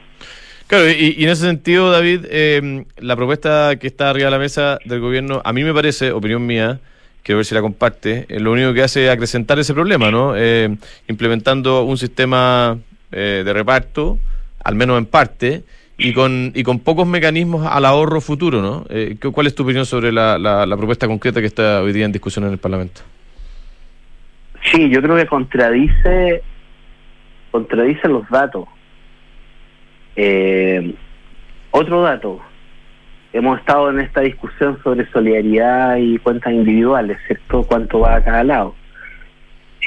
Claro, 0.66 0.90
y, 0.90 1.24
en 1.24 1.30
ese 1.30 1.46
sentido, 1.46 1.90
David, 1.90 2.26
eh, 2.28 2.84
la 2.98 3.16
propuesta 3.16 3.76
que 3.76 3.86
está 3.86 4.10
arriba 4.10 4.26
de 4.26 4.30
la 4.32 4.38
mesa 4.38 4.78
del 4.84 5.00
gobierno, 5.00 5.40
a 5.44 5.52
mí 5.52 5.62
me 5.64 5.72
parece, 5.72 6.10
opinión 6.10 6.44
mía, 6.44 6.80
quiero 7.22 7.38
ver 7.38 7.46
si 7.46 7.54
la 7.54 7.62
comparte, 7.62 8.26
lo 8.28 8.52
único 8.52 8.74
que 8.74 8.82
hace 8.82 9.06
es 9.06 9.10
acrecentar 9.10 9.58
ese 9.58 9.74
problema, 9.74 10.10
¿no? 10.10 10.34
implementando 11.08 11.84
un 11.84 11.98
sistema 11.98 12.78
de 13.10 13.52
reparto, 13.52 14.18
al 14.62 14.74
menos 14.74 14.98
en 14.98 15.06
parte, 15.06 15.62
y 15.98 16.12
con, 16.12 16.52
y 16.54 16.62
con 16.62 16.80
pocos 16.80 17.06
mecanismos 17.06 17.66
al 17.66 17.84
ahorro 17.84 18.20
futuro, 18.20 18.60
¿no? 18.60 18.84
Eh, 18.90 19.16
¿Cuál 19.32 19.46
es 19.46 19.54
tu 19.54 19.62
opinión 19.62 19.86
sobre 19.86 20.12
la, 20.12 20.38
la, 20.38 20.76
propuesta 20.76 21.06
concreta 21.06 21.40
que 21.40 21.46
está 21.46 21.82
hoy 21.82 21.92
día 21.92 22.04
en 22.04 22.12
discusión 22.12 22.44
en 22.44 22.52
el 22.52 22.58
Parlamento? 22.58 23.00
Sí, 24.70 24.90
yo 24.90 25.00
creo 25.00 25.16
que 25.16 25.26
contradice, 25.26 26.42
contradice 27.50 28.08
los 28.08 28.28
datos. 28.28 28.66
Eh, 30.16 30.94
otro 31.70 32.02
dato, 32.02 32.40
hemos 33.32 33.58
estado 33.58 33.90
en 33.90 34.00
esta 34.00 34.20
discusión 34.20 34.78
sobre 34.82 35.10
solidaridad 35.10 35.96
y 35.96 36.18
cuentas 36.18 36.52
individuales, 36.52 37.18
¿cierto? 37.26 37.62
¿Cuánto 37.62 38.00
va 38.00 38.16
a 38.16 38.24
cada 38.24 38.44
lado? 38.44 38.74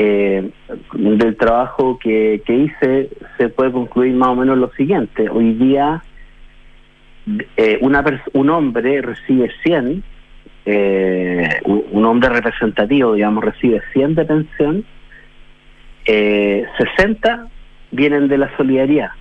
Eh, 0.02 0.50
del 0.93 1.36
trabajo 1.36 2.00
que, 2.00 2.41
que 2.45 2.54
hice 2.56 3.10
se 3.38 3.50
puede 3.50 3.74
concluir 3.74 4.14
más 4.14 4.30
o 4.30 4.36
menos 4.36 4.58
lo 4.58 4.72
siguiente. 4.72 5.28
Hoy 5.30 5.54
día 5.56 6.02
eh, 7.58 7.78
una 7.82 8.04
un 8.34 8.50
hombre 8.50 9.02
recibe 9.02 9.52
100, 9.64 10.04
eh, 10.66 11.62
un, 11.66 12.06
hombre 12.06 12.30
representativo, 12.30 13.14
digamos, 13.14 13.43
recibe 13.43 13.82
100 13.93 14.16
de 14.16 14.26
pensión, 14.26 14.86
eh, 16.06 16.66
60 16.97 17.47
vienen 17.91 18.28
de 18.28 18.38
la 18.38 18.56
solidaridad, 18.58 19.12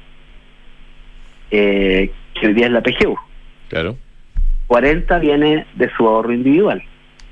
que 1.51 2.11
hoy 2.43 2.55
día 2.55 2.67
es 2.67 2.73
la 2.73 2.83
PGU. 2.83 3.17
Claro. 3.69 3.97
40 4.69 5.19
viene 5.19 5.67
de 5.75 5.91
su 5.97 6.07
ahorro 6.07 6.33
individual, 6.33 6.83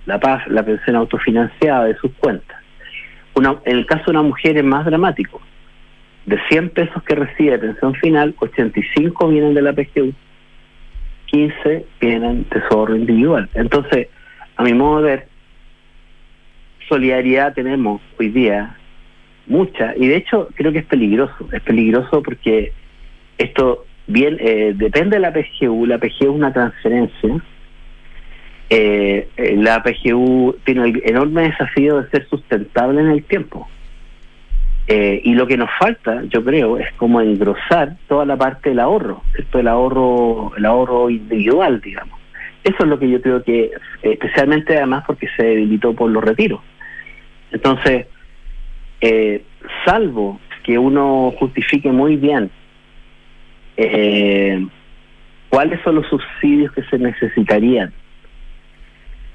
la 0.07 0.19
paz, 0.19 0.47
la 0.49 0.63
pensión 0.63 0.97
autofinanciada 0.97 1.85
de 1.85 1.97
sus 1.97 2.13
cuentas. 2.15 2.61
Una, 3.37 3.57
en 3.65 3.77
el 3.77 3.87
caso 3.87 4.07
de 4.07 4.11
una 4.13 4.23
mujer 4.23 4.57
es 4.57 4.65
más 4.65 4.85
dramático. 4.85 5.41
De 6.25 6.39
100 6.49 6.71
pesos 6.71 7.03
que 7.05 7.15
recibe 7.15 7.53
de 7.53 7.59
pensión 7.59 7.95
final, 7.95 8.35
85 8.39 9.29
vienen 9.29 9.55
de 9.55 9.63
la 9.63 9.73
PGU, 9.73 10.13
15 11.27 11.85
vienen 12.01 12.47
de 12.51 12.63
su 12.69 12.97
individual. 12.97 13.49
Entonces, 13.55 14.09
a 14.57 14.63
mi 14.63 14.73
modo 14.73 15.03
de 15.03 15.11
ver, 15.11 15.29
solidaridad 16.89 17.55
tenemos 17.55 18.01
hoy 18.19 18.29
día 18.31 18.77
mucha, 19.47 19.95
y 19.97 20.09
de 20.09 20.17
hecho 20.17 20.49
creo 20.55 20.73
que 20.73 20.79
es 20.79 20.87
peligroso. 20.87 21.49
Es 21.53 21.63
peligroso 21.63 22.23
porque 22.23 22.73
esto 23.39 23.85
bien 24.07 24.39
eh, 24.41 24.73
depende 24.75 25.17
de 25.17 25.21
la 25.21 25.33
PGU, 25.33 25.87
la 25.87 25.99
PGU 25.99 26.25
es 26.25 26.29
una 26.29 26.53
transferencia. 26.53 27.43
Eh, 28.69 29.29
eh, 29.37 29.57
la 29.57 29.83
PGU 29.83 30.57
tiene 30.65 30.89
el 30.89 31.03
enorme 31.05 31.43
desafío 31.43 32.03
de 32.03 32.11
ser 32.11 32.29
sustentable 32.29 33.01
en 33.01 33.11
el 33.11 33.25
tiempo. 33.25 33.69
y 34.89 35.35
lo 35.35 35.49
que 35.49 35.57
nos 35.57 35.71
falta, 35.81 36.23
yo 36.29 36.45
creo, 36.45 36.79
es 36.79 36.93
como 36.93 37.21
engrosar 37.21 37.97
toda 38.07 38.25
la 38.25 38.37
parte 38.37 38.69
del 38.69 38.79
ahorro, 38.79 39.23
¿cierto? 39.35 39.59
el 39.59 39.67
ahorro, 39.67 40.53
el 40.57 40.65
ahorro 40.65 41.11
individual, 41.11 41.81
digamos. 41.81 42.21
Eso 42.63 42.77
es 42.81 42.87
lo 42.87 42.97
que 42.97 43.11
yo 43.11 43.21
creo 43.21 43.43
que, 43.43 43.73
especialmente 44.03 44.77
además 44.77 45.03
porque 45.05 45.29
se 45.37 45.43
debilitó 45.43 45.93
por 45.93 46.09
los 46.09 46.23
retiros. 46.23 46.61
Entonces, 47.51 48.07
salvo 49.85 50.39
que 50.63 50.79
uno 50.79 51.33
justifique 51.39 51.91
muy 51.91 52.17
bien 52.17 52.51
eh, 53.77 54.67
cuáles 55.49 55.81
son 55.83 55.97
los 55.97 56.07
subsidios 56.09 56.73
que 56.73 56.83
se 56.85 56.99
necesitarían 56.99 57.93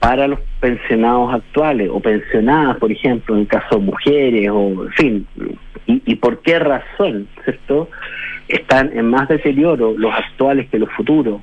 para 0.01 0.27
los 0.27 0.39
pensionados 0.59 1.31
actuales 1.31 1.87
o 1.91 1.99
pensionadas, 1.99 2.77
por 2.77 2.91
ejemplo, 2.91 3.35
en 3.35 3.41
el 3.41 3.47
caso 3.47 3.77
de 3.77 3.85
mujeres, 3.85 4.49
o 4.49 4.85
en 4.85 4.91
fin, 4.93 5.27
y, 5.85 6.15
por 6.15 6.41
qué 6.41 6.57
razón, 6.57 7.27
¿cierto? 7.43 7.87
Están 8.47 8.97
en 8.97 9.05
más 9.11 9.29
deterioro 9.29 9.93
los 9.95 10.11
actuales 10.11 10.67
que 10.71 10.79
los 10.79 10.89
futuros. 10.93 11.41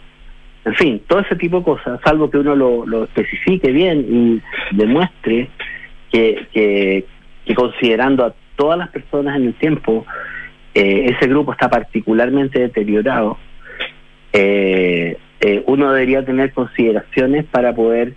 En 0.65 0.75
fin, 0.75 1.03
todo 1.07 1.21
ese 1.21 1.37
tipo 1.37 1.59
de 1.59 1.65
cosas, 1.65 2.01
salvo 2.05 2.31
que 2.31 2.39
uno 2.39 2.57
lo, 2.57 3.05
especifique 3.05 3.71
bien 3.71 4.05
y 4.11 4.77
demuestre 4.77 5.49
que, 6.11 6.49
que, 6.53 7.55
considerando 7.55 8.25
a 8.25 8.35
todas 8.57 8.77
las 8.77 8.89
personas 8.89 9.37
en 9.37 9.47
el 9.47 9.55
tiempo, 9.55 10.05
eh, 10.75 11.15
ese 11.17 11.29
grupo 11.29 11.53
está 11.53 11.71
particularmente 11.71 12.59
deteriorado, 12.59 13.39
eh, 14.33 15.17
eh, 15.41 15.63
uno 15.67 15.93
debería 15.93 16.25
tener 16.25 16.53
consideraciones 16.53 17.45
para 17.45 17.73
poder 17.73 18.15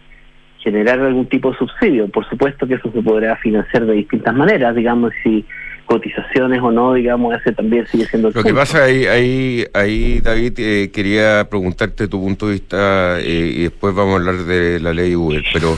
generar 0.64 1.00
algún 1.00 1.28
tipo 1.28 1.52
de 1.52 1.58
subsidio. 1.58 2.08
Por 2.08 2.28
supuesto 2.30 2.68
que 2.68 2.76
eso 2.76 2.92
se 2.92 3.02
podrá 3.02 3.36
financiar 3.38 3.86
de 3.86 3.94
distintas 3.94 4.34
maneras, 4.36 4.76
digamos, 4.76 5.12
si 5.24 5.46
cotizaciones 5.86 6.62
o 6.62 6.72
no, 6.72 6.94
digamos, 6.94 7.36
ese 7.36 7.52
también 7.52 7.86
sigue 7.88 8.06
siendo 8.06 8.32
Lo 8.32 8.44
que 8.44 8.54
pasa 8.54 8.86
ahí, 8.86 9.06
ahí, 9.06 9.66
ahí 9.74 10.22
David, 10.22 10.54
quería 10.92 11.50
preguntarte 11.50 12.08
tu 12.08 12.22
punto 12.22 12.48
de 12.48 12.54
vista 12.54 13.18
y 13.22 13.64
después 13.64 13.94
vamos 13.94 14.14
a 14.14 14.18
hablar 14.18 14.46
de 14.46 14.80
la 14.80 14.94
ley 14.94 15.16
Uber, 15.16 15.44
pero 15.52 15.78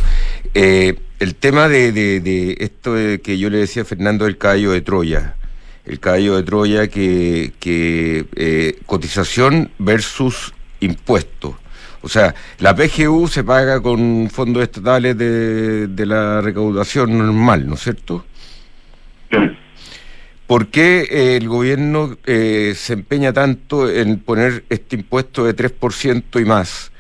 el 0.54 1.36
tema 1.36 1.68
de, 1.68 1.92
de, 1.92 2.20
de 2.20 2.58
esto 2.60 2.94
que 3.24 3.40
yo 3.40 3.50
le 3.50 3.60
decía 3.60 3.82
a 3.82 3.86
Fernando 3.86 4.26
del 4.26 4.38
Cayo 4.38 4.72
de 4.72 4.82
Troya, 4.82 5.36
el 5.86 6.00
caballo 6.00 6.36
de 6.36 6.44
Troya 6.44 6.88
que, 6.88 7.54
que 7.60 8.26
eh, 8.36 8.78
cotización 8.86 9.72
versus 9.80 10.54
impuesto. 10.80 11.58
O 12.04 12.10
sea, 12.10 12.36
la 12.60 12.76
PGU 12.76 13.28
se 13.30 13.44
paga 13.44 13.82
con 13.82 14.30
fondos 14.30 14.62
estatales 14.62 15.18
de, 15.18 15.88
de 15.88 16.06
la 16.06 16.42
recaudación 16.42 17.18
normal, 17.18 17.66
¿no 17.66 17.76
es 17.76 17.82
cierto? 17.82 18.26
¿Por 20.46 20.68
qué 20.68 21.08
eh, 21.10 21.38
el 21.38 21.48
gobierno 21.48 22.18
eh, 22.26 22.74
se 22.76 22.94
empeña 22.94 23.32
tanto 23.32 23.90
en 23.90 24.20
poner 24.20 24.66
este 24.70 24.98
impuesto 24.98 25.46
de 25.46 25.56
3% 25.56 26.42
y 26.42 26.46
más 26.46 26.92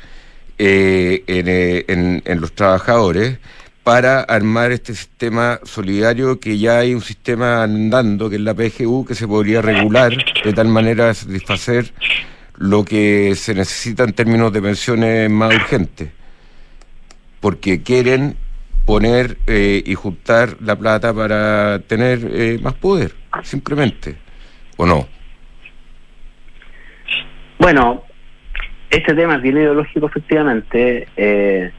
en, 0.57 1.23
en, 1.27 2.21
en 2.25 2.41
los 2.41 2.53
trabajadores? 2.53 3.39
para 3.83 4.21
armar 4.21 4.71
este 4.71 4.95
sistema 4.95 5.59
solidario 5.63 6.39
que 6.39 6.57
ya 6.57 6.79
hay 6.79 6.93
un 6.93 7.01
sistema 7.01 7.63
andando, 7.63 8.29
que 8.29 8.37
es 8.37 8.41
la 8.41 8.53
PGU, 8.53 9.05
que 9.05 9.13
se 9.13 9.27
podría 9.27 9.61
regular 9.61 10.13
de 10.43 10.53
tal 10.53 10.69
manera 10.69 11.07
de 11.07 11.13
satisfacer 11.13 11.91
lo 12.63 12.85
que 12.85 13.35
se 13.35 13.53
necesita 13.53 14.05
en 14.05 14.13
términos 14.13 14.53
de 14.53 14.61
pensiones 14.61 15.29
más 15.29 15.53
urgentes. 15.53 16.09
Porque 17.41 17.83
quieren 17.83 18.37
poner 18.85 19.37
eh, 19.47 19.83
y 19.85 19.95
juntar 19.95 20.55
la 20.61 20.77
plata 20.77 21.13
para 21.13 21.79
tener 21.79 22.19
eh, 22.31 22.59
más 22.63 22.73
poder, 22.75 23.11
simplemente. 23.43 24.15
¿O 24.77 24.85
no? 24.85 25.05
Bueno, 27.59 28.03
este 28.89 29.13
tema 29.13 29.35
es 29.35 29.41
bien 29.41 29.57
ideológico, 29.57 30.05
efectivamente. 30.05 31.09
Eh, 31.17 31.69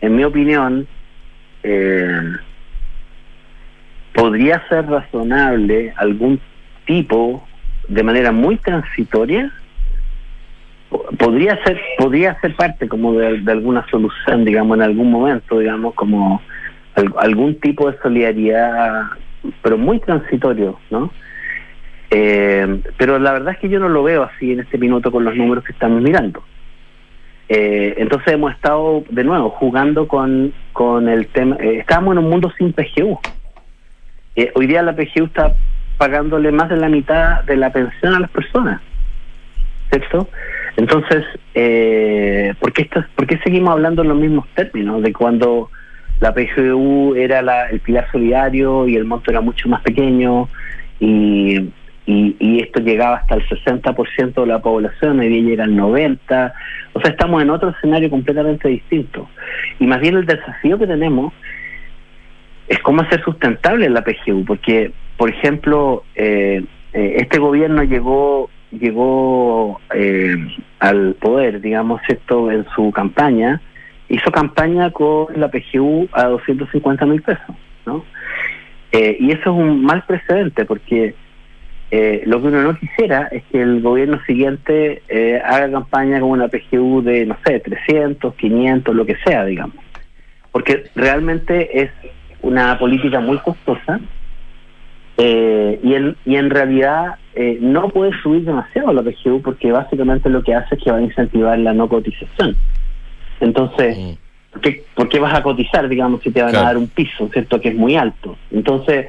en 0.00 0.16
mi 0.16 0.24
opinión, 0.24 0.88
eh, 1.62 2.20
podría 4.12 4.66
ser 4.68 4.86
razonable 4.86 5.94
algún 5.96 6.40
tipo 6.84 7.46
de 7.86 8.02
manera 8.02 8.32
muy 8.32 8.56
transitoria 8.56 9.52
podría 11.18 11.62
ser 11.64 11.80
podría 11.98 12.40
ser 12.40 12.54
parte 12.56 12.88
como 12.88 13.14
de, 13.14 13.42
alguna 13.50 13.86
solución 13.90 14.44
digamos 14.44 14.76
en 14.76 14.82
algún 14.82 15.10
momento 15.10 15.58
digamos 15.58 15.94
como 15.94 16.42
algún 17.16 17.58
tipo 17.60 17.90
de 17.90 17.98
solidaridad 17.98 19.04
pero 19.62 19.78
muy 19.78 20.00
transitorio 20.00 20.78
no 20.90 21.10
eh, 22.10 22.82
pero 22.96 23.18
la 23.18 23.32
verdad 23.32 23.54
es 23.54 23.58
que 23.60 23.68
yo 23.68 23.78
no 23.78 23.88
lo 23.88 24.02
veo 24.02 24.24
así 24.24 24.52
en 24.52 24.60
este 24.60 24.78
minuto 24.78 25.12
con 25.12 25.24
los 25.24 25.36
números 25.36 25.64
que 25.64 25.72
estamos 25.72 26.02
mirando 26.02 26.42
eh, 27.52 27.96
entonces 27.98 28.32
hemos 28.32 28.52
estado 28.52 29.02
de 29.10 29.24
nuevo 29.24 29.50
jugando 29.50 30.06
con, 30.06 30.54
con 30.72 31.08
el 31.08 31.26
tema, 31.26 31.56
eh, 31.58 31.78
estábamos 31.80 32.12
en 32.12 32.18
un 32.18 32.30
mundo 32.30 32.52
sin 32.56 32.72
PGU. 32.72 33.18
Eh, 34.36 34.52
hoy 34.54 34.68
día 34.68 34.82
la 34.82 34.94
PGU 34.94 35.24
está 35.24 35.56
pagándole 35.98 36.52
más 36.52 36.68
de 36.68 36.76
la 36.76 36.88
mitad 36.88 37.42
de 37.42 37.56
la 37.56 37.72
pensión 37.72 38.14
a 38.14 38.20
las 38.20 38.30
personas, 38.30 38.80
¿cierto? 39.90 40.28
Entonces, 40.80 41.24
eh, 41.54 42.54
¿por, 42.58 42.72
qué 42.72 42.88
¿por 43.14 43.26
qué 43.26 43.38
seguimos 43.44 43.70
hablando 43.70 44.00
en 44.02 44.08
los 44.08 44.18
mismos 44.18 44.46
términos? 44.54 45.02
De 45.02 45.12
cuando 45.12 45.70
la 46.20 46.32
PGU 46.32 47.14
era 47.16 47.42
la, 47.42 47.68
el 47.68 47.80
pilar 47.80 48.10
solidario 48.10 48.88
y 48.88 48.96
el 48.96 49.04
monto 49.04 49.30
era 49.30 49.42
mucho 49.42 49.68
más 49.68 49.82
pequeño 49.82 50.48
y 50.98 51.70
y, 52.06 52.60
esto 52.60 52.80
llegaba 52.80 53.18
hasta 53.18 53.36
el 53.36 53.48
60% 53.48 54.40
de 54.40 54.46
la 54.46 54.60
población, 54.60 55.20
hoy 55.20 55.28
día 55.28 55.42
llega 55.42 55.64
al 55.64 55.76
90%, 55.76 56.52
o 56.92 57.00
sea, 57.00 57.10
estamos 57.10 57.40
en 57.40 57.50
otro 57.50 57.70
escenario 57.70 58.10
completamente 58.10 58.68
distinto. 58.68 59.28
Y 59.78 59.86
más 59.86 60.00
bien 60.00 60.16
el 60.16 60.26
desafío 60.26 60.78
que 60.78 60.88
tenemos 60.88 61.32
es 62.66 62.80
cómo 62.80 63.02
hacer 63.02 63.22
sustentable 63.22 63.88
la 63.88 64.02
PGU, 64.02 64.44
porque, 64.44 64.92
por 65.16 65.30
ejemplo, 65.30 66.02
eh, 66.16 66.64
eh, 66.92 67.14
este 67.18 67.38
gobierno 67.38 67.84
llegó 67.84 68.50
llegó 68.70 69.80
eh, 69.94 70.36
al 70.78 71.14
poder, 71.14 71.60
digamos, 71.60 72.00
esto 72.08 72.50
en 72.50 72.66
su 72.74 72.90
campaña, 72.92 73.60
hizo 74.08 74.30
campaña 74.30 74.90
con 74.90 75.28
la 75.36 75.48
PGU 75.48 76.08
a 76.12 76.24
250 76.24 77.06
mil 77.06 77.22
pesos, 77.22 77.56
¿no? 77.86 78.04
y 78.92 79.30
eso 79.30 79.40
es 79.40 79.46
un 79.46 79.84
mal 79.84 80.02
precedente, 80.04 80.64
porque 80.64 81.14
eh, 81.92 82.22
lo 82.24 82.40
que 82.40 82.48
uno 82.48 82.62
no 82.62 82.78
quisiera 82.78 83.28
es 83.32 83.42
que 83.50 83.60
el 83.60 83.82
gobierno 83.82 84.20
siguiente 84.24 85.02
eh, 85.08 85.42
haga 85.44 85.70
campaña 85.70 86.20
con 86.20 86.30
una 86.30 86.46
PGU 86.46 87.02
de, 87.02 87.26
no 87.26 87.36
sé, 87.44 87.58
300, 87.58 88.34
500, 88.34 88.94
lo 88.94 89.04
que 89.04 89.16
sea, 89.24 89.44
digamos. 89.44 89.76
Porque 90.52 90.84
realmente 90.94 91.82
es 91.82 91.90
una 92.42 92.78
política 92.78 93.18
muy 93.20 93.38
costosa 93.38 94.00
eh, 95.22 95.80
y, 95.82 95.94
en, 95.94 96.16
y 96.24 96.36
en 96.36 96.50
realidad 96.50 97.16
no 97.60 97.88
puede 97.88 98.12
subir 98.22 98.44
demasiado 98.44 98.92
la 98.92 99.02
PGU 99.02 99.40
porque 99.40 99.72
básicamente 99.72 100.28
lo 100.28 100.42
que 100.42 100.54
hace 100.54 100.74
es 100.74 100.82
que 100.82 100.90
va 100.90 100.98
a 100.98 101.02
incentivar 101.02 101.58
la 101.58 101.72
no 101.72 101.88
cotización. 101.88 102.56
Entonces, 103.40 103.98
mm. 103.98 104.80
¿por, 104.94 105.08
qué, 105.08 105.18
vas 105.18 105.34
a 105.34 105.42
cotizar, 105.42 105.88
digamos, 105.88 106.22
si 106.22 106.30
te 106.30 106.42
van 106.42 106.54
a 106.54 106.62
dar 106.62 106.76
un 106.76 106.88
piso, 106.88 107.28
¿cierto? 107.32 107.60
Que 107.60 107.70
es 107.70 107.74
muy 107.74 107.96
alto. 107.96 108.36
Entonces, 108.50 109.06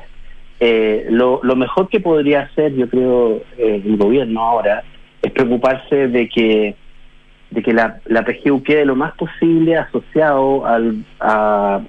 eh, 0.59 1.07
lo, 1.09 1.41
mejor 1.55 1.89
que 1.89 1.99
podría 1.99 2.41
hacer, 2.41 2.73
yo 2.75 2.87
creo, 2.89 3.41
eh, 3.57 3.81
el 3.85 3.97
gobierno 3.97 4.41
ahora 4.41 4.83
es 5.21 5.31
preocuparse 5.31 6.07
de 6.07 6.29
que 6.29 6.75
de 7.51 7.61
que 7.61 7.73
la, 7.73 7.99
la 8.05 8.23
PGU 8.23 8.63
quede 8.63 8.85
lo 8.85 8.95
más 8.95 9.11
posible 9.15 9.75
asociado 9.75 10.65
al, 10.65 11.03
a, 11.19 11.81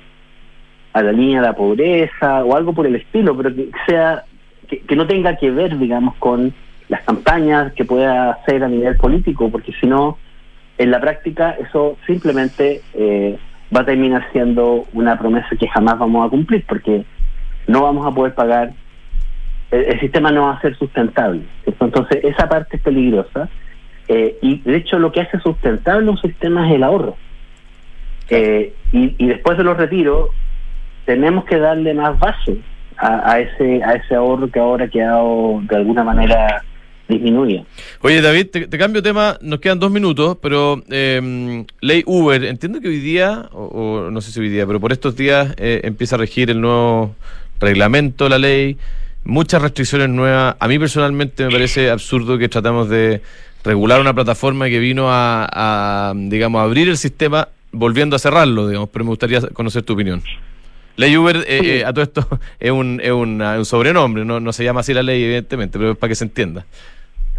a 0.93 1.03
la 1.03 1.13
línea 1.13 1.41
de 1.41 1.47
la 1.47 1.55
pobreza 1.55 2.45
o 2.45 2.57
algo 2.57 2.73
por 2.73 2.87
el 2.87 2.97
estilo, 2.97 3.37
pero 3.37 3.55
que 3.55 3.71
sea 3.87 4.25
que, 4.69 4.97
no 4.97 5.07
tenga 5.07 5.37
que 5.37 5.51
ver, 5.51 5.79
digamos, 5.79 6.15
con 6.17 6.55
las 6.89 7.03
campañas 7.03 7.73
que 7.73 7.85
pueda 7.85 8.33
hacer 8.33 8.63
a 8.65 8.69
nivel 8.69 8.97
político, 8.97 9.51
porque 9.51 9.73
si 9.81 9.87
no, 9.87 10.19
en 10.79 10.91
la 10.91 11.01
práctica 11.01 11.53
eso 11.53 11.97
simplemente 12.07 12.83
eh, 12.95 13.39
va 13.75 13.81
a 13.81 13.85
terminar 13.85 14.27
siendo 14.33 14.87
una 14.93 15.19
promesa 15.19 15.49
que 15.59 15.69
jamás 15.69 15.99
vamos 15.99 16.27
a 16.27 16.31
cumplir, 16.31 16.65
porque 16.67 17.05
no 17.67 17.83
vamos 17.83 18.07
a 18.07 18.11
poder 18.11 18.35
pagar, 18.35 18.73
el, 19.71 20.01
sistema 20.01 20.31
no 20.31 20.43
va 20.43 20.55
a 20.55 20.61
ser 20.61 20.77
sustentable. 20.77 21.43
Entonces, 21.81 22.23
esa 22.25 22.49
parte 22.49 22.77
es 22.77 22.83
peligrosa. 22.83 23.49
Eh, 24.09 24.37
y 24.43 24.59
de 24.59 24.77
hecho, 24.77 24.99
lo 24.99 25.13
que 25.13 25.21
hace 25.21 25.39
sustentable 25.41 26.11
un 26.11 26.19
sistema 26.19 26.69
es 26.69 26.75
el 26.75 26.83
ahorro. 26.83 27.17
Eh, 28.29 28.75
y, 28.93 29.15
y 29.17 29.27
después 29.29 29.57
de 29.57 29.65
los 29.65 29.77
retiros, 29.77 30.31
tenemos 31.05 31.45
que 31.45 31.59
darle 31.59 31.95
más 31.95 32.19
base 32.19 32.59
a, 32.99 33.41
ese 33.41 33.83
a 33.83 33.95
ese 33.95 34.15
ahorro 34.15 34.49
que 34.49 34.61
ahora 34.61 34.85
ha 34.85 34.89
quedado 34.89 35.61
de 35.63 35.77
alguna 35.77 36.05
manera 36.05 36.63
disminuido. 37.09 37.67
Oye, 38.01 38.21
David, 38.21 38.47
te, 38.51 38.79
cambio 38.79 39.03
de 39.03 39.11
tema, 39.11 39.39
nos 39.41 39.61
quedan 39.61 39.81
dos 39.81 39.91
minutos, 39.91 40.39
pero 40.41 40.83
eh, 40.89 41.65
ley 41.81 42.03
Uber, 42.07 42.45
entiendo 42.45 42.81
que 42.81 42.89
hoy 42.89 43.01
día, 43.01 43.49
o, 43.53 44.09
no 44.11 44.21
sé 44.21 44.33
si 44.33 44.41
hoy 44.41 44.49
día, 44.49 44.67
pero 44.67 44.81
por 44.81 44.93
estos 44.93 45.17
días 45.17 45.55
eh, 45.59 45.81
empieza 45.85 46.17
a 46.17 46.19
regir 46.19 46.51
el 46.51 46.61
nuevo 46.61 47.15
reglamento, 47.61 48.29
la 48.29 48.39
ley, 48.39 48.77
muchas 49.25 49.63
restricciones 49.63 50.09
nuevas. 50.09 50.57
A 50.59 50.69
mí 50.69 50.79
personalmente 50.79 51.45
me 51.45 51.51
parece 51.51 51.91
absurdo 51.91 52.39
que 52.39 52.49
tratamos 52.49 52.89
de 52.89 53.21
regular 53.65 54.01
una 54.01 54.15
plataforma 54.15 54.69
que 54.69 54.79
vino 54.79 55.11
a, 55.11 55.49
a 55.53 56.13
digamos, 56.15 56.61
a 56.61 56.65
abrir 56.65 56.89
el 56.89 56.97
sistema 56.97 57.49
volviendo 57.73 58.17
a 58.17 58.19
cerrarlo, 58.19 58.69
digamos, 58.69 58.89
pero 58.91 59.05
me 59.05 59.11
gustaría 59.11 59.41
conocer 59.41 59.83
tu 59.83 59.95
opinión. 59.95 60.23
Ley 60.97 61.17
Uber, 61.17 61.37
eh, 61.37 61.79
eh, 61.79 61.85
a 61.85 61.93
todo 61.93 62.03
esto, 62.03 62.27
es 62.61 62.71
un, 62.71 63.01
es 63.03 63.11
un 63.11 63.65
sobrenombre, 63.65 64.25
no, 64.25 64.41
no 64.41 64.53
se 64.53 64.65
llama 64.65 64.81
así 64.81 64.93
la 64.93 65.03
ley, 65.03 65.23
evidentemente, 65.25 65.79
pero 65.79 65.93
es 65.93 65.99
para 65.99 66.09
que 66.11 66.15
se 66.15 66.25
entienda. 66.25 66.65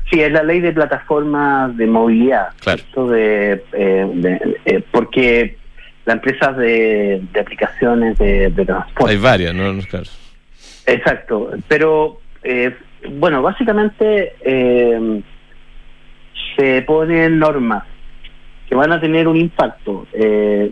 Sí, 0.09 0.19
es 0.19 0.31
la 0.31 0.43
ley 0.43 0.59
de 0.59 0.73
plataformas 0.73 1.75
de 1.77 1.87
movilidad. 1.87 2.49
Claro. 2.59 2.83
De, 3.07 3.63
eh, 3.73 4.83
porque 4.91 5.57
las 6.05 6.15
empresas 6.15 6.57
de, 6.57 7.21
aplicaciones 7.39 8.17
de, 8.17 8.51
transporte. 8.65 9.11
Hay 9.11 9.17
varias, 9.17 9.55
¿no? 9.55 9.79
Claro. 9.89 10.05
Exacto, 10.85 11.51
pero 11.67 12.19
bueno, 13.11 13.41
básicamente 13.41 14.33
se 16.57 16.81
ponen 16.81 17.39
normas 17.39 17.85
que 18.67 18.75
van 18.75 18.91
a 18.91 18.99
tener 18.99 19.27
un 19.27 19.37
impacto. 19.37 20.05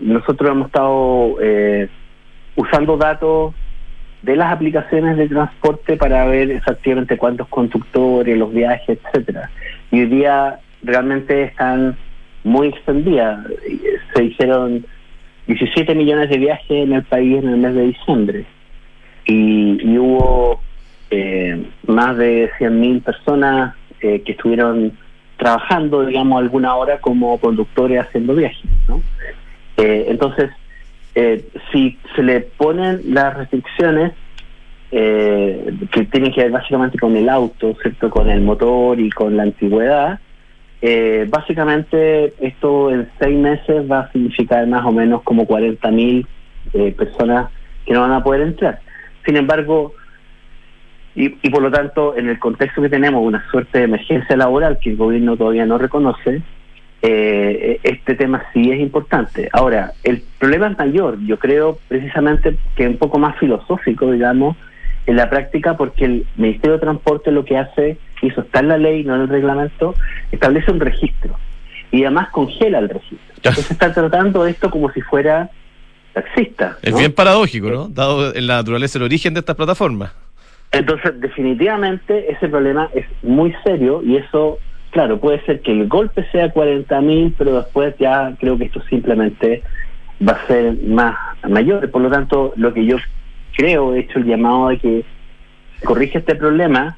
nosotros 0.01 0.51
hemos 0.51 0.67
estado 0.67 1.37
usando 2.55 2.97
datos 2.97 3.53
de 4.21 4.35
las 4.35 4.51
aplicaciones 4.51 5.17
de 5.17 5.27
transporte 5.27 5.97
para 5.97 6.25
ver 6.25 6.51
exactamente 6.51 7.17
cuántos 7.17 7.47
conductores, 7.47 8.37
los 8.37 8.53
viajes, 8.53 8.99
etcétera. 9.03 9.49
Y 9.91 10.01
hoy 10.01 10.05
día 10.07 10.59
realmente 10.83 11.43
están 11.43 11.97
muy 12.43 12.67
extendidas. 12.67 13.45
Se 14.13 14.23
hicieron 14.23 14.85
17 15.47 15.95
millones 15.95 16.29
de 16.29 16.37
viajes 16.37 16.69
en 16.69 16.93
el 16.93 17.03
país 17.03 17.43
en 17.43 17.49
el 17.49 17.57
mes 17.57 17.73
de 17.73 17.87
diciembre 17.87 18.45
y, 19.25 19.97
hubo 19.97 20.61
eh, 21.09 21.63
más 21.87 22.17
de 22.17 22.51
100.000 22.59 23.03
personas 23.03 23.75
eh, 24.01 24.21
que 24.21 24.33
estuvieron 24.33 24.97
trabajando, 25.37 26.05
digamos, 26.05 26.39
alguna 26.39 26.75
hora 26.75 26.99
como 26.99 27.39
conductores 27.39 27.99
haciendo 27.99 28.35
viajes. 28.35 28.69
¿no? 28.87 29.01
Eh, 29.77 30.05
entonces, 30.07 30.51
eh, 31.15 31.45
si 31.71 31.97
se 32.15 32.23
le 32.23 32.41
ponen 32.41 33.01
las 33.13 33.35
restricciones 33.35 34.13
eh, 34.91 35.73
que 35.91 36.05
tienen 36.05 36.33
que 36.33 36.43
ver 36.43 36.51
básicamente 36.51 36.97
con 36.99 37.15
el 37.15 37.29
auto, 37.29 37.75
¿cierto? 37.81 38.09
con 38.09 38.29
el 38.29 38.41
motor 38.41 38.99
y 38.99 39.09
con 39.09 39.37
la 39.37 39.43
antigüedad, 39.43 40.19
eh, 40.81 41.27
básicamente 41.29 42.33
esto 42.39 42.91
en 42.91 43.09
seis 43.19 43.37
meses 43.37 43.89
va 43.89 44.01
a 44.01 44.11
significar 44.11 44.65
más 44.67 44.85
o 44.85 44.91
menos 44.91 45.21
como 45.23 45.45
40.000 45.47 46.25
eh, 46.73 46.91
personas 46.97 47.51
que 47.85 47.93
no 47.93 48.01
van 48.01 48.13
a 48.13 48.23
poder 48.23 48.41
entrar. 48.41 48.79
Sin 49.25 49.37
embargo, 49.37 49.93
y, 51.15 51.35
y 51.41 51.49
por 51.49 51.61
lo 51.61 51.71
tanto, 51.71 52.17
en 52.17 52.29
el 52.29 52.39
contexto 52.39 52.81
que 52.81 52.89
tenemos, 52.89 53.23
una 53.23 53.47
suerte 53.51 53.79
de 53.79 53.85
emergencia 53.85 54.35
laboral 54.35 54.79
que 54.81 54.91
el 54.91 54.97
gobierno 54.97 55.37
todavía 55.37 55.65
no 55.65 55.77
reconoce, 55.77 56.41
eh, 57.01 57.79
este 57.83 58.15
tema 58.15 58.43
sí 58.53 58.71
es 58.71 58.79
importante. 58.79 59.49
Ahora, 59.53 59.93
el 60.03 60.23
problema 60.39 60.67
es 60.67 60.77
mayor, 60.77 61.19
yo 61.25 61.39
creo 61.39 61.79
precisamente 61.87 62.57
que 62.75 62.83
es 62.83 62.89
un 62.89 62.97
poco 62.97 63.19
más 63.19 63.37
filosófico, 63.39 64.11
digamos, 64.11 64.55
en 65.07 65.15
la 65.15 65.29
práctica, 65.29 65.77
porque 65.77 66.05
el 66.05 66.27
Ministerio 66.35 66.73
de 66.73 66.79
Transporte 66.79 67.31
lo 67.31 67.43
que 67.43 67.57
hace, 67.57 67.97
y 68.21 68.27
eso 68.27 68.41
está 68.41 68.59
en 68.59 68.67
la 68.67 68.77
ley, 68.77 69.03
no 69.03 69.15
en 69.15 69.21
el 69.21 69.29
reglamento, 69.29 69.95
establece 70.31 70.71
un 70.71 70.79
registro 70.79 71.35
y 71.91 72.03
además 72.03 72.29
congela 72.29 72.79
el 72.79 72.89
registro. 72.89 73.35
Entonces 73.35 73.71
está 73.71 73.93
tratando 73.93 74.45
esto 74.45 74.69
como 74.71 74.91
si 74.91 75.01
fuera 75.01 75.49
taxista. 76.13 76.77
Es 76.81 76.97
bien 76.97 77.13
paradójico, 77.13 77.69
¿no? 77.69 77.87
Dado 77.87 78.33
en 78.33 78.47
la 78.47 78.55
naturaleza 78.57 78.97
el 78.97 79.03
origen 79.03 79.33
de 79.33 79.41
estas 79.41 79.55
plataformas. 79.55 80.13
Entonces, 80.71 81.19
definitivamente 81.19 82.31
ese 82.31 82.47
problema 82.47 82.89
es 82.93 83.05
muy 83.23 83.53
serio 83.63 84.01
y 84.03 84.15
eso 84.15 84.57
claro, 84.91 85.19
puede 85.19 85.41
ser 85.45 85.61
que 85.61 85.71
el 85.71 85.87
golpe 85.87 86.25
sea 86.31 86.53
40.000, 86.53 87.33
pero 87.37 87.57
después 87.57 87.95
ya 87.97 88.33
creo 88.39 88.57
que 88.57 88.65
esto 88.65 88.81
simplemente 88.89 89.63
va 90.25 90.33
a 90.33 90.47
ser 90.47 90.75
más 90.83 91.15
mayor. 91.49 91.89
Por 91.89 92.01
lo 92.01 92.09
tanto, 92.09 92.53
lo 92.55 92.73
que 92.73 92.85
yo 92.85 92.97
creo, 93.55 93.93
he 93.93 94.01
hecho 94.01 94.19
el 94.19 94.25
llamado 94.25 94.69
de 94.69 94.77
que 94.77 95.05
corrige 95.83 96.19
este 96.19 96.35
problema, 96.35 96.95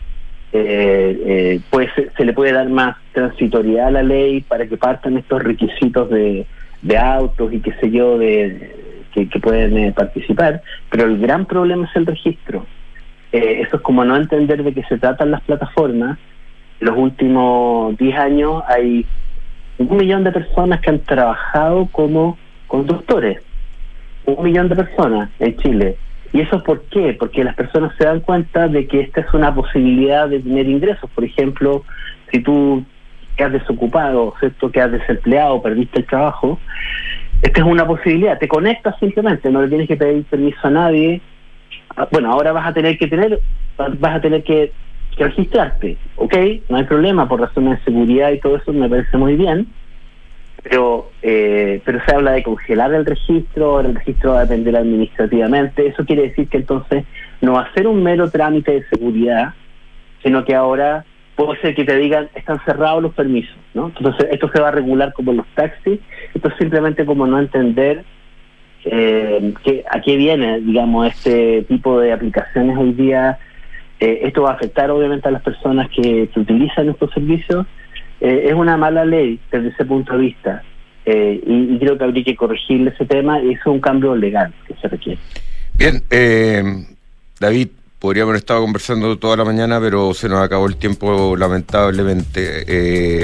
eh, 0.52 1.24
eh, 1.26 1.60
pues 1.70 1.90
se, 2.16 2.26
le 2.26 2.34
puede 2.34 2.52
dar 2.52 2.70
más 2.70 2.98
transitoriedad 3.14 3.88
a 3.88 3.92
la 3.92 4.04
ley 4.04 4.42
para 4.42 4.68
que 4.68 4.78
partan 4.78 5.18
estos 5.18 5.42
requisitos 5.42 6.10
de, 6.10 6.46
autos 6.98 7.54
y 7.54 7.60
qué 7.60 7.74
sé 7.80 7.90
yo, 7.90 8.18
de 8.18 8.72
que, 9.14 9.40
pueden 9.40 9.78
eh, 9.78 9.94
participar, 9.96 10.62
pero 10.90 11.06
el 11.06 11.20
gran 11.20 11.46
problema 11.46 11.88
es 11.88 11.96
el 11.96 12.06
registro. 12.06 12.66
eso 13.32 13.78
es 13.78 13.82
como 13.82 14.04
no 14.04 14.16
entender 14.16 14.64
de 14.64 14.74
qué 14.74 14.84
se 14.84 14.98
tratan 14.98 15.32
las 15.32 15.42
plataformas 15.42 16.20
los 16.84 16.98
últimos 16.98 17.98
10 17.98 18.18
años 18.18 18.64
hay 18.68 19.06
un 19.78 19.98
millón 19.98 20.24
de 20.24 20.32
personas 20.32 20.82
que 20.82 20.90
han 20.90 21.00
trabajado 21.00 21.88
como 21.92 22.38
conductores. 22.68 23.42
Un 24.26 24.44
millón 24.44 24.70
de 24.70 24.76
personas 24.76 25.30
en 25.40 25.58
Chile. 25.58 25.98
¿Y 26.34 26.42
eso 26.42 26.62
por 26.64 26.84
qué? 26.86 27.16
Porque 27.18 27.44
las 27.44 27.56
personas 27.56 27.94
se 27.98 28.06
dan 28.06 28.20
cuenta 28.20 28.68
de 28.68 28.88
que 28.88 29.02
esta 29.02 29.22
es 29.22 29.34
una 29.34 29.54
posibilidad 29.54 30.28
de 30.28 30.40
tener 30.40 30.68
ingresos. 30.68 31.10
Por 31.12 31.24
ejemplo, 31.24 31.84
si 32.32 32.42
tú 32.42 32.84
quedas 33.38 33.54
desocupado, 33.54 34.34
¿cierto? 34.40 34.72
quedas 34.72 34.92
desempleado, 34.92 35.62
perdiste 35.62 36.00
el 36.00 36.06
trabajo, 36.06 36.60
esta 37.42 37.62
es 37.62 37.68
una 37.68 37.86
posibilidad. 37.86 38.38
Te 38.40 38.48
conectas 38.48 38.96
simplemente, 39.00 39.50
no 39.52 39.62
le 39.62 39.70
tienes 39.70 39.88
que 39.88 39.96
pedir 39.96 40.24
permiso 40.26 40.60
a 40.64 40.70
nadie. 40.70 41.22
Ah, 41.96 42.08
bueno, 42.12 42.32
ahora 42.32 42.52
vas 42.52 42.68
a 42.68 42.74
tener 42.74 42.98
que 42.98 43.08
tener, 43.08 43.40
vas 43.78 44.16
a 44.16 44.22
tener 44.22 44.44
que 44.44 44.72
que 45.16 45.26
registrarte. 45.26 45.98
Ok, 46.16 46.36
no 46.70 46.78
hay 46.78 46.84
problema 46.84 47.28
por 47.28 47.42
razones 47.42 47.80
de 47.80 47.86
seguridad 47.86 48.32
y 48.32 48.40
todo 48.40 48.58
eso 48.58 48.74
me 48.74 48.90
parece 48.90 49.18
muy 49.18 49.36
bien, 49.36 49.68
pero 50.64 51.12
eh, 51.22 51.82
pero 51.86 52.00
se 52.06 52.16
habla 52.16 52.32
de 52.32 52.44
congelar 52.44 52.94
el 52.94 53.06
registro, 53.06 53.80
el 53.82 53.96
registro 53.96 54.32
va 54.32 54.40
a 54.40 54.46
depender 54.46 54.76
administrativamente, 54.76 55.88
eso 55.88 56.06
quiere 56.06 56.24
decir 56.24 56.48
que 56.48 56.58
entonces 56.58 57.06
no 57.42 57.54
va 57.54 57.62
a 57.62 57.74
ser 57.74 57.88
un 57.88 58.02
mero 58.02 58.30
trámite 58.30 58.72
de 58.72 58.88
seguridad, 58.88 59.54
sino 60.24 60.46
que 60.46 60.56
ahora 60.56 61.06
puede 61.36 61.60
ser 61.62 61.76
que 61.76 61.84
te 61.84 61.98
digan 61.98 62.30
están 62.36 62.64
cerrados 62.66 63.02
los 63.02 63.14
permisos, 63.14 63.56
¿no? 63.74 63.92
Entonces 63.98 64.28
esto 64.32 64.50
se 64.54 64.62
va 64.62 64.70
a 64.70 64.72
regular 64.72 65.14
como 65.14 65.34
los 65.34 65.48
taxis, 65.56 66.00
esto 66.34 66.48
es 66.48 66.56
simplemente 66.58 67.06
como 67.06 67.28
no 67.28 67.40
entender 67.40 68.04
eh, 68.86 69.54
que, 69.64 69.84
a 69.90 70.02
qué 70.02 70.18
viene, 70.18 70.60
digamos, 70.60 71.08
este 71.08 71.64
tipo 71.64 72.00
de 72.00 72.14
aplicaciones 72.14 72.78
hoy 72.78 72.94
día 72.94 73.38
eh, 74.04 74.28
esto 74.28 74.42
va 74.42 74.50
a 74.50 74.56
afectar 74.56 74.92
obviamente 74.92 75.30
a 75.30 75.32
las 75.32 75.42
personas 75.42 75.90
que, 75.90 76.30
utilizan 76.36 76.90
estos 76.90 77.10
servicios. 77.14 77.66
Eh, 78.20 78.48
es 78.48 78.54
una 78.54 78.76
mala 78.76 79.06
ley 79.06 79.40
desde 79.50 79.70
ese 79.70 79.86
punto 79.86 80.12
de 80.12 80.20
vista 80.20 80.62
eh, 81.06 81.42
y, 81.46 81.80
creo 81.80 81.98
que 81.98 82.04
habría 82.04 82.24
que 82.26 82.36
corregirle 82.36 82.90
ese 82.90 83.06
tema 83.06 83.42
y 83.42 83.54
eso 83.54 83.62
es 83.62 83.68
un 83.68 83.80
cambio 83.80 84.14
legal 84.14 84.54
que 84.68 84.74
se 84.76 84.90
requiere. 84.90 85.20
Bien, 85.76 86.04
David, 87.40 87.70
podríamos 87.98 88.32
haber 88.32 88.40
estado 88.40 88.60
conversando 88.60 89.18
toda 89.18 89.38
la 89.38 89.46
mañana, 89.46 89.80
pero 89.80 90.14
se 90.14 90.28
nos 90.28 90.44
acabó 90.44 90.68
el 90.68 90.76
tiempo 90.76 91.38
lamentablemente. 91.38 92.66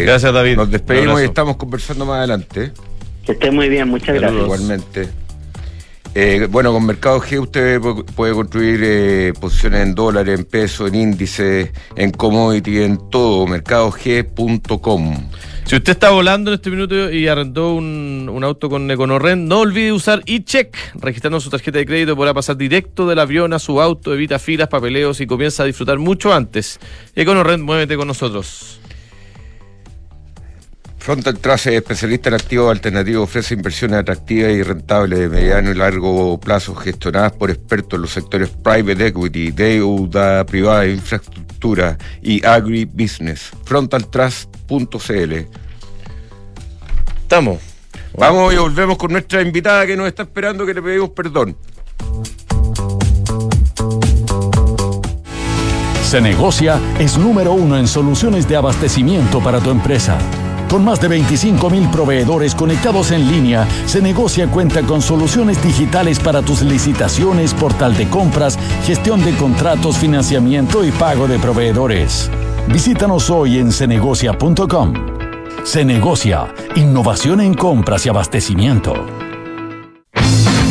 gracias, 0.05 0.33
David. 0.33 0.55
Nos 0.55 0.71
despedimos 0.71 1.21
y 1.21 1.25
estamos 1.25 1.57
conversando 1.57 2.05
más 2.05 2.19
adelante. 2.19 2.71
Que 3.25 3.33
esté 3.33 3.51
muy 3.51 3.67
bien, 3.67 3.89
muchas 3.89 4.15
gracias. 4.15 4.43
Igualmente. 4.43 5.28
Eh, 6.15 6.47
bueno, 6.49 6.73
con 6.73 6.85
Mercado 6.85 7.21
G 7.21 7.39
usted 7.39 7.79
puede 8.15 8.33
construir 8.33 8.81
eh, 8.83 9.33
posiciones 9.39 9.81
en 9.81 9.95
dólares, 9.95 10.39
en 10.39 10.45
pesos, 10.45 10.89
en 10.89 10.95
índices, 10.95 11.69
en 11.95 12.11
commodity, 12.11 12.81
en 12.81 12.97
todo. 13.09 13.45
Mercadog.com. 13.47 15.29
Si 15.65 15.75
usted 15.75 15.91
está 15.91 16.09
volando 16.09 16.49
en 16.49 16.55
este 16.55 16.71
minuto 16.71 17.11
y 17.11 17.27
arrendó 17.27 17.75
un, 17.75 18.27
un 18.33 18.43
auto 18.43 18.71
con 18.71 18.89
Econorrent, 18.89 19.47
no 19.47 19.59
olvide 19.59 19.91
usar 19.91 20.23
eCheck. 20.25 20.75
Registrando 20.95 21.39
su 21.39 21.51
tarjeta 21.51 21.77
de 21.77 21.85
crédito 21.85 22.15
podrá 22.15 22.33
pasar 22.33 22.57
directo 22.57 23.07
del 23.07 23.19
avión 23.19 23.53
a 23.53 23.59
su 23.59 23.79
auto, 23.79 24.11
evita 24.11 24.39
filas, 24.39 24.67
papeleos 24.67 25.21
y 25.21 25.27
comienza 25.27 25.61
a 25.61 25.67
disfrutar 25.67 25.99
mucho 25.99 26.33
antes. 26.33 26.79
Econorrent, 27.15 27.63
muévete 27.63 27.95
con 27.97 28.07
nosotros. 28.07 28.78
Frontal 31.09 31.39
Trust 31.39 31.65
es 31.65 31.73
especialista 31.73 32.29
en 32.29 32.35
activos 32.35 32.69
alternativos, 32.69 33.23
ofrece 33.23 33.55
inversiones 33.55 33.97
atractivas 33.97 34.51
y 34.51 34.61
rentables 34.61 35.17
de 35.17 35.27
mediano 35.27 35.71
y 35.71 35.73
largo 35.73 36.39
plazo 36.39 36.75
gestionadas 36.75 37.31
por 37.31 37.49
expertos 37.49 37.97
en 37.97 38.01
los 38.03 38.11
sectores 38.11 38.49
private 38.49 39.07
equity, 39.07 39.49
deuda 39.49 40.45
privada, 40.45 40.85
infraestructura 40.85 41.97
y 42.21 42.45
agribusiness. 42.45 43.49
Frontaltrust.cl 43.65 45.33
Estamos. 47.23 47.57
Vamos 48.15 48.53
y 48.53 48.57
volvemos 48.57 48.95
con 48.99 49.11
nuestra 49.11 49.41
invitada 49.41 49.87
que 49.87 49.97
nos 49.97 50.05
está 50.05 50.21
esperando, 50.21 50.63
que 50.63 50.75
le 50.75 50.81
pedimos 50.83 51.09
perdón. 51.09 51.57
Se 56.03 56.21
negocia 56.21 56.79
es 56.99 57.17
número 57.17 57.53
uno 57.53 57.79
en 57.79 57.87
soluciones 57.87 58.47
de 58.47 58.57
abastecimiento 58.57 59.41
para 59.41 59.59
tu 59.59 59.71
empresa. 59.71 60.19
Con 60.69 60.85
más 60.85 61.01
de 61.01 61.07
25 61.07 61.69
mil 61.71 61.89
proveedores 61.89 62.53
conectados 62.53 63.09
en 63.11 63.27
línea, 63.27 63.67
Se 63.87 64.01
Negocia 64.01 64.47
cuenta 64.51 64.83
con 64.83 65.01
soluciones 65.01 65.61
digitales 65.63 66.19
para 66.19 66.43
tus 66.43 66.61
licitaciones, 66.61 67.55
portal 67.55 67.97
de 67.97 68.07
compras, 68.07 68.57
gestión 68.85 69.25
de 69.25 69.35
contratos, 69.35 69.97
financiamiento 69.97 70.85
y 70.85 70.91
pago 70.91 71.27
de 71.27 71.39
proveedores. 71.39 72.29
Visítanos 72.67 73.31
hoy 73.31 73.57
en 73.57 73.71
cenegocia.com. 73.71 74.93
Se 75.63 75.83
Negocia, 75.83 76.53
innovación 76.75 77.41
en 77.41 77.55
compras 77.55 78.05
y 78.05 78.09
abastecimiento. 78.09 79.28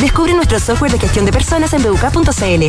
Descubre 0.00 0.32
nuestro 0.32 0.60
software 0.60 0.92
de 0.92 0.98
gestión 0.98 1.24
de 1.24 1.32
personas 1.32 1.72
en 1.72 1.82
buk.cl. 1.82 2.64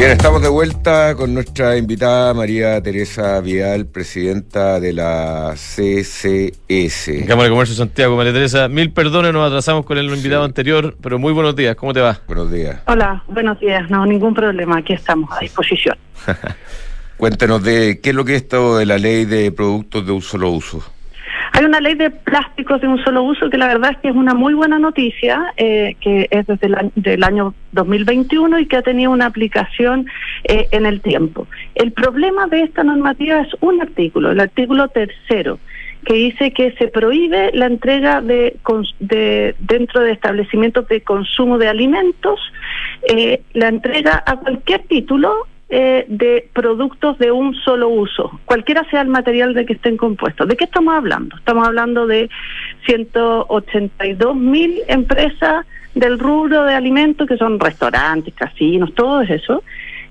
Bien, 0.00 0.12
estamos 0.12 0.40
de 0.40 0.48
vuelta 0.48 1.14
con 1.14 1.34
nuestra 1.34 1.76
invitada 1.76 2.32
María 2.32 2.82
Teresa 2.82 3.38
Vial, 3.42 3.84
presidenta 3.84 4.80
de 4.80 4.94
la 4.94 5.52
CCS. 5.54 7.26
Cámara 7.28 7.44
de 7.44 7.50
Comercio 7.50 7.76
Santiago, 7.76 8.16
María 8.16 8.32
Teresa, 8.32 8.66
mil 8.68 8.94
perdones, 8.94 9.34
nos 9.34 9.46
atrasamos 9.46 9.84
con 9.84 9.98
el 9.98 10.06
invitado 10.06 10.44
anterior, 10.44 10.96
pero 11.02 11.18
muy 11.18 11.34
buenos 11.34 11.54
días, 11.54 11.76
¿cómo 11.76 11.92
te 11.92 12.00
va? 12.00 12.18
Buenos 12.26 12.50
días. 12.50 12.80
Hola, 12.86 13.22
buenos 13.28 13.60
días, 13.60 13.90
no, 13.90 14.06
ningún 14.06 14.32
problema, 14.32 14.78
aquí 14.78 14.94
estamos 14.94 15.30
a 15.36 15.40
disposición. 15.40 15.98
Cuéntenos 17.18 17.62
de 17.62 18.00
qué 18.02 18.08
es 18.08 18.16
lo 18.16 18.24
que 18.24 18.36
es 18.36 18.42
esto 18.44 18.78
de 18.78 18.86
la 18.86 18.96
ley 18.96 19.26
de 19.26 19.52
productos 19.52 20.06
de 20.06 20.12
un 20.12 20.22
solo 20.22 20.48
uso. 20.48 20.82
Hay 21.60 21.66
una 21.66 21.82
ley 21.82 21.94
de 21.94 22.08
plásticos 22.08 22.80
de 22.80 22.88
un 22.88 23.04
solo 23.04 23.22
uso 23.22 23.50
que 23.50 23.58
la 23.58 23.66
verdad 23.66 23.90
es 23.90 23.98
que 23.98 24.08
es 24.08 24.14
una 24.14 24.32
muy 24.32 24.54
buena 24.54 24.78
noticia, 24.78 25.52
eh, 25.58 25.94
que 26.00 26.26
es 26.30 26.46
desde 26.46 26.68
el 26.68 26.90
del 26.94 27.22
año 27.22 27.52
2021 27.72 28.60
y 28.60 28.66
que 28.66 28.78
ha 28.78 28.82
tenido 28.82 29.10
una 29.10 29.26
aplicación 29.26 30.06
eh, 30.44 30.68
en 30.70 30.86
el 30.86 31.02
tiempo. 31.02 31.46
El 31.74 31.92
problema 31.92 32.46
de 32.46 32.62
esta 32.62 32.82
normativa 32.82 33.42
es 33.42 33.48
un 33.60 33.82
artículo, 33.82 34.30
el 34.30 34.40
artículo 34.40 34.88
tercero, 34.88 35.58
que 36.06 36.14
dice 36.14 36.50
que 36.52 36.72
se 36.78 36.88
prohíbe 36.88 37.50
la 37.52 37.66
entrega 37.66 38.22
de, 38.22 38.56
de 39.00 39.54
dentro 39.58 40.00
de 40.00 40.12
establecimientos 40.12 40.88
de 40.88 41.02
consumo 41.02 41.58
de 41.58 41.68
alimentos, 41.68 42.40
eh, 43.02 43.42
la 43.52 43.68
entrega 43.68 44.24
a 44.24 44.36
cualquier 44.36 44.80
título 44.84 45.46
eh, 45.70 46.04
de 46.08 46.48
productos 46.52 47.18
de 47.18 47.30
un 47.30 47.54
solo 47.54 47.88
uso, 47.88 48.40
cualquiera 48.44 48.84
sea 48.90 49.02
el 49.02 49.08
material 49.08 49.54
de 49.54 49.66
que 49.66 49.74
estén 49.74 49.96
compuestos. 49.96 50.48
¿De 50.48 50.56
qué 50.56 50.64
estamos 50.64 50.94
hablando? 50.94 51.36
Estamos 51.36 51.66
hablando 51.66 52.06
de 52.06 52.28
182 52.86 54.36
mil 54.36 54.80
empresas 54.88 55.64
del 55.94 56.18
rubro 56.18 56.64
de 56.64 56.74
alimentos, 56.74 57.26
que 57.28 57.36
son 57.36 57.58
restaurantes, 57.58 58.34
casinos, 58.34 58.94
todo 58.94 59.22
eso. 59.22 59.62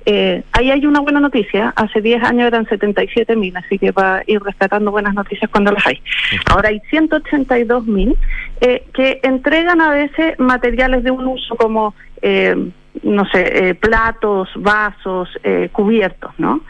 Eh, 0.05 0.43
ahí 0.53 0.71
hay 0.71 0.85
una 0.85 1.01
buena 1.01 1.19
noticia. 1.19 1.73
Hace 1.75 2.01
10 2.01 2.23
años 2.23 2.47
eran 2.47 2.67
77 2.67 3.35
mil, 3.35 3.55
así 3.55 3.77
que 3.77 3.91
va 3.91 4.17
a 4.17 4.23
ir 4.25 4.41
rescatando 4.41 4.91
buenas 4.91 5.13
noticias 5.13 5.49
cuando 5.51 5.71
las 5.71 5.85
hay. 5.85 6.01
Ahora 6.49 6.69
hay 6.69 6.79
182 6.89 7.85
mil 7.85 8.15
eh, 8.61 8.83
que 8.93 9.19
entregan 9.23 9.81
a 9.81 9.91
veces 9.91 10.39
materiales 10.39 11.03
de 11.03 11.11
un 11.11 11.27
uso 11.27 11.55
como, 11.55 11.93
eh, 12.21 12.55
no 13.03 13.25
sé, 13.25 13.69
eh, 13.69 13.75
platos, 13.75 14.49
vasos, 14.55 15.29
eh, 15.43 15.69
cubiertos, 15.71 16.31
¿no? 16.37 16.61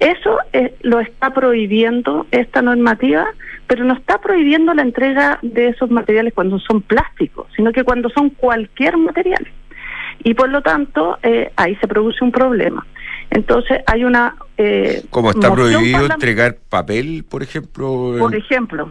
Eso 0.00 0.38
eh, 0.52 0.74
lo 0.82 0.98
está 1.00 1.32
prohibiendo 1.32 2.26
esta 2.32 2.60
normativa, 2.60 3.26
pero 3.68 3.84
no 3.84 3.94
está 3.94 4.18
prohibiendo 4.18 4.74
la 4.74 4.82
entrega 4.82 5.38
de 5.42 5.68
esos 5.68 5.90
materiales 5.90 6.34
cuando 6.34 6.58
son 6.58 6.82
plásticos, 6.82 7.46
sino 7.54 7.72
que 7.72 7.84
cuando 7.84 8.08
son 8.10 8.30
cualquier 8.30 8.96
material. 8.96 9.46
Y 10.24 10.34
por 10.34 10.48
lo 10.48 10.60
tanto, 10.62 11.18
eh, 11.22 11.52
ahí 11.56 11.76
se 11.76 11.86
produce 11.88 12.24
un 12.24 12.32
problema. 12.32 12.86
Entonces, 13.30 13.80
hay 13.86 14.04
una. 14.04 14.36
Eh, 14.56 15.04
Como 15.10 15.30
está 15.30 15.52
prohibido 15.54 16.04
entregar 16.06 16.58
papel, 16.68 17.24
por 17.28 17.42
ejemplo. 17.42 18.16
por 18.18 18.34
ejemplo, 18.34 18.90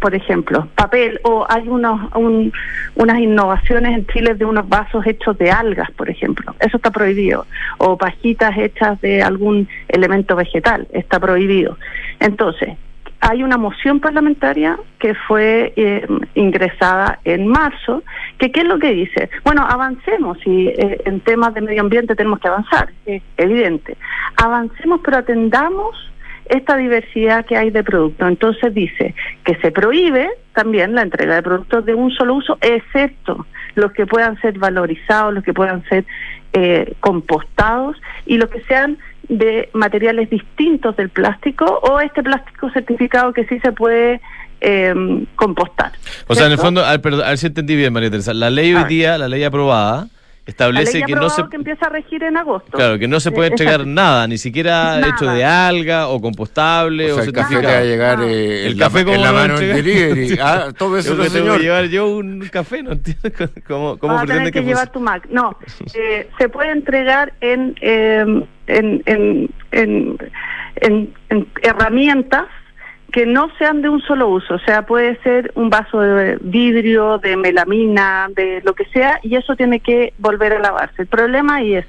por, 0.00 0.14
ejemplo, 0.14 0.68
papel 0.74 1.20
o 1.22 1.46
hay 1.48 1.68
unos 1.68 2.10
un- 2.14 2.52
unas 2.96 3.18
innovaciones 3.18 3.96
en 3.96 4.06
Chile 4.06 4.34
de 4.34 4.44
unos 4.44 4.68
vasos 4.68 5.06
hechos 5.06 5.36
de 5.38 5.50
algas, 5.50 5.90
por 5.92 6.08
ejemplo. 6.10 6.54
Eso 6.60 6.76
está 6.78 6.90
prohibido. 6.90 7.46
O 7.78 7.96
pajitas 7.96 8.56
hechas 8.56 9.00
de 9.00 9.22
algún 9.22 9.68
elemento 9.88 10.34
vegetal, 10.34 10.88
está 10.92 11.20
prohibido. 11.20 11.76
Entonces, 12.18 12.76
hay 13.22 13.42
una 13.42 13.58
moción 13.58 14.00
parlamentaria 14.00 14.78
que 14.98 15.14
fue 15.14 15.74
eh, 15.76 16.06
ingresada 16.34 17.18
en 17.24 17.46
marzo, 17.46 18.02
que 18.38 18.50
qué 18.50 18.60
es 18.60 18.66
lo 18.66 18.78
que 18.78 18.92
dice? 18.92 19.28
Bueno, 19.44 19.66
avancemos 19.68 20.38
y 20.46 20.68
eh, 20.68 21.02
en 21.04 21.20
temas 21.20 21.52
de 21.52 21.60
medio 21.60 21.82
ambiente 21.82 22.16
tenemos 22.16 22.40
que 22.40 22.48
avanzar, 22.48 22.88
es 23.04 23.22
evidente. 23.36 23.96
Avancemos, 24.36 25.00
pero 25.04 25.18
atendamos 25.18 26.10
esta 26.50 26.76
diversidad 26.76 27.46
que 27.46 27.56
hay 27.56 27.70
de 27.70 27.82
productos. 27.82 28.28
Entonces 28.28 28.74
dice 28.74 29.14
que 29.44 29.56
se 29.56 29.70
prohíbe 29.70 30.28
también 30.54 30.94
la 30.94 31.02
entrega 31.02 31.36
de 31.36 31.42
productos 31.42 31.84
de 31.86 31.94
un 31.94 32.10
solo 32.10 32.34
uso, 32.34 32.58
excepto 32.60 33.46
los 33.76 33.92
que 33.92 34.06
puedan 34.06 34.40
ser 34.40 34.58
valorizados, 34.58 35.32
los 35.32 35.44
que 35.44 35.54
puedan 35.54 35.82
ser 35.88 36.04
eh, 36.52 36.94
compostados 37.00 37.96
y 38.26 38.36
los 38.36 38.50
que 38.50 38.60
sean 38.62 38.98
de 39.28 39.68
materiales 39.72 40.28
distintos 40.28 40.96
del 40.96 41.08
plástico 41.08 41.64
o 41.64 42.00
este 42.00 42.22
plástico 42.22 42.68
certificado 42.70 43.32
que 43.32 43.46
sí 43.46 43.60
se 43.60 43.70
puede 43.70 44.20
eh, 44.60 44.92
compostar. 45.36 45.92
O 46.26 46.34
sea, 46.34 46.46
en 46.46 46.52
el 46.52 46.58
fondo, 46.58 46.84
a 46.84 46.96
ver, 46.96 47.14
a 47.14 47.28
ver 47.28 47.38
si 47.38 47.46
entendí 47.46 47.76
bien, 47.76 47.92
María 47.92 48.10
Teresa. 48.10 48.34
La 48.34 48.50
ley 48.50 48.74
hoy 48.74 48.82
ver. 48.82 48.88
día, 48.88 49.18
la 49.18 49.28
ley 49.28 49.44
aprobada, 49.44 50.08
establece 50.50 51.02
que 51.02 51.14
no 51.14 51.30
se 51.30 51.42
que 51.48 51.56
empieza 51.56 51.86
a 51.86 51.88
regir 51.90 52.22
en 52.22 52.36
agosto. 52.36 52.70
Claro, 52.72 52.98
que 52.98 53.08
no 53.08 53.18
se 53.20 53.28
Eh, 53.30 53.32
puede 53.32 53.48
entregar 53.48 53.74
exacto. 53.80 53.90
nada, 53.94 54.26
ni 54.28 54.38
siquiera 54.38 54.98
Nada. 55.00 55.08
hecho 55.14 55.26
de 55.30 55.44
alga 55.44 56.08
o 56.08 56.20
compostable 56.20 57.10
o 57.12 57.14
o, 57.14 57.18
sea, 57.18 57.24
el 57.24 57.32
café 57.32 57.56
te 57.60 57.66
va 57.66 57.78
a 57.78 57.82
llegar 57.82 58.18
No. 58.18 58.24
eh, 58.28 58.66
El 58.66 58.72
en 58.72 58.78
café 58.78 58.98
la, 58.98 59.04
cómo 59.04 59.14
en 59.16 59.22
la 59.22 59.32
mano 59.32 59.58
del 59.58 59.70
entrega? 59.70 60.06
delivery. 60.14 60.38
Ah, 60.42 60.68
todo 60.76 60.98
eso, 60.98 61.16
Yo 61.16 61.24
señor. 61.30 61.56
que 61.58 61.62
llevar 61.64 61.84
yo 61.86 62.08
un 62.08 62.40
café, 62.50 62.82
no 62.82 62.92
entiendo 62.92 63.30
cómo, 63.66 63.98
cómo 63.98 64.14
Vas 64.14 64.22
a 64.24 64.26
tener 64.26 64.42
pretende 64.42 64.52
que 64.52 64.60
que 64.60 64.66
llevar 64.66 64.90
tu 64.92 65.00
Mac. 65.00 65.26
No, 65.30 65.56
eh, 65.94 66.28
se 66.38 66.48
puede 66.48 66.70
entregar 66.72 67.32
en, 67.40 67.74
eh, 67.80 68.24
en, 68.66 69.02
en, 69.06 69.50
en, 69.72 70.18
en- 70.76 71.14
en 71.30 71.46
herramientas 71.62 72.44
que 73.12 73.26
no 73.26 73.50
sean 73.58 73.82
de 73.82 73.88
un 73.88 74.00
solo 74.02 74.28
uso. 74.28 74.54
O 74.54 74.58
sea, 74.60 74.82
puede 74.86 75.16
ser 75.22 75.52
un 75.54 75.70
vaso 75.70 76.00
de 76.00 76.38
vidrio, 76.40 77.18
de 77.18 77.36
melamina, 77.36 78.28
de 78.34 78.60
lo 78.64 78.74
que 78.74 78.84
sea, 78.86 79.18
y 79.22 79.36
eso 79.36 79.56
tiene 79.56 79.80
que 79.80 80.12
volver 80.18 80.52
a 80.54 80.58
lavarse. 80.58 81.02
El 81.02 81.08
problema 81.08 81.56
ahí 81.56 81.74
es, 81.74 81.86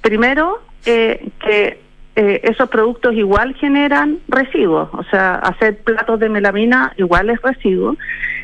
primero, 0.00 0.60
eh, 0.86 1.28
que 1.40 1.80
eh, 2.16 2.40
esos 2.44 2.68
productos 2.68 3.14
igual 3.14 3.54
generan 3.54 4.18
residuos, 4.28 4.88
o 4.92 5.04
sea, 5.04 5.34
hacer 5.36 5.78
platos 5.78 6.18
de 6.18 6.28
melamina 6.28 6.92
igual 6.96 7.30
es 7.30 7.40
residuo. 7.42 7.96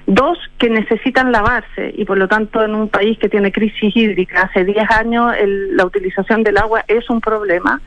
Dos, 0.07 0.39
que 0.59 0.69
necesitan 0.71 1.33
lavarse 1.33 1.93
y 1.97 2.05
por 2.05 2.19
lo 2.19 2.29
tanto 2.29 2.63
en 2.63 2.75
un 2.75 2.89
país 2.89 3.19
que 3.19 3.29
tiene 3.29 3.51
crisis 3.51 3.97
hídrica, 3.97 4.43
hace 4.43 4.65
10 4.65 4.89
años 4.91 5.35
el- 5.39 5.77
la 5.77 5.87
utilización 5.87 6.45
del 6.45 6.59
agua 6.59 6.85
es 6.87 7.09
un 7.11 7.21
problema. 7.21 7.81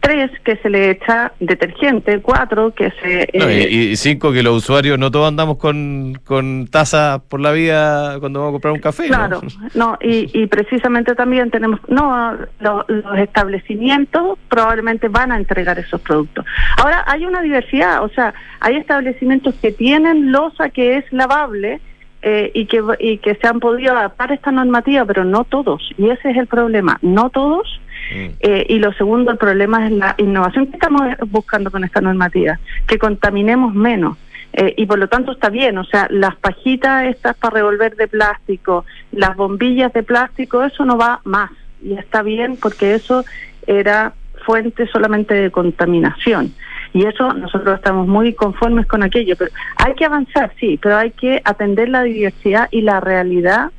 Tres, 0.00 0.30
que 0.44 0.56
se 0.58 0.70
le 0.70 0.90
echa 0.90 1.32
detergente. 1.40 2.20
Cuatro, 2.20 2.72
que 2.72 2.92
se... 3.02 3.28
No, 3.36 3.48
eh, 3.48 3.66
y, 3.68 3.76
y 3.88 3.96
cinco, 3.96 4.32
que 4.32 4.42
los 4.42 4.56
usuarios 4.58 4.98
no 5.00 5.10
todos 5.10 5.26
andamos 5.26 5.56
con, 5.56 6.14
con 6.24 6.68
taza 6.68 7.20
por 7.28 7.40
la 7.40 7.50
vida 7.50 8.20
cuando 8.20 8.38
vamos 8.40 8.50
a 8.50 8.54
comprar 8.54 8.72
un 8.74 8.78
café. 8.80 9.02
¿no? 9.04 9.08
Claro, 9.08 9.40
no, 9.74 9.98
y, 10.00 10.30
y 10.32 10.46
precisamente 10.46 11.16
también 11.16 11.50
tenemos, 11.50 11.80
no, 11.88 12.36
lo- 12.60 12.84
los 12.86 13.18
establecimientos 13.18 14.38
probablemente 14.48 15.08
van 15.08 15.32
a 15.32 15.36
entregar 15.36 15.78
esos 15.78 16.00
productos. 16.00 16.44
Ahora, 16.76 17.02
hay 17.06 17.24
una 17.26 17.42
diversidad, 17.42 18.04
o 18.04 18.08
sea, 18.10 18.32
hay 18.60 18.76
establecimientos 18.76 19.54
que 19.56 19.72
tienen 19.72 20.30
losa 20.30 20.68
que 20.70 20.98
es 20.98 21.12
lavable 21.12 21.80
eh, 22.22 22.50
y, 22.54 22.66
que, 22.66 22.80
y 23.00 23.18
que 23.18 23.34
se 23.34 23.46
han 23.48 23.58
podido 23.60 23.92
adaptar 23.96 24.30
a 24.30 24.34
esta 24.34 24.52
normativa, 24.52 25.04
pero 25.04 25.24
no 25.24 25.44
todos, 25.44 25.82
y 25.98 26.10
ese 26.10 26.30
es 26.30 26.36
el 26.36 26.46
problema, 26.46 26.98
no 27.02 27.30
todos. 27.30 27.80
Mm. 28.14 28.26
Eh, 28.40 28.66
y 28.68 28.78
lo 28.78 28.92
segundo, 28.94 29.30
el 29.30 29.38
problema 29.38 29.86
es 29.86 29.92
la 29.92 30.14
innovación 30.18 30.66
que 30.66 30.76
estamos 30.76 31.02
buscando 31.28 31.70
con 31.70 31.84
esta 31.84 32.00
normativa, 32.00 32.58
que 32.86 32.98
contaminemos 32.98 33.74
menos. 33.74 34.16
Eh, 34.52 34.74
y 34.78 34.86
por 34.86 34.98
lo 34.98 35.08
tanto 35.08 35.32
está 35.32 35.50
bien, 35.50 35.76
o 35.76 35.84
sea, 35.84 36.06
las 36.10 36.34
pajitas 36.36 37.06
estas 37.06 37.36
para 37.36 37.56
revolver 37.56 37.94
de 37.96 38.08
plástico, 38.08 38.86
las 39.12 39.36
bombillas 39.36 39.92
de 39.92 40.02
plástico, 40.02 40.64
eso 40.64 40.84
no 40.84 40.96
va 40.96 41.20
más. 41.24 41.50
Y 41.82 41.92
está 41.94 42.22
bien 42.22 42.56
porque 42.56 42.94
eso 42.94 43.24
era 43.66 44.14
fuente 44.46 44.86
solamente 44.86 45.34
de 45.34 45.50
contaminación. 45.50 46.54
Y 46.94 47.04
eso 47.04 47.34
nosotros 47.34 47.76
estamos 47.76 48.06
muy 48.08 48.32
conformes 48.32 48.86
con 48.86 49.02
aquello. 49.02 49.36
Pero 49.36 49.50
hay 49.76 49.94
que 49.94 50.06
avanzar, 50.06 50.52
sí, 50.58 50.78
pero 50.80 50.96
hay 50.96 51.10
que 51.10 51.42
atender 51.44 51.90
la 51.90 52.02
diversidad 52.02 52.68
y 52.70 52.80
la 52.80 53.00
realidad 53.00 53.70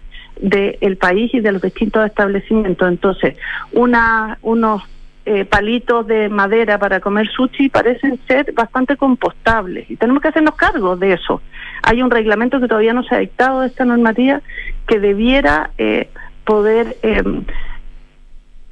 del 0.41 0.97
país 0.97 1.33
y 1.33 1.39
de 1.39 1.51
los 1.51 1.61
distintos 1.61 2.05
establecimientos. 2.05 2.87
Entonces, 2.87 3.37
una, 3.71 4.37
unos 4.41 4.83
eh, 5.29 5.43
palitos 5.43 6.07
de 6.07 6.29
madera 6.29 6.77
para 6.77 7.01
comer 7.01 7.27
sushi 7.27 7.67
parecen 7.67 8.17
ser 8.29 8.53
bastante 8.53 8.95
compostables 8.95 9.91
y 9.91 9.97
tenemos 9.97 10.21
que 10.21 10.29
hacernos 10.29 10.55
cargo 10.55 10.95
de 10.95 11.13
eso. 11.13 11.41
Hay 11.83 12.01
un 12.01 12.09
reglamento 12.09 12.61
que 12.61 12.67
todavía 12.69 12.93
no 12.93 13.03
se 13.03 13.13
ha 13.13 13.17
dictado 13.17 13.59
de 13.59 13.67
esta 13.67 13.83
normativa 13.83 14.41
que 14.87 14.99
debiera 14.99 15.71
eh, 15.77 16.09
poder 16.45 16.95
eh, 17.03 17.23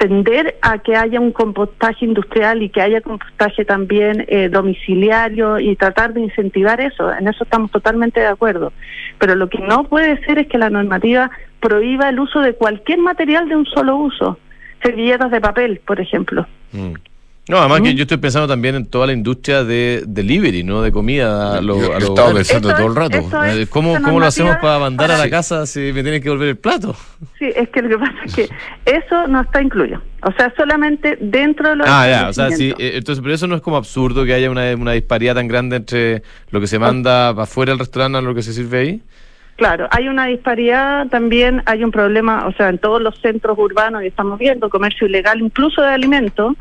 tender 0.08 0.56
a 0.62 0.78
que 0.78 0.96
haya 0.96 1.20
un 1.20 1.32
compostaje 1.32 2.06
industrial 2.06 2.62
y 2.62 2.70
que 2.70 2.80
haya 2.80 3.02
compostaje 3.02 3.66
también 3.66 4.24
eh, 4.28 4.50
domiciliario 4.50 5.60
y 5.60 5.76
tratar 5.76 6.14
de 6.14 6.22
incentivar 6.22 6.80
eso. 6.80 7.12
En 7.12 7.28
eso 7.28 7.44
estamos 7.44 7.72
totalmente 7.72 8.20
de 8.20 8.28
acuerdo. 8.28 8.72
Pero 9.18 9.34
lo 9.34 9.50
que 9.50 9.58
no 9.60 9.86
puede 9.86 10.24
ser 10.26 10.38
es 10.38 10.48
que 10.48 10.60
la 10.60 10.70
normativa 10.70 11.32
prohíba 11.60 12.10
el 12.10 12.20
uso 12.20 12.42
de 12.42 12.54
cualquier 12.54 13.00
material 13.00 13.50
de 13.50 13.56
un 13.56 13.66
solo 13.66 13.98
uso. 13.98 14.38
Servilletas 14.84 15.32
de 15.32 15.42
papel, 15.42 15.82
por 15.84 16.00
ejemplo. 16.00 16.46
Mm. 16.72 16.94
No, 17.48 17.60
además 17.60 17.82
que 17.82 17.94
yo 17.94 18.02
estoy 18.02 18.18
pensando 18.18 18.48
también 18.48 18.74
en 18.74 18.88
toda 18.88 19.06
la 19.06 19.14
industria 19.14 19.64
de 19.64 20.04
delivery, 20.08 20.64
¿no? 20.64 20.82
De 20.82 20.92
comida 20.92 21.58
a 21.60 21.62
los 21.62 21.78
Yo- 21.78 21.84
yo 21.90 21.92
a 21.96 22.00
los 22.00 22.10
estaba 22.10 22.34
pensando 22.34 22.70
Eso 22.70 22.78
todo 22.78 22.88
el 22.88 22.96
rato. 22.96 23.18
es- 23.46 23.58
Eh, 23.60 23.68
¿Cómo, 23.70 24.02
¿Cómo 24.02 24.20
lo 24.20 24.26
hacemos 24.26 24.56
para 24.58 24.80
mandar 24.80 25.12
a 25.12 25.18
la 25.20 25.30
casa 25.30 25.68
si 25.68 25.80
me 25.94 26.02
tienen 26.02 26.22
que 26.22 26.30
devolver 26.30 26.48
el 26.50 26.58
plato? 26.58 26.96
Sí, 27.38 27.46
es 27.56 27.70
que 27.70 27.84
lo 27.84 27.90
que 27.90 27.98
pasa 28.00 28.14
es 28.26 28.36
que 28.36 28.50
eso 28.86 29.28
no 29.28 29.42
está 29.42 29.62
incluido. 29.62 30.02
O 30.24 30.32
sea, 30.32 30.52
solamente 30.58 31.20
dentro 31.22 31.70
de 31.70 31.76
los 31.76 31.88
Ah, 31.88 32.08
ya, 32.10 32.30
o 32.30 32.34
sea, 32.34 32.50
sí, 32.50 32.74
eh, 32.80 32.94
entonces, 32.96 33.22
pero 33.22 33.36
eso 33.36 33.46
no 33.46 33.56
es 33.56 33.62
como 33.62 33.78
absurdo 33.78 34.26
que 34.26 34.34
haya 34.34 34.50
una, 34.50 34.74
una 34.74 34.94
disparidad 34.94 35.36
tan 35.36 35.48
grande 35.48 35.76
entre 35.76 36.24
lo 36.50 36.60
que 36.60 36.66
se 36.66 36.80
manda 36.80 37.32
para 37.34 37.44
afuera 37.44 37.74
del 37.74 37.80
restaurante 37.80 38.18
a 38.18 38.22
lo 38.22 38.34
que 38.34 38.42
se 38.42 38.54
sirve 38.54 38.80
ahí. 38.80 39.02
Claro, 39.58 39.88
hay 39.92 40.10
una 40.10 40.26
disparidad, 40.26 41.08
también 41.08 41.62
hay 41.66 41.84
un 41.84 41.92
problema, 41.92 42.46
o 42.48 42.52
sea, 42.54 42.68
en 42.70 42.78
todos 42.78 43.02
los 43.02 43.18
centros 43.22 43.58
urbanos 43.58 44.04
y 44.04 44.08
estamos 44.08 44.38
viendo 44.38 44.70
comercio 44.70 45.08
ilegal, 45.08 45.40
incluso 45.40 45.82
de 45.82 45.90
alimentos, 45.90 46.56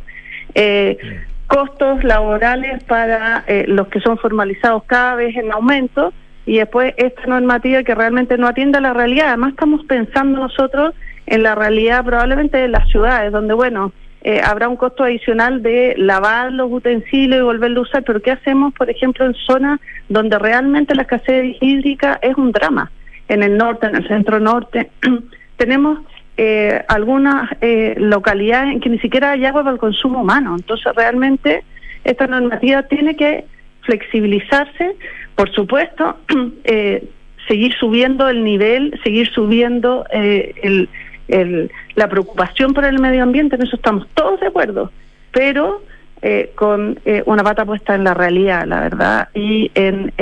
eh, 0.55 0.99
costos 1.47 2.03
laborales 2.05 2.83
para 2.85 3.45
eh, 3.47 3.65
los 3.69 3.89
que 3.89 4.01
son 4.01 4.19
formalizados 4.19 4.85
cada 4.85 5.15
vez 5.15 5.37
en 5.37 5.53
aumento 5.53 6.13
y 6.47 6.59
después 6.59 6.95
esta 6.97 7.27
normativa 7.27 7.83
que 7.83 7.95
realmente 7.95 8.37
no 8.39 8.49
atiende 8.49 8.79
a 8.79 8.81
la 8.81 8.93
realidad. 8.93 9.29
Además 9.29 9.51
estamos 9.51 9.85
pensando 9.87 10.41
nosotros 10.41 10.95
en 11.27 11.43
la 11.43 11.55
realidad 11.55 12.05
probablemente 12.05 12.59
de 12.59 12.69
las 12.69 12.89
ciudades, 12.91 13.33
donde, 13.33 13.55
bueno, 13.55 13.93
eh, 14.23 14.41
habrá 14.43 14.69
un 14.69 14.77
costo 14.77 15.05
adicional 15.05 15.63
de 15.63 15.95
lavar 15.99 16.51
los 16.53 16.71
utensilios 16.73 17.41
y 17.41 17.43
volverlo 17.43 17.81
a 17.81 17.83
usar, 17.83 18.05
pero 18.05 18.21
¿qué 18.21 18.31
hacemos, 18.31 18.73
por 18.75 18.89
ejemplo, 18.89 19.27
en 19.27 19.35
zonas 19.35 19.81
donde 20.09 20.39
realmente 20.39 20.95
la 20.95 21.03
escasez 21.03 21.57
hídrica 21.61 22.19
es 22.23 22.35
un 22.37 22.51
drama? 22.51 22.91
En 23.29 23.43
el 23.43 23.57
norte, 23.57 23.87
en 23.87 23.97
el 23.97 24.09
centro 24.09 24.41
norte, 24.41 24.91
tenemos 25.57 25.99
eh, 26.37 26.85
algunas 26.89 27.51
eh, 27.61 27.95
localidades 27.97 28.73
en 28.73 28.81
que 28.81 28.91
ni 28.91 28.99
siquiera 28.99 29.33
hay 29.33 29.45
agua 29.45 29.63
para 29.63 29.75
el 29.75 29.81
consumo 29.81 30.23
humano. 30.23 30.57
Entonces, 30.57 30.93
realmente, 30.95 31.63
esta 32.05 32.27
normativa 32.27 32.83
tiene 32.85 33.17
que 33.17 33.45
flexibilizarse, 33.83 34.97
por 35.37 35.51
supuesto, 35.53 36.17
eh, 36.65 37.05
seguir 37.47 37.75
subiendo 37.75 38.29
el 38.29 38.43
nivel, 38.43 38.99
seguir 39.05 39.29
subiendo 39.31 40.07
eh, 40.11 40.55
el, 40.63 40.89
el, 41.29 41.71
la 41.95 42.09
preocupación 42.09 42.75
por 42.75 42.85
el 42.85 42.99
medio 42.99 43.23
ambiente, 43.23 43.57
en 43.57 43.63
eso 43.63 43.77
estamos 43.77 44.09
todos 44.15 44.41
de 44.41 44.49
acuerdo, 44.49 44.91
pero 45.31 45.83
eh, 46.23 46.53
con 46.55 46.99
una 47.27 47.45
pata 47.45 47.67
puesta 47.67 47.95
en 47.95 48.05
la 48.05 48.15
realidad, 48.15 48.67
la 48.67 48.81
verdad, 48.81 49.29
y 49.35 49.71
en 49.75 50.13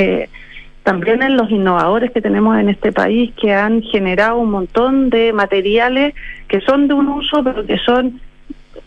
también 0.82 1.22
en 1.22 1.36
los 1.36 1.50
innovadores 1.50 2.10
que 2.10 2.20
tenemos 2.20 2.58
en 2.58 2.68
este 2.68 2.92
país 2.92 3.32
que 3.40 3.54
han 3.54 3.82
generado 3.82 4.38
un 4.38 4.50
montón 4.50 5.10
de 5.10 5.32
materiales 5.32 6.14
que 6.48 6.60
son 6.60 6.88
de 6.88 6.94
un 6.94 7.08
uso, 7.08 7.42
pero 7.44 7.64
que 7.64 7.78
son 7.78 8.20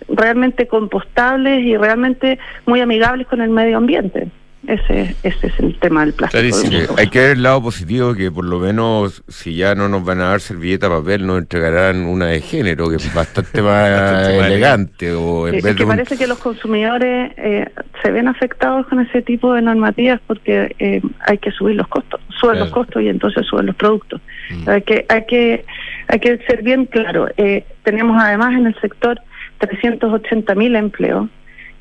realmente 0.09 0.67
compostables 0.67 1.61
y 1.61 1.77
realmente 1.77 2.37
muy 2.65 2.81
amigables 2.81 3.27
con 3.27 3.41
el 3.41 3.49
medio 3.49 3.77
ambiente. 3.77 4.27
Ese, 4.67 5.15
ese 5.23 5.47
es 5.47 5.59
el 5.59 5.77
tema 5.79 6.01
del 6.05 6.13
plástico. 6.13 6.41
Clarísimo. 6.41 6.95
Hay 6.97 7.07
que 7.07 7.19
ver 7.19 7.31
el 7.31 7.43
lado 7.43 7.61
positivo 7.61 8.13
que 8.15 8.31
por 8.31 8.45
lo 8.45 8.59
menos 8.59 9.23
si 9.27 9.55
ya 9.55 9.75
no 9.75 9.87
nos 9.89 10.03
van 10.03 10.21
a 10.21 10.29
dar 10.29 10.41
servilleta 10.41 10.89
papel 10.89 11.25
nos 11.27 11.37
entregarán 11.37 12.05
una 12.05 12.27
de 12.27 12.41
género 12.41 12.89
que 12.89 12.95
es 12.95 13.13
bastante 13.13 13.61
más 13.61 13.91
Bastante 13.91 14.37
más 14.37 14.47
elegante 14.47 15.11
o 15.13 15.47
en 15.47 15.53
Sí, 15.53 15.57
es 15.59 15.63
vez 15.63 15.73
que 15.75 15.79
de 15.79 15.83
un- 15.85 15.89
parece 15.89 16.17
que 16.17 16.27
los 16.27 16.39
consumidores 16.39 17.31
eh, 17.37 17.69
se 18.01 18.11
ven 18.11 18.27
afectados 18.27 18.87
con 18.87 18.99
ese 18.99 19.21
tipo 19.21 19.53
de 19.53 19.61
normativas 19.61 20.19
porque 20.25 20.75
eh, 20.79 21.01
hay 21.27 21.37
que 21.37 21.51
subir 21.51 21.75
los 21.75 21.87
costos, 21.87 22.19
suben 22.39 22.59
los 22.59 22.69
costos 22.71 23.01
y 23.01 23.07
entonces 23.09 23.45
suben 23.45 23.67
los 23.67 23.75
productos. 23.75 24.19
Mm. 24.49 24.69
Hay 24.69 24.81
que 24.81 25.05
hay 25.09 25.25
que 25.25 25.65
hay 26.07 26.19
que 26.19 26.37
ser 26.47 26.63
bien 26.63 26.85
claro. 26.85 27.27
Eh, 27.37 27.65
tenemos 27.83 28.21
además 28.21 28.53
en 28.53 28.67
el 28.67 28.75
sector 28.81 29.19
380 29.59 30.55
mil 30.55 30.75
empleos. 30.75 31.27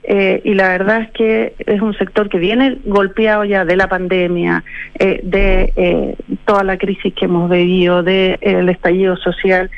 Eh, 0.07 0.41
y 0.45 0.55
la 0.55 0.69
verdad 0.69 1.03
es 1.03 1.11
que 1.13 1.55
es 1.59 1.81
un 1.81 1.95
sector 1.95 2.29
que 2.29 2.39
viene 2.39 2.79
golpeado 2.85 3.45
ya 3.45 3.65
de 3.65 3.77
la 3.77 3.89
pandemia, 3.89 4.63
eh, 4.99 5.21
de 5.23 5.73
eh, 5.77 6.17
toda 6.45 6.63
la 6.63 6.77
crisis 6.77 7.15
que 7.15 7.25
hemos 7.25 7.51
vivido, 7.51 8.03
del 8.03 8.39
el 8.43 8.69
estallido 8.69 9.17
social 9.17 9.71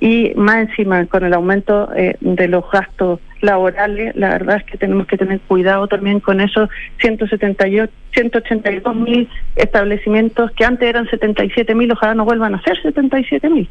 y 0.00 0.32
más 0.34 0.68
encima 0.68 1.06
con 1.06 1.24
el 1.24 1.34
aumento 1.34 1.90
eh, 1.94 2.16
de 2.20 2.48
los 2.48 2.68
gastos 2.70 3.20
laborales, 3.40 4.14
la 4.16 4.30
verdad 4.30 4.56
es 4.56 4.64
que 4.64 4.78
tenemos 4.78 5.06
que 5.06 5.16
tener 5.16 5.40
cuidado 5.40 5.86
también 5.86 6.20
con 6.20 6.40
esos 6.40 6.68
178, 7.00 7.92
182 8.12 8.96
mil 8.96 9.28
establecimientos 9.56 10.50
que 10.52 10.64
antes 10.64 10.88
eran 10.88 11.08
77 11.08 11.74
mil, 11.74 11.92
ojalá 11.92 12.14
no 12.14 12.24
vuelvan 12.24 12.54
a 12.54 12.62
ser 12.62 12.80
77 12.82 13.48
mil. 13.50 13.68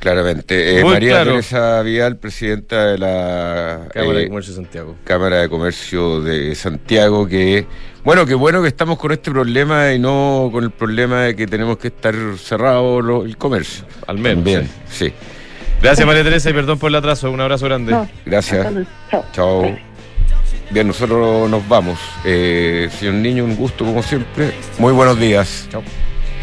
Claramente. 0.00 0.78
Eh, 0.78 0.84
Muy 0.84 0.92
María 0.94 1.10
claro. 1.10 1.30
Teresa 1.32 1.82
Vial, 1.82 2.16
presidenta 2.18 2.86
de 2.86 2.98
la 2.98 3.80
Cámara 3.92 4.18
eh, 4.18 4.22
de 4.22 4.28
Comercio 4.28 4.52
de 4.54 4.56
Santiago. 4.62 4.94
Cámara 5.04 5.36
de 5.40 5.48
Comercio 5.48 6.20
de 6.20 6.54
Santiago, 6.54 7.26
que 7.26 7.66
bueno, 8.04 8.24
que 8.24 8.34
bueno 8.34 8.62
que 8.62 8.68
estamos 8.68 8.96
con 8.98 9.10
este 9.12 9.30
problema 9.30 9.92
y 9.92 9.98
no 9.98 10.50
con 10.52 10.62
el 10.64 10.70
problema 10.70 11.22
de 11.22 11.34
que 11.36 11.46
tenemos 11.48 11.78
que 11.78 11.88
estar 11.88 12.14
cerrado 12.38 13.00
lo- 13.02 13.24
el 13.24 13.36
comercio. 13.36 13.84
Al 14.06 14.18
menos, 14.18 14.36
También, 14.44 14.68
sí. 14.88 15.12
Gracias 15.82 16.06
María 16.06 16.22
Teresa 16.24 16.50
y 16.50 16.52
perdón 16.52 16.78
por 16.78 16.90
el 16.90 16.96
atraso. 16.96 17.30
Un 17.30 17.40
abrazo 17.40 17.64
grande. 17.66 17.92
No, 17.92 18.08
Gracias. 18.24 18.66
Chao. 19.32 19.76
Bien, 20.70 20.86
nosotros 20.86 21.48
nos 21.50 21.66
vamos. 21.68 21.98
Eh, 22.24 22.88
señor 22.98 23.14
Niño, 23.14 23.44
un 23.44 23.56
gusto 23.56 23.84
como 23.84 24.02
siempre. 24.02 24.52
Muy 24.78 24.92
buenos 24.92 25.18
días. 25.18 25.66
Chao. 25.70 25.82